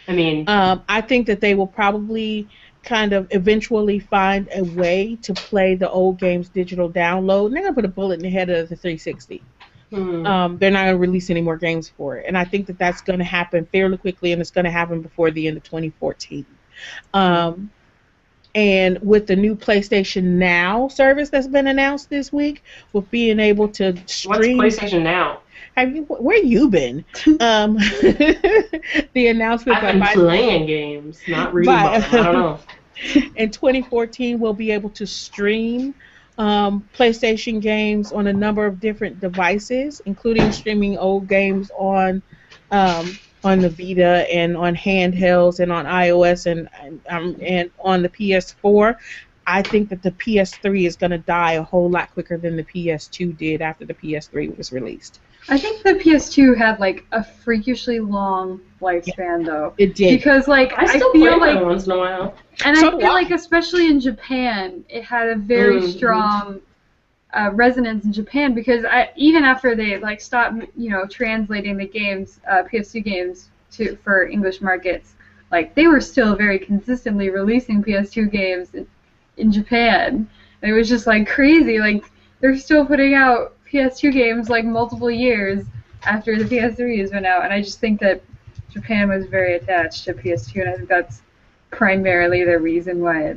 [0.06, 2.48] I mean, um, i think that they will probably
[2.82, 7.62] kind of eventually find a way to play the old games digital download and they're
[7.62, 9.42] going to put a bullet in the head of the 360
[9.90, 10.26] hmm.
[10.26, 12.78] um, they're not going to release any more games for it and i think that
[12.78, 15.62] that's going to happen fairly quickly and it's going to happen before the end of
[15.62, 16.44] 2014
[17.14, 17.70] um,
[18.54, 22.62] and with the new PlayStation Now service that's been announced this week,
[22.92, 25.40] with being able to what's stream, PlayStation now?
[25.76, 27.04] have you, where you been?
[27.40, 27.74] um,
[29.12, 32.20] the announcement I've been by, playing games, not reading By- them.
[32.20, 32.60] I don't know.
[33.36, 35.94] in 2014 we'll be able to stream
[36.38, 42.22] um, PlayStation games on a number of different devices, including streaming old games on
[42.70, 48.02] um, on the Vita and on handhelds and on iOS and and, um, and on
[48.02, 48.96] the PS4.
[49.44, 52.62] I think that the PS3 is going to die a whole lot quicker than the
[52.62, 55.18] PS2 did after the PS3 was released.
[55.48, 59.74] I think the PS2 had like a freakishly long lifespan though.
[59.78, 60.16] It did.
[60.16, 62.34] Because like I still feel play like once in a while.
[62.64, 63.14] And So I feel I.
[63.14, 65.88] like, especially in Japan, it had a very Mhm.
[65.88, 66.60] strong
[67.34, 71.86] uh, resonance in Japan because I, even after they like stopped, you know, translating the
[71.86, 75.14] games, uh, PS2 games to for English markets,
[75.50, 78.86] like they were still very consistently releasing PS2 games in,
[79.36, 80.28] in Japan.
[80.60, 81.78] And it was just like crazy.
[81.78, 82.04] Like
[82.40, 85.64] they're still putting out PS2 games like multiple years
[86.04, 88.22] after the PS3 has been out, and I just think that
[88.70, 91.22] Japan was very attached to PS2, and I think that's
[91.70, 93.36] primarily the reason why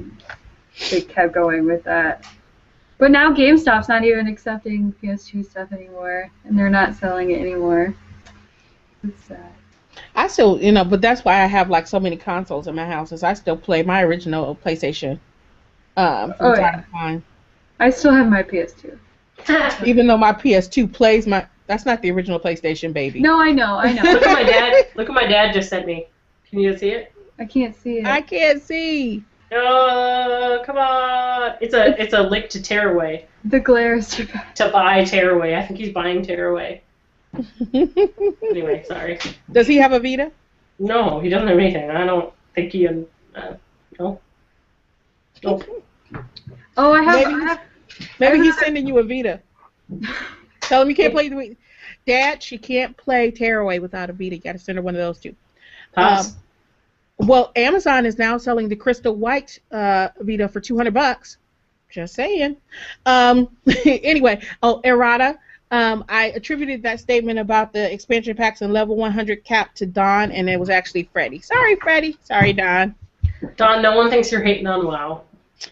[0.89, 2.25] they kept going with that.
[2.97, 7.93] But now GameStop's not even accepting PS2 stuff anymore, and they're not selling it anymore.
[9.03, 9.51] It's sad.
[10.15, 12.85] I still, you know, but that's why I have like so many consoles in my
[12.85, 13.11] house.
[13.11, 15.19] Is I still play my original PlayStation
[15.97, 16.81] um, from Oh, time yeah.
[16.81, 17.23] to time.
[17.79, 18.97] I still have my PS2.
[19.85, 23.19] Even though my PS2 plays my, that's not the original PlayStation, baby.
[23.19, 24.01] No, I know, I know.
[24.03, 24.87] look at my dad.
[24.95, 26.07] Look at my dad just sent me.
[26.49, 27.13] Can you see it?
[27.37, 28.05] I can't see it.
[28.05, 29.23] I can't see.
[29.51, 31.55] Oh, come on!
[31.61, 34.55] It's a it's a lick to Tearaway The glare is too bad.
[34.55, 35.55] to buy Tearaway.
[35.55, 36.81] I think he's buying Tearaway.
[37.73, 39.19] Anyway, sorry.
[39.51, 40.31] Does he have a Vita?
[40.79, 41.89] No, he doesn't have anything.
[41.89, 42.87] I don't think he.
[42.87, 43.05] Um,
[43.35, 43.55] uh,
[43.99, 44.19] no.
[45.43, 45.63] Nope.
[46.77, 47.15] Oh, I have.
[47.15, 47.59] Maybe I have
[48.19, 49.41] Maybe I he's sending you a Vita.
[50.61, 51.55] Tell him you can't play the
[52.07, 54.35] Dad, she can't play Tearaway without a Vita.
[54.35, 55.35] You got to send her one of those two.
[55.93, 56.31] Pass.
[56.33, 56.37] Um,
[57.17, 61.37] Well, Amazon is now selling the Crystal White uh, Vita for 200 bucks.
[61.89, 62.57] Just saying.
[63.05, 63.55] Um,
[63.85, 65.39] anyway, oh, errata.
[65.71, 70.31] Um, I attributed that statement about the expansion packs and level 100 cap to Don,
[70.31, 71.41] and it was actually Freddie.
[71.41, 72.17] Sorry, Freddie.
[72.23, 72.95] Sorry, Don.
[73.57, 75.23] Don, no one thinks you're hating on WoW.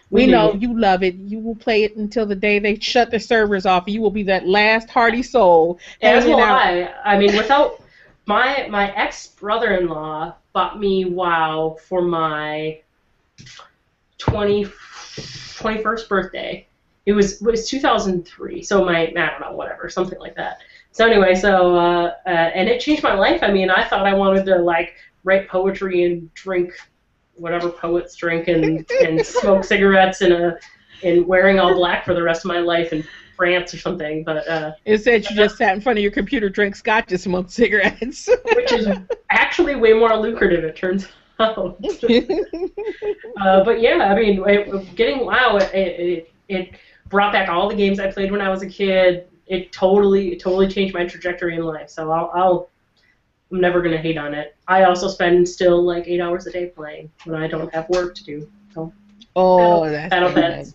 [0.09, 0.31] We, do.
[0.31, 1.15] know you love it.
[1.15, 3.83] You will play it until the day they shut the servers off.
[3.87, 6.39] You will be that last hardy soul As will.
[6.39, 6.93] I.
[7.03, 7.81] I mean, without
[8.25, 12.79] my my ex brother-in-law bought me WoW for my
[14.17, 16.67] 20, 21st birthday.
[17.05, 20.59] It was it was 2003, so my I don't know whatever something like that.
[20.91, 23.43] So anyway, so uh, uh, and it changed my life.
[23.43, 26.71] I mean, I thought I wanted to like write poetry and drink
[27.35, 30.57] whatever poets drink and and smoke cigarettes in a
[31.01, 33.03] in wearing all black for the rest of my life in
[33.35, 34.23] France or something.
[34.23, 37.51] But uh, Instead, you just sat in front of your computer, drank scotch, and smoked
[37.51, 38.29] cigarettes.
[38.55, 38.87] which is
[39.29, 41.07] actually way more lucrative, it turns
[41.39, 41.77] out.
[43.41, 46.71] uh, but yeah, I mean, it, getting WoW, it, it, it
[47.09, 49.27] brought back all the games I played when I was a kid.
[49.47, 51.89] It totally, it totally changed my trajectory in life.
[51.89, 52.69] So I'll, I'll
[53.53, 54.55] I'm never gonna hate on it.
[54.67, 58.15] I also spend still like eight hours a day playing when I don't have work
[58.15, 58.49] to do.
[58.73, 58.91] So
[59.35, 60.73] oh, battle, that's battle pets,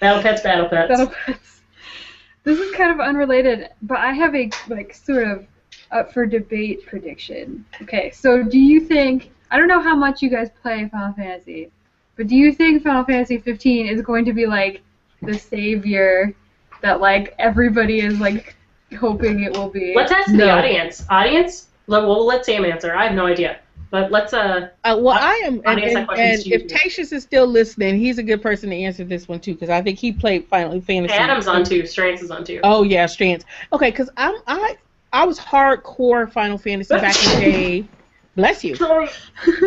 [0.00, 0.88] battle pets, battle pets.
[0.88, 1.55] Battle Pets.
[2.46, 5.44] This is kind of unrelated, but I have a like sort of
[5.90, 7.64] up for debate prediction.
[7.82, 11.72] Okay, so do you think I don't know how much you guys play Final Fantasy,
[12.14, 14.82] but do you think Final Fantasy 15 is going to be like
[15.22, 16.36] the savior
[16.82, 18.54] that like everybody is like
[18.96, 19.92] hoping it will be?
[19.96, 21.04] Let's ask the audience.
[21.10, 22.94] Audience, let, well, let Sam answer.
[22.94, 23.58] I have no idea,
[23.90, 24.68] but let's uh.
[24.84, 26.68] Uh, well, I am, and, and, and if too.
[26.68, 29.82] Tatius is still listening, he's a good person to answer this one too, because I
[29.82, 31.14] think he played Final Fantasy.
[31.14, 31.86] Adam's on two.
[31.86, 32.60] Strands is on two.
[32.64, 33.44] Oh yeah, Strands.
[33.72, 34.76] Okay, because I'm I
[35.12, 37.88] I was hardcore Final Fantasy back in the day.
[38.34, 38.76] Bless you.
[38.76, 39.08] Sorry.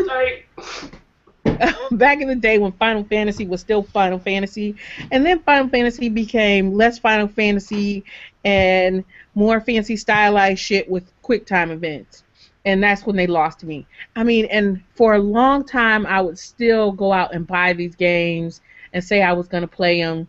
[0.06, 0.46] Sorry.
[1.92, 4.76] back in the day when Final Fantasy was still Final Fantasy,
[5.12, 8.04] and then Final Fantasy became less Final Fantasy
[8.44, 9.04] and
[9.36, 12.24] more fancy stylized shit with quick time events.
[12.70, 13.88] And that's when they lost me.
[14.16, 17.96] I mean, and for a long time, I would still go out and buy these
[17.96, 18.62] games
[18.94, 20.28] and say I was going to play them.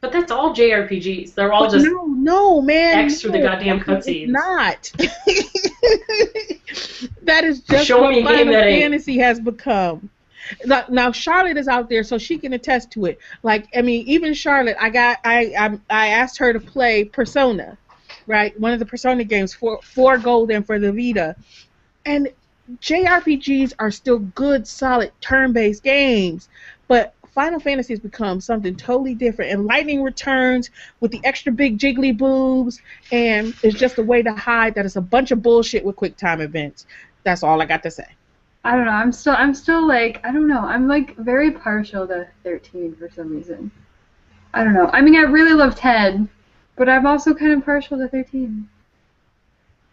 [0.00, 1.34] But that's all JRPGs.
[1.34, 3.04] They're all But just no, no, man.
[3.04, 4.28] X through the no, goddamn cutscenes.
[4.28, 4.92] Not.
[7.22, 8.54] that is just Show what Final.
[8.54, 10.08] Fantasy has become.
[10.64, 13.18] Now, now Charlotte is out there, so she can attest to it.
[13.42, 17.76] Like, I mean, even Charlotte, I got, I, I, I asked her to play Persona,
[18.26, 18.58] right?
[18.58, 21.36] One of the Persona games for for gold and for the Vita,
[22.04, 22.28] and
[22.80, 26.48] JRPGs are still good, solid turn-based games,
[26.88, 29.50] but Final Fantasy has become something totally different.
[29.50, 30.70] And Lightning Returns
[31.00, 34.96] with the extra big jiggly boobs, and it's just a way to hide that it's
[34.96, 36.86] a bunch of bullshit with quick time events.
[37.24, 38.06] That's all I got to say.
[38.64, 38.92] I don't know.
[38.92, 40.60] I'm still I'm still like I don't know.
[40.60, 43.70] I'm like very partial to 13 for some reason.
[44.54, 44.88] I don't know.
[44.92, 46.28] I mean, I really love 10,
[46.76, 48.68] but I'm also kind of partial to 13.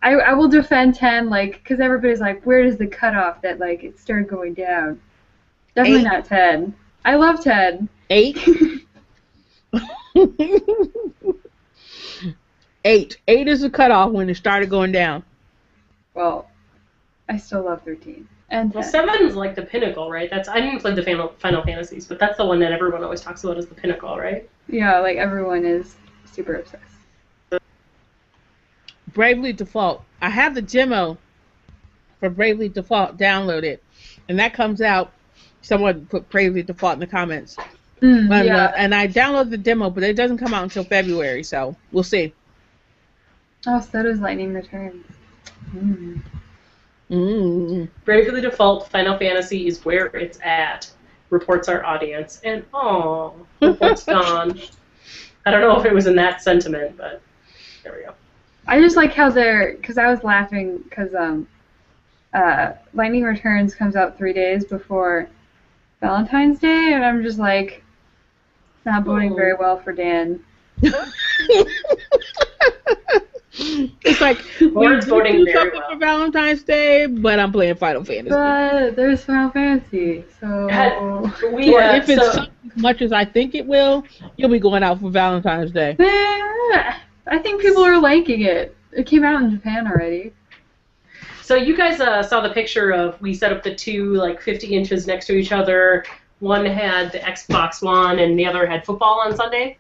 [0.03, 3.83] I I will defend 10 like cuz everybody's like where is the cutoff that like
[3.83, 4.99] it started going down?
[5.75, 6.03] Definitely Eight.
[6.03, 6.73] not 10.
[7.05, 7.87] I love 10.
[8.09, 8.37] Eight.
[12.83, 13.17] Eight.
[13.27, 15.23] Eight is the cutoff when it started going down.
[16.13, 16.49] Well,
[17.29, 18.27] I still love 13.
[18.49, 18.91] And well, 10.
[18.91, 20.29] seven's like the pinnacle, right?
[20.29, 23.21] That's I didn't play the Final Final Fantasies, but that's the one that everyone always
[23.21, 24.49] talks about as the pinnacle, right?
[24.67, 25.95] yeah, like everyone is
[26.25, 26.90] super obsessed.
[29.13, 30.03] Bravely Default.
[30.21, 31.17] I have the demo
[32.19, 33.79] for Bravely Default downloaded,
[34.29, 35.11] and that comes out.
[35.61, 37.55] Someone put Bravely Default in the comments.
[38.01, 38.65] Mm, And, yeah.
[38.65, 42.03] uh, and I downloaded the demo, but it doesn't come out until February, so we'll
[42.03, 42.33] see.
[43.67, 45.05] Oh, so does Lightning Returns.
[45.75, 46.21] Mm.
[47.11, 47.89] Mm.
[48.05, 50.89] Bravely Default Final Fantasy is where it's at.
[51.29, 54.59] Reports our audience, and oh, reports gone.
[55.45, 57.21] I don't know if it was in that sentiment, but
[57.83, 58.13] there we go.
[58.67, 61.47] I just like how they're because I was laughing because um,
[62.33, 65.27] uh, Lightning Returns comes out three days before
[65.99, 67.83] Valentine's Day, and I'm just like,
[68.77, 69.35] it's not boding Oh.
[69.35, 70.39] very well for Dan.
[73.53, 74.37] it's like
[74.75, 75.91] Or it's we voting do very something well.
[75.91, 78.29] for Valentine's Day, but I'm playing Final Fantasy.
[78.29, 80.97] But there's Final Fantasy, so Had-
[81.53, 82.43] We, uh, if it's so-
[82.75, 84.05] as much as I think it will,
[84.37, 85.97] you'll be going out for Valentine's Day.
[87.27, 88.75] I think people are liking it.
[88.91, 90.33] It came out in Japan already.
[91.41, 94.75] So you guys uh, saw the picture of we set up the two like 50
[94.75, 96.05] inches next to each other.
[96.39, 99.77] One had the Xbox One and the other had football on Sunday.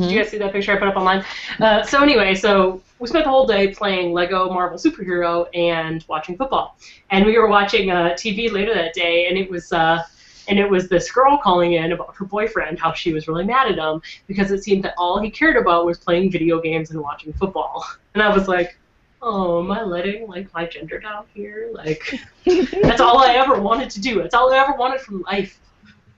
[0.00, 1.24] Did hmm you guys see that picture I put up online?
[1.60, 6.36] Uh, so anyway, so we spent the whole day playing Lego Marvel Superhero and watching
[6.36, 6.76] football.
[7.10, 10.02] And we were watching uh, TV later that day, and it was uh,
[10.50, 13.70] and it was this girl calling in about her boyfriend, how she was really mad
[13.70, 17.00] at him because it seemed that all he cared about was playing video games and
[17.00, 17.86] watching football.
[18.12, 18.76] And I was like,
[19.22, 21.70] oh, am I letting like my gender down here?
[21.72, 22.20] Like
[22.82, 24.20] that's all I ever wanted to do.
[24.20, 25.58] That's all I ever wanted from life.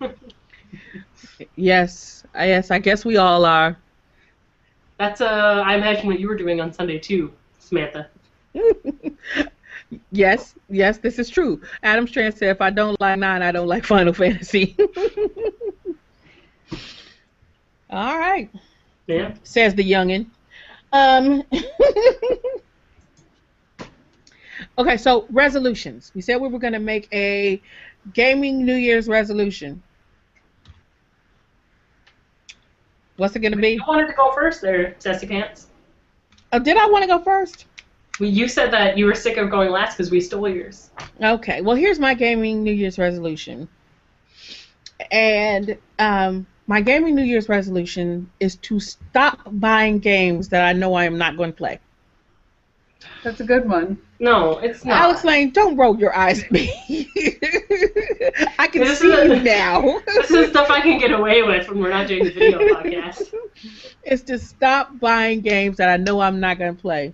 [1.56, 3.76] Yes, yes, I guess we all are.
[4.98, 8.08] That's uh, I imagine what you were doing on Sunday too, Samantha.
[10.10, 11.60] Yes, yes, this is true.
[11.82, 14.76] Adam Strand said, if I don't like nine, I don't like Final Fantasy.
[17.90, 18.50] all right,
[19.06, 19.34] Yeah.
[19.42, 20.26] says the youngin.
[20.92, 21.42] Um,
[24.78, 26.12] okay, so resolutions.
[26.14, 27.60] We said we were going to make a
[28.12, 29.82] gaming New Year's resolution.
[33.16, 33.70] What's it going to be?
[33.70, 35.68] You wanted to go first there, Sassy Pants.
[36.52, 37.66] Oh, did I want to go first?
[38.22, 40.90] Well, you said that you were sick of going last because we stole yours.
[41.20, 43.66] Okay, well, here's my gaming New Year's resolution.
[45.10, 50.94] And um, my gaming New Year's resolution is to stop buying games that I know
[50.94, 51.80] I am not going to play.
[53.24, 53.98] That's a good one.
[54.20, 55.00] No, it's not.
[55.00, 56.70] Alex Layne, don't roll your eyes at me.
[58.56, 59.98] I can This see is a- you now.
[60.06, 63.34] this is stuff I can get away with when we're not doing the video podcast.
[64.04, 67.12] It's to stop buying games that I know I'm not going to play.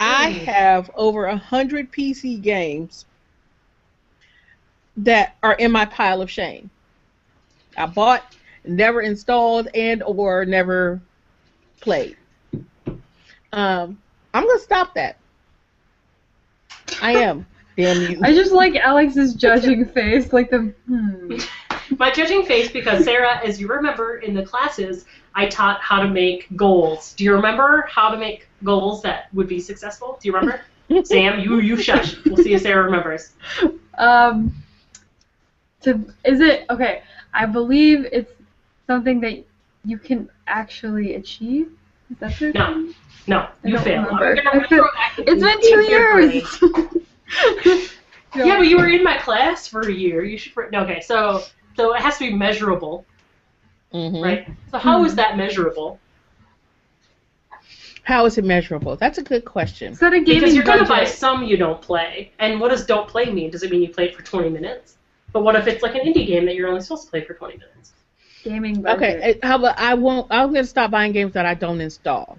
[0.00, 3.06] I have over a hundred PC games
[4.96, 6.70] that are in my pile of shame.
[7.76, 11.00] I bought, never installed, and or never
[11.80, 12.16] played.
[13.52, 13.98] Um,
[14.32, 15.16] I'm gonna stop that.
[17.00, 17.46] I am.
[17.76, 18.20] Damn you.
[18.22, 21.36] I just like Alex's judging face, like the hmm.
[21.98, 25.04] My judging face because Sarah, as you remember in the classes,
[25.34, 27.12] I taught how to make goals.
[27.14, 30.18] Do you remember how to make goals that would be successful?
[30.22, 30.60] Do you remember?
[31.04, 32.16] Sam, you you shush.
[32.24, 33.32] We'll see if Sarah remembers.
[33.98, 34.54] Um,
[35.82, 37.02] to is it okay?
[37.32, 38.30] I believe it's
[38.86, 39.44] something that
[39.84, 41.70] you can actually achieve.
[42.10, 42.52] Is that true?
[42.54, 42.92] No.
[43.26, 44.06] No, I you failed.
[44.06, 44.28] remember.
[44.30, 45.82] I'm gonna I feel- retroactively It's been two
[47.72, 47.88] years.
[48.36, 50.24] Yeah, but you were in my class for a year.
[50.24, 50.52] You should.
[50.72, 51.42] no, Okay, so
[51.76, 53.06] so it has to be measurable,
[53.94, 54.22] Mhm.
[54.22, 54.48] right?
[54.70, 56.00] So how is that measurable?
[58.02, 58.96] How is it measurable?
[58.96, 59.94] That's a good question.
[59.94, 62.32] Set a gaming Because you're gonna buy some you don't play.
[62.38, 63.50] And what does don't play mean?
[63.50, 64.96] Does it mean you play it for 20 minutes?
[65.32, 67.34] But what if it's like an indie game that you're only supposed to play for
[67.34, 67.92] 20 minutes?
[68.44, 69.02] gaming budget.
[69.02, 70.26] Okay, uh, how about I won't?
[70.30, 72.38] I'm gonna stop buying games that I don't install.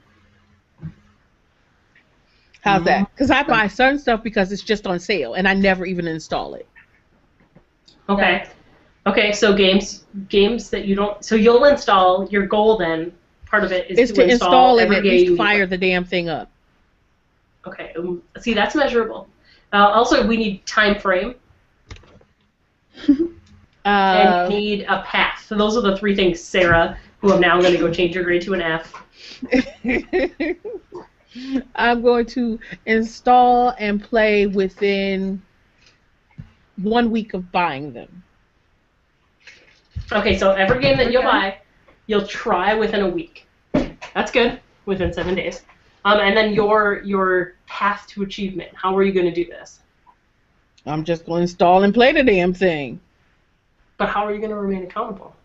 [2.61, 3.09] How's that?
[3.11, 6.55] Because I buy certain stuff because it's just on sale, and I never even install
[6.55, 6.67] it.
[8.09, 8.45] Okay.
[9.07, 13.13] Okay, so games games that you don't so you'll install your goal then
[13.45, 15.77] part of it is It's to, to install and every at game least fire the
[15.77, 16.49] damn thing up.
[17.67, 19.27] Okay, um, see that's measurable.
[19.73, 21.35] Uh, also, we need time frame
[23.07, 23.35] and
[23.85, 25.43] Uh, need a path.
[25.45, 28.23] So those are the three things, Sarah, who I'm now going to go change your
[28.23, 28.93] grade to an F.
[31.75, 35.41] I'm going to install and play within
[36.77, 38.23] one week of buying them.
[40.11, 41.57] Okay, so every game that you'll buy,
[42.07, 43.47] you'll try within a week.
[44.13, 44.59] That's good.
[44.85, 45.63] Within seven days.
[46.05, 48.69] Um, and then your your path to achievement.
[48.75, 49.79] How are you going to do this?
[50.85, 52.99] I'm just going to install and play the damn thing.
[53.97, 55.35] But how are you going to remain accountable?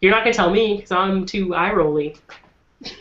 [0.00, 2.16] You're not going to tell me because I'm too eye rolly.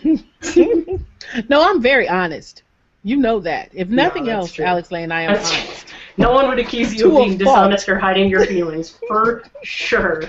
[0.05, 2.63] no, I'm very honest.
[3.03, 3.69] You know that.
[3.73, 4.65] If nothing else, true.
[4.65, 5.90] Alex Layne, I am That's- honest.
[6.17, 7.39] No one would accuse you To of a being fault.
[7.39, 8.97] dishonest or hiding your feelings.
[9.07, 10.23] For sure.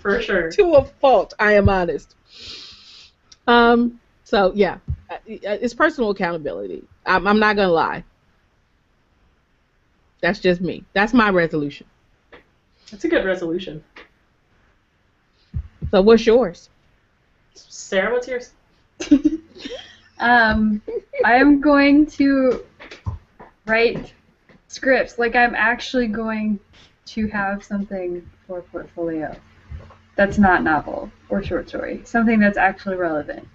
[0.00, 0.50] For sure.
[0.52, 2.14] to a fault, I am honest.
[3.46, 4.00] Um.
[4.24, 4.78] So yeah,
[5.10, 6.82] Uh, it's personal accountability.
[7.04, 8.04] I'm, I'm not gonna lie.
[10.22, 10.84] That's just me.
[10.94, 11.86] That's my resolution.
[12.90, 13.84] That's a good resolution.
[15.90, 16.70] So what's yours?
[17.54, 18.52] Sarah, what's yours?
[20.20, 20.80] Um,
[21.24, 22.64] I am going to
[23.66, 24.14] write
[24.74, 25.18] scripts.
[25.18, 26.58] Like I'm actually going
[27.06, 29.34] to have something for portfolio
[30.16, 32.00] that's not novel or short story.
[32.04, 33.46] Something that's actually relevant.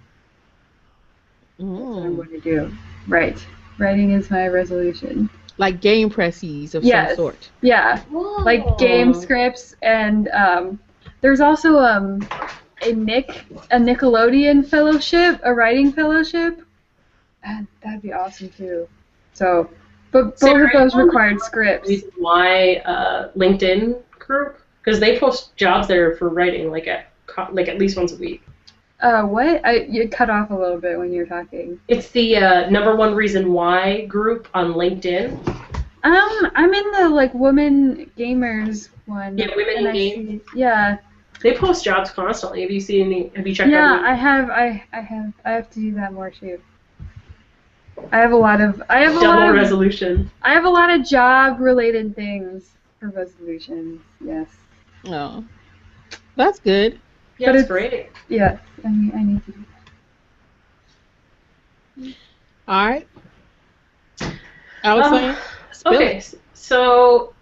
[1.58, 2.16] That's what I'm Mm.
[2.16, 2.72] going to do.
[3.06, 3.44] Right.
[3.78, 5.28] Writing is my resolution.
[5.58, 7.10] Like game presses of Yes.
[7.10, 7.50] some sort.
[7.60, 8.02] Yeah.
[8.40, 10.78] like game scripts and um,
[11.20, 12.26] there's also um,
[12.82, 16.62] a Nick a Nickelodeon fellowship, a writing fellowship.
[17.42, 18.88] And that'd be awesome too.
[19.34, 19.70] So,
[20.10, 21.90] but both Sarah, of those required scripts.
[22.18, 27.06] why uh, LinkedIn group because they post jobs there for writing like at
[27.52, 28.42] like at least once a week.
[29.00, 29.64] Uh, what?
[29.64, 31.80] I you cut off a little bit when you were talking.
[31.88, 35.46] It's the uh, number one reason why group on LinkedIn.
[36.02, 39.36] Um, I'm in the like women gamers one.
[39.38, 40.40] Yeah, women and in I game.
[40.40, 40.98] see- Yeah,
[41.42, 42.62] They post jobs constantly.
[42.62, 43.32] Have you seen any?
[43.36, 43.94] Have you checked yeah.
[43.94, 44.04] out?
[44.04, 44.50] I have.
[44.50, 45.32] I I have.
[45.44, 46.60] I have to do that more too.
[48.12, 48.82] I have a lot of.
[48.88, 49.54] I have a double lot of.
[49.54, 50.30] resolution?
[50.42, 54.00] I have a lot of job related things for resolutions.
[54.24, 54.48] Yes.
[55.06, 55.44] Oh,
[56.36, 56.98] that's good.
[57.38, 58.08] Yeah, But it's it's- great.
[58.28, 58.58] Yes.
[58.84, 59.64] I need, I need to do
[61.96, 62.14] that.
[62.68, 63.06] All right.
[64.84, 65.36] Alex Um, Layne,
[65.72, 66.34] spill okay, it.
[66.54, 67.34] so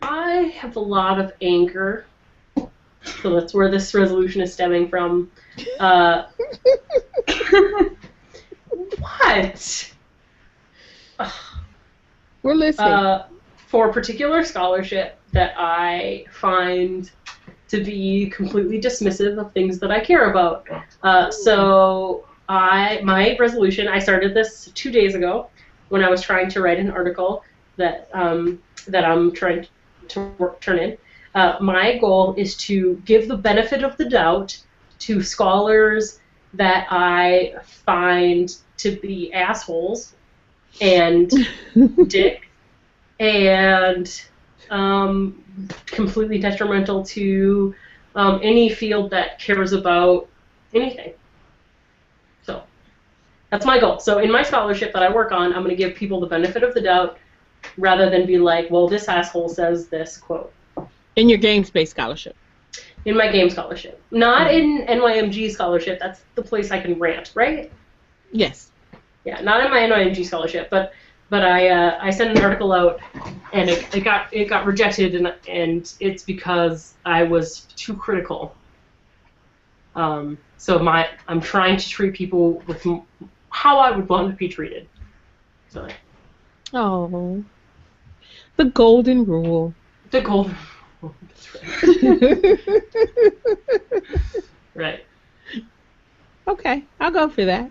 [0.00, 2.06] I have a lot of anger.
[2.56, 5.30] So that's where this resolution is stemming from.
[5.80, 6.24] Uh,
[8.98, 9.92] what?
[12.42, 12.92] We're listening.
[12.92, 17.10] Uh, for a particular scholarship that I find
[17.68, 20.66] to be completely dismissive of things that I care about.
[21.02, 23.88] Uh, so I my resolution.
[23.88, 25.48] I started this two days ago
[25.88, 27.44] when I was trying to write an article
[27.76, 29.66] that um, that I'm trying
[30.08, 30.98] to work, turn in.
[31.34, 34.58] Uh, my goal is to give the benefit of the doubt
[34.98, 36.20] to scholars
[36.54, 40.14] that I find to be assholes
[40.80, 41.30] and
[42.08, 42.48] dick
[43.20, 44.22] and
[44.70, 45.44] um,
[45.86, 47.74] completely detrimental to
[48.14, 50.28] um, any field that cares about
[50.74, 51.12] anything.
[52.42, 52.62] So
[53.50, 54.00] that's my goal.
[54.00, 56.62] So in my scholarship that I work on, I'm going to give people the benefit
[56.62, 57.18] of the doubt
[57.78, 60.52] rather than be like, well, this asshole says this quote.
[61.16, 62.36] In your game space scholarship.
[63.04, 65.98] In my game scholarship, not in NYMG scholarship.
[65.98, 67.72] That's the place I can rant, right?
[68.30, 68.70] Yes.
[69.24, 70.92] Yeah, not in my NYMG scholarship, but
[71.28, 73.00] but I uh, I sent an article out
[73.52, 78.54] and it, it got it got rejected and and it's because I was too critical.
[79.96, 83.02] Um, so my I'm trying to treat people with m-
[83.50, 84.88] how I would want to be treated.
[85.70, 85.88] So
[86.72, 87.44] Oh.
[88.56, 89.74] The golden rule.
[90.10, 90.54] the golden
[91.54, 92.60] right.
[94.74, 95.04] right.
[96.48, 97.70] okay, I'll go for that.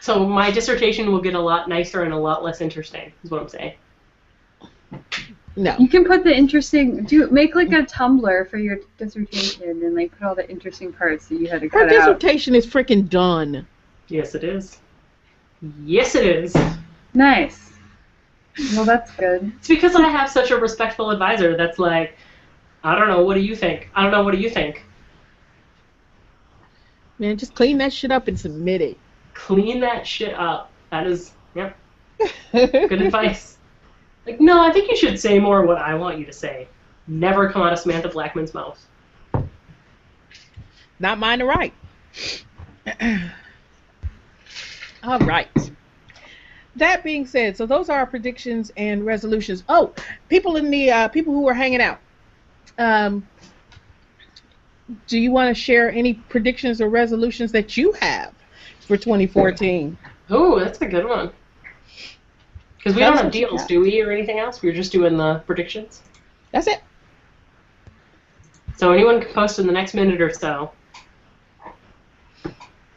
[0.00, 3.10] So my dissertation will get a lot nicer and a lot less interesting.
[3.22, 3.72] Is what I'm saying.
[5.56, 5.76] No.
[5.78, 10.10] You can put the interesting do make like a Tumblr for your dissertation and like
[10.12, 12.18] put all the interesting parts that you had to Her cut out.
[12.18, 13.66] dissertation is freaking done.
[14.08, 14.78] Yes, it is.
[15.84, 16.54] Yes, it is.
[17.14, 17.73] Nice.
[18.74, 19.52] Well, that's good.
[19.58, 22.16] It's because I have such a respectful advisor that's like,
[22.84, 23.90] I don't know, what do you think?
[23.94, 24.84] I don't know, what do you think?
[27.18, 28.96] Man, just clean that shit up and submit it.
[29.34, 30.70] Clean that shit up.
[30.90, 31.76] That is, yep,
[32.52, 33.58] good advice.
[34.26, 36.68] Like, no, I think you should say more what I want you to say.
[37.06, 38.80] Never come out of Samantha Blackmon's mouth.
[40.98, 41.74] Not mine to write.
[45.02, 45.48] All right.
[46.76, 49.62] That being said, so those are our predictions and resolutions.
[49.68, 49.92] Oh,
[50.28, 52.00] people in the uh, people who are hanging out.
[52.78, 53.26] Um,
[55.06, 58.34] do you want to share any predictions or resolutions that you have
[58.80, 59.96] for 2014?
[60.30, 61.30] Oh, that's a good one.
[62.76, 64.60] Because we Tell don't have deals, do we, or anything else?
[64.60, 66.02] We were just doing the predictions.
[66.50, 66.82] That's it.
[68.76, 70.72] So anyone can post in the next minute or so.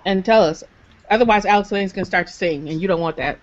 [0.06, 0.64] And tell us.
[1.10, 3.40] Otherwise, Alex Layne's gonna start to sing, and you don't want that.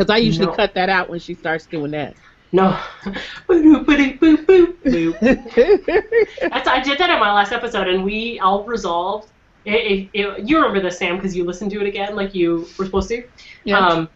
[0.00, 0.52] Because I usually No.
[0.54, 2.16] cut that out when she starts doing that.
[2.52, 2.70] No.
[3.50, 6.00] Boop, boop, boop, boop, boop.
[6.40, 9.30] That's I did that in my last episode, and we all resolved.
[9.66, 12.66] It, it, it, you remember this, Sam, because you listened to it again, like you
[12.78, 13.22] were supposed to.
[13.66, 13.86] yeah.
[13.86, 14.08] Um,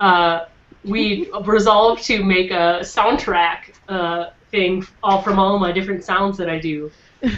[0.00, 0.40] uh,
[0.82, 3.58] we resolved to make a soundtrack
[3.88, 6.90] uh, thing all from all my different sounds that I do.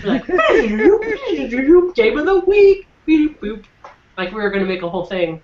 [0.02, 3.66] Like game of the week, beep, boop.
[4.16, 5.42] Like we were gonna make a whole thing.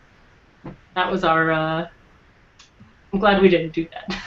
[0.94, 1.52] That was our.
[1.52, 1.86] Uh,
[3.16, 4.22] I'm glad we didn't do that.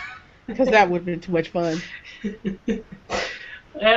[0.48, 1.80] Because that would have been too much fun.
[2.24, 2.84] that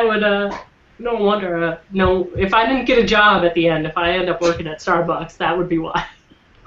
[0.05, 0.59] would uh
[0.99, 4.11] no wonder uh, no if I didn't get a job at the end if I
[4.13, 6.05] end up working at Starbucks that would be why.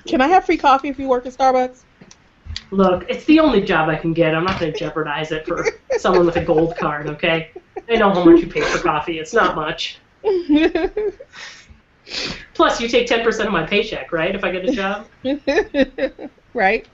[0.08, 1.84] Can I have free coffee if you work at Starbucks?
[2.72, 4.34] Look, it's the only job I can get.
[4.34, 5.68] I'm not going to jeopardize it for
[6.00, 7.52] someone with a gold card, okay?
[7.88, 9.20] I know how much you pay for coffee.
[9.20, 10.00] It's not much.
[12.56, 14.34] Plus, you take 10% of my paycheck, right?
[14.34, 15.08] If I get a job.
[16.54, 16.88] right.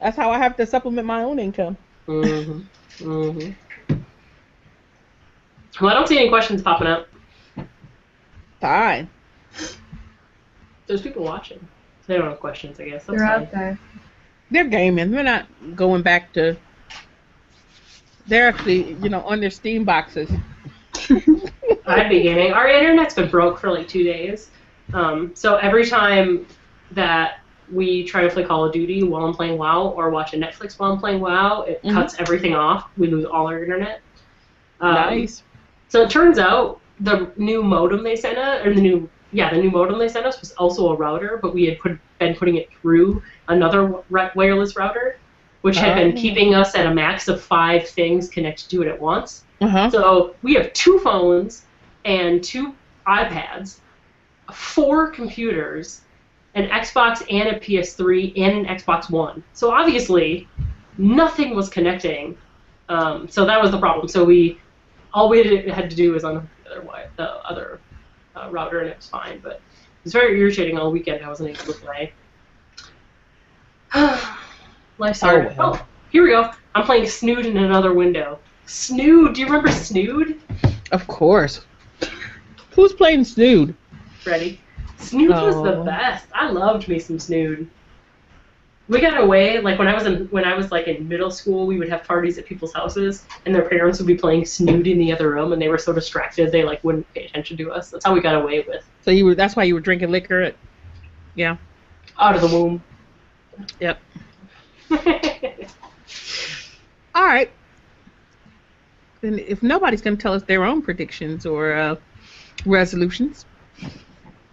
[0.00, 1.76] That's how I have to supplement my own income.
[2.06, 3.10] Mm-hmm.
[3.10, 3.94] Mm-hmm.
[5.80, 7.08] Well, I don't see any questions popping up.
[8.60, 9.08] Fine.
[10.86, 11.66] There's people watching.
[12.06, 13.04] They don't have questions, I guess.
[13.04, 13.42] That's They're fine.
[13.42, 13.78] out there.
[14.50, 15.10] They're gaming.
[15.10, 15.46] They're not
[15.76, 16.56] going back to.
[18.26, 20.30] They're actually, you know, on their Steam boxes.
[21.86, 22.52] I'd be gaming.
[22.52, 24.50] Our internet's been broke for like two days.
[24.92, 26.46] Um, so every time
[26.92, 27.40] that
[27.72, 30.78] we try to play Call of Duty while I'm playing WoW or watch a Netflix
[30.78, 31.92] while I'm playing WoW, it Mhm.
[31.92, 32.88] cuts everything off.
[32.96, 34.00] We lose all our internet.
[34.80, 35.42] Um, nice.
[35.88, 39.60] So it turns out the new modem they sent us, or the new yeah, the
[39.60, 42.56] new modem they sent us was also a router, but we had put, been putting
[42.56, 43.96] it through another
[44.34, 45.18] wireless router,
[45.60, 46.20] which had been Oh.
[46.20, 49.44] keeping us at a max of five things connected to it at once.
[49.60, 49.90] Uh huh.
[49.90, 51.66] So we have two phones
[52.06, 52.74] and two
[53.06, 53.80] iPads,
[54.52, 56.00] four computers,
[56.58, 59.42] an Xbox and a PS3 and an Xbox One.
[59.52, 60.48] So obviously,
[60.98, 62.36] nothing was connecting.
[62.88, 64.08] Um, so that was the problem.
[64.08, 64.58] So we,
[65.12, 67.80] all we had- to do was on the other, the other
[68.36, 69.40] uh, router, and it was fine.
[69.42, 69.60] But it
[70.04, 71.24] was very irritating all weekend.
[71.24, 72.12] I wasn't able to play.
[74.98, 75.46] Life's hard.
[75.46, 75.78] Oh, well.
[75.80, 76.50] oh, here we go.
[76.74, 78.38] I'm playing Snood in another window.
[78.66, 80.40] Snood, do you remember Snood?
[80.92, 81.64] Of course.
[82.72, 83.74] Who's playing Snood?
[84.26, 84.60] ready.
[84.98, 85.84] Snood was the Oh.
[85.84, 86.26] best.
[86.34, 87.66] I loved me some Snood.
[88.88, 91.66] We got away like when I was in when I was like in middle school.
[91.66, 94.98] We would have parties at people's houses, and their parents would be playing Snood in
[94.98, 97.90] the other room, and they were so distracted they like wouldn't pay attention to us.
[97.90, 100.40] That's how we got away with So you were that's why you were drinking liquor.
[100.42, 100.56] At,
[101.34, 101.56] yeah.
[102.18, 102.82] out of the womb.
[103.80, 104.00] Yep.
[107.14, 107.50] All right.
[109.20, 111.96] Then if nobody's going to tell us their own predictions or uh,
[112.64, 113.44] resolutions,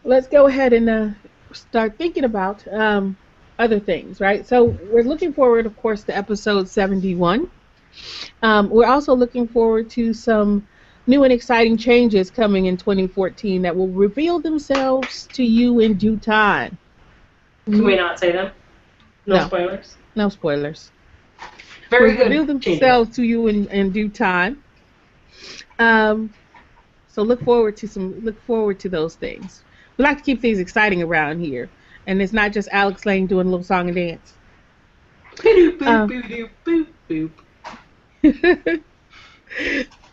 [0.05, 1.09] let's go ahead and uh,
[1.53, 3.17] start thinking about um,
[3.59, 4.45] other things, right?
[4.47, 7.49] So we're looking forward, of course, to episode 71.
[8.43, 10.67] Um, we're also looking forward to some
[11.07, 16.17] new and exciting changes coming in 2014 that will reveal themselves to you in due
[16.17, 16.77] time.
[17.65, 18.51] Can we not say them?
[19.25, 19.47] No, No.
[19.47, 19.97] spoilers.
[20.15, 20.91] No spoilers.
[21.89, 22.23] Very will good.
[22.29, 22.65] reveal changes.
[22.65, 24.63] themselves to you in, in due time.
[25.79, 26.33] Um,
[27.07, 29.64] so look forward to some look forward to those things.
[29.97, 31.69] We like to keep things exciting around here,
[32.07, 34.33] and it's not just Alex Layne doing a little song and dance.
[35.85, 36.09] Um,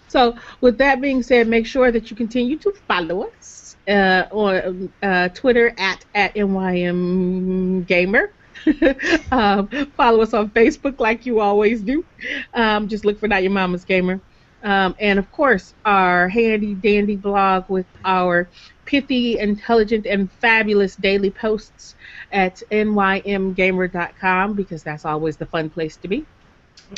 [0.09, 4.92] so with that being said, make sure that you continue to follow us uh, on
[5.02, 8.32] uh, Twitter at at NYM Gamer.
[9.32, 12.04] um, follow us on Facebook like you always do.
[12.54, 14.20] Um, just look for Not Your Mama's Gamer.
[14.62, 18.48] Um, and of course, our handy dandy blog with our
[18.84, 21.94] pithy, intelligent, and fabulous daily posts
[22.32, 26.26] at nymgamer.com because that's always the fun place to be.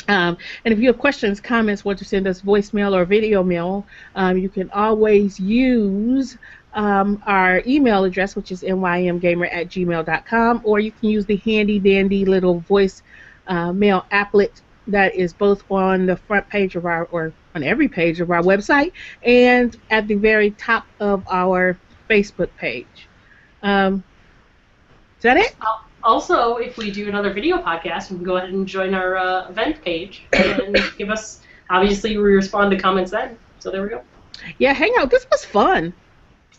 [0.07, 3.85] Um, and if you have questions, comments, want to send us voicemail or video mail,
[4.15, 6.37] um, you can always use
[6.73, 11.79] um, our email address, which is nymgamer at gmail.com, or you can use the handy
[11.79, 13.01] dandy little voice
[13.47, 17.87] uh, mail applet that is both on the front page of our, or on every
[17.87, 18.91] page of our website,
[19.23, 21.77] and at the very top of our
[22.09, 23.07] Facebook page.
[23.63, 24.03] Um,
[25.17, 25.55] is that it?
[26.03, 29.49] Also, if we do another video podcast, you can go ahead and join our uh,
[29.49, 31.41] event page and give us.
[31.71, 33.39] Obviously, we respond to comments then.
[33.57, 34.03] So there we go.
[34.59, 35.09] Yeah, hang out.
[35.09, 35.93] This was fun.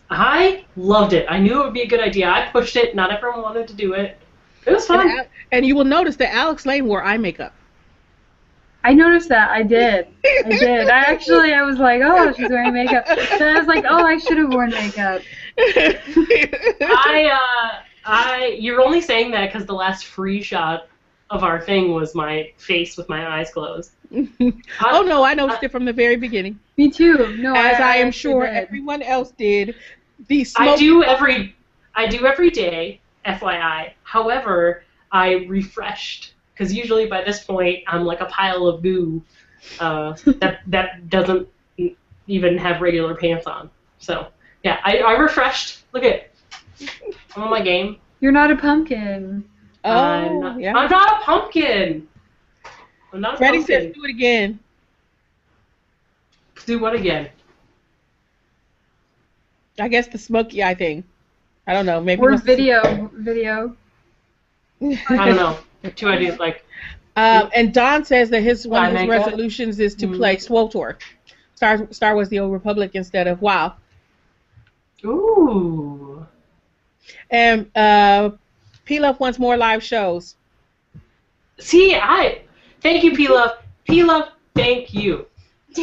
[0.09, 1.25] I loved it.
[1.29, 2.29] I knew it would be a good idea.
[2.29, 2.95] I pushed it.
[2.95, 4.17] Not everyone wanted to do it.
[4.65, 5.09] It was fun.
[5.09, 7.53] And, and you will notice that Alex Layne wore eye makeup.
[8.87, 9.49] I noticed that.
[9.49, 10.07] I did.
[10.23, 10.87] I did.
[10.87, 13.05] I actually, I was like, oh, she's wearing makeup.
[13.05, 15.21] Then I was like, oh, I should have worn makeup.
[15.59, 20.87] I, uh, I, you're only saying that because the last free shot
[21.29, 23.91] of our thing was my face with my eyes closed.
[24.13, 27.35] oh no, I noticed it from the very beginning, Me too.
[27.39, 28.55] No, as I, am sure did.
[28.55, 29.75] everyone else did.
[30.29, 30.79] The smoke I smoke.
[30.79, 31.55] do every
[31.93, 33.91] I do every day, FYI.
[34.03, 39.21] However, I refreshed because usually by this point I'm like a pile of goo
[39.79, 41.47] uh, that that doesn't
[42.27, 43.69] even have regular pants on.
[43.99, 44.27] So
[44.63, 45.83] yeah, I, I refreshed.
[45.93, 46.31] Look at
[47.35, 47.97] I'm on my game.
[48.19, 49.47] You're not a pumpkin.
[49.83, 50.75] Oh, I'm not, yeah.
[50.75, 52.07] I'm not a pumpkin.
[53.13, 53.81] I'm not a Freddie pumpkin.
[53.83, 54.59] says, "Do it again."
[56.65, 57.29] Do what again?
[59.79, 61.03] I guess the smoky eye thing.
[61.67, 62.01] I don't know.
[62.01, 62.21] Maybe.
[62.21, 63.09] Or it video.
[63.13, 63.75] Video.
[64.81, 65.57] I don't know.
[65.95, 66.63] Two ideas like
[67.15, 70.15] Um, and Don says that his one of his resolutions is to Mm.
[70.17, 70.97] play SWTOR,
[71.55, 73.73] Star Star Wars: The Old Republic instead of WoW.
[75.05, 76.25] ooh.
[77.31, 78.31] And uh,
[78.85, 80.35] P Love wants more live shows.
[81.59, 82.41] See, I
[82.81, 83.51] thank you, P Love.
[83.85, 85.25] P Love, thank you.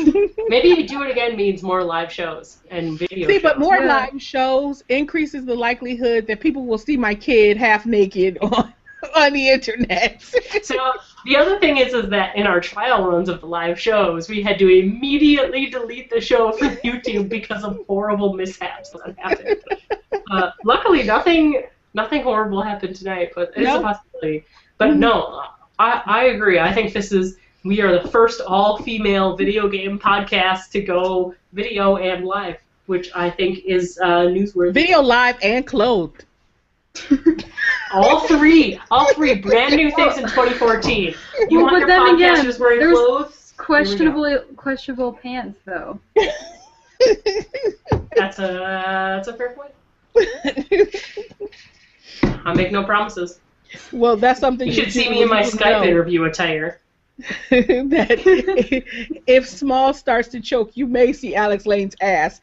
[0.49, 3.29] Maybe do it again means more live shows and video.
[3.29, 3.87] See, but more Yeah.
[4.13, 8.73] live shows increases the likelihood that people will see my kid half naked on
[9.17, 10.23] on the internet.
[10.63, 10.77] So
[11.25, 14.43] the other thing is, is that in our trial runs of the live shows, we
[14.43, 19.57] had to immediately delete the show from YouTube because of horrible mishaps that happened.
[20.31, 21.63] Uh, luckily, nothing,
[21.95, 23.79] nothing horrible happened tonight, but it's No.
[23.79, 24.45] a possibility.
[24.79, 24.99] But Mhm.
[24.99, 25.43] no,
[25.79, 26.59] I, I agree.
[26.59, 31.97] I think this is we are the first all-female video game podcast to go video
[31.97, 32.57] and live,
[32.87, 34.73] which I think is uh, newsworthy.
[34.75, 36.25] Video live and clothed.
[37.95, 41.15] All three, all three brand new things in 2014.
[41.51, 43.55] You Well, want but your then again, podcasters wearing there's clothes?
[43.57, 46.01] Questionable, questionable pants though.
[48.17, 49.73] That's a that's a fair point.
[52.47, 53.41] I make no promises.
[53.93, 56.81] well, that's something You you should see me in my Skype know interview attire.
[57.51, 58.23] that
[59.27, 62.41] if Small starts to choke, you may see Alex Layne's ass.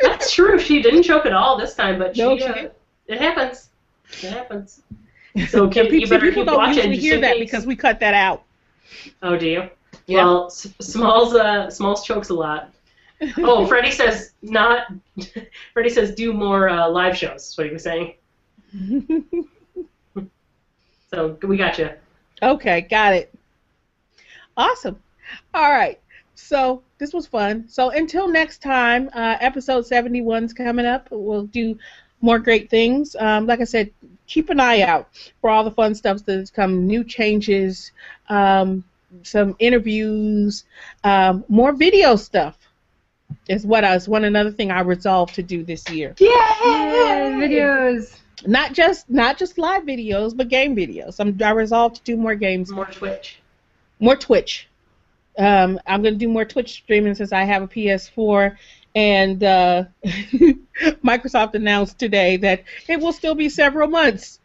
[0.00, 0.58] That's true.
[0.58, 2.72] She didn't choke at all this time, but No, she, she uh, didn't.
[3.12, 3.68] It happens.
[4.22, 4.80] It happens.
[5.48, 6.76] So can, keep, pe- you people keep don't watching.
[6.92, 7.40] usually hear that case.
[7.40, 8.42] because we cut that out.
[9.22, 9.70] Oh, do you?
[10.06, 10.24] Yeah.
[10.24, 12.70] Well, S- Smalls uh, Smalls chokes a lot.
[13.38, 14.88] Oh, Freddie says not.
[15.72, 17.30] Freddie says do more uh, live shows.
[17.30, 18.14] That's what he was saying.
[21.10, 21.90] So we got you.
[22.42, 23.32] okay, got it.
[24.56, 25.00] Awesome.
[25.54, 25.98] All right.
[26.34, 27.68] So this was fun.
[27.68, 31.08] So until next time, uh, episode 71's coming up.
[31.10, 31.78] We'll do
[32.22, 33.14] more great things.
[33.18, 33.90] Um, like I said,
[34.26, 35.08] keep an eye out
[35.40, 37.92] for all the fun stuff that's come, new changes,
[38.28, 38.84] um,
[39.22, 40.64] some interviews,
[41.04, 42.56] um, more video stuff.
[43.48, 46.14] Is what I was one another thing I resolved to do this year.
[46.18, 46.28] Yay!
[46.28, 48.16] Videos.
[48.46, 51.18] Not just not just live videos, but game videos.
[51.18, 53.40] I'm, I resolved to do more games More Twitch.
[54.00, 54.68] more Twitch.
[55.38, 58.56] Um, I'm gonna do more Twitch streaming since I have a PS4,
[58.94, 59.84] and uh,
[61.02, 64.40] Microsoft announced today that it will still be several months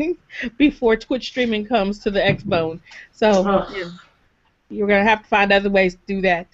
[0.56, 2.80] before Twitch streaming comes to the Xbone.
[3.12, 3.66] So
[4.70, 6.46] you're gonna have to find other ways to do that.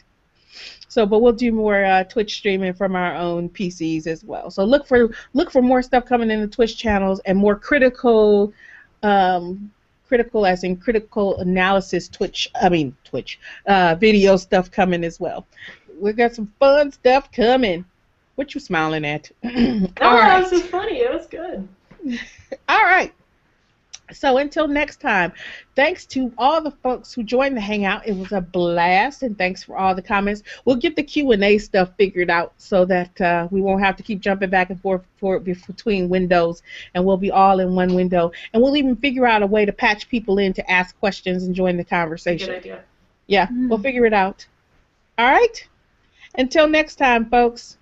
[0.89, 4.51] So, but we'll do more uh, Twitch streaming from our own PCs as well.
[4.51, 8.53] So look for look for more stuff coming in the Twitch channels and more critical,
[9.05, 9.71] um,
[10.09, 12.51] critical as in critical analysis Twitch.
[12.61, 15.47] I mean Twitch uh, video stuff coming as well.
[16.01, 17.85] We got some fun stuff coming.
[18.37, 19.31] What you smiling at?
[19.43, 20.41] No, All that right.
[20.43, 20.99] was just funny.
[21.01, 21.69] It was good.
[22.69, 23.13] All right.
[24.13, 25.33] So until next time,
[25.77, 28.07] thanks to all the folks who joined the hangout.
[28.09, 30.43] It was a blast, and thanks for all the comments.
[30.65, 33.97] We'll get the Q and A stuff figured out so that uh, we won't have
[33.99, 36.63] to keep jumping back and forth for, between windows,
[36.95, 38.33] and we'll be all in one window.
[38.53, 41.55] And we'll even figure out a way to patch people in to ask questions and
[41.55, 42.49] join the conversation.
[42.49, 42.73] Good conversation.
[42.79, 42.85] idea.
[43.29, 44.45] Yeah, we'll figure it out.
[45.19, 45.69] All right.
[46.37, 47.77] Until next time, folks.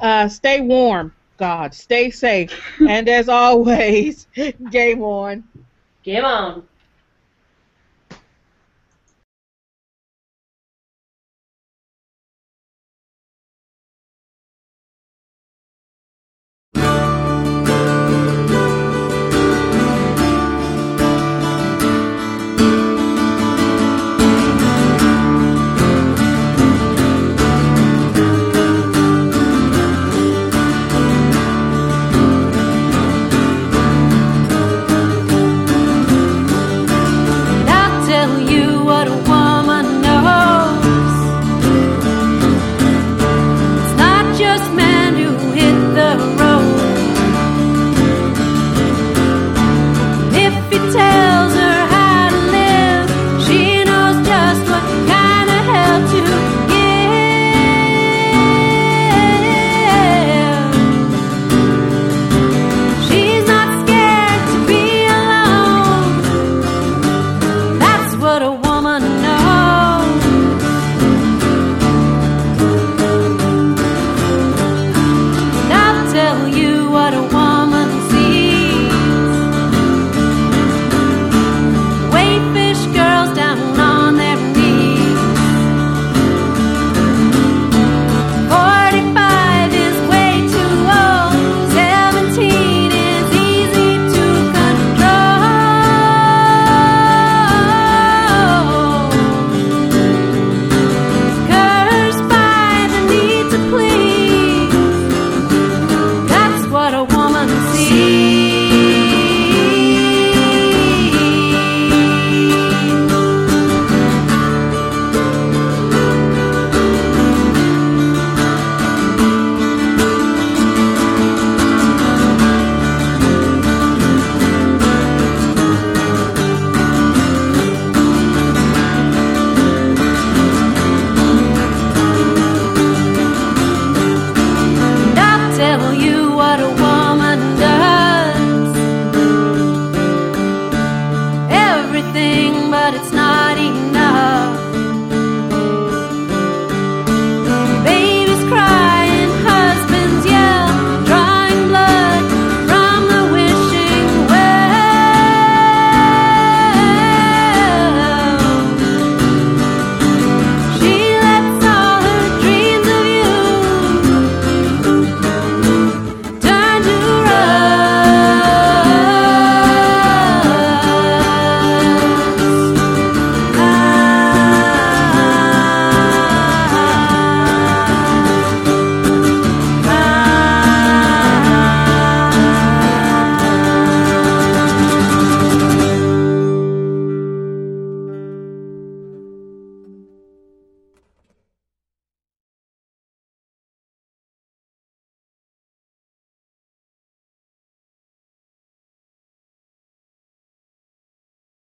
[0.00, 1.14] Uh, stay warm.
[1.36, 2.52] God, stay safe.
[2.88, 4.26] and as always,
[4.70, 5.44] game on.
[6.02, 6.64] Game on.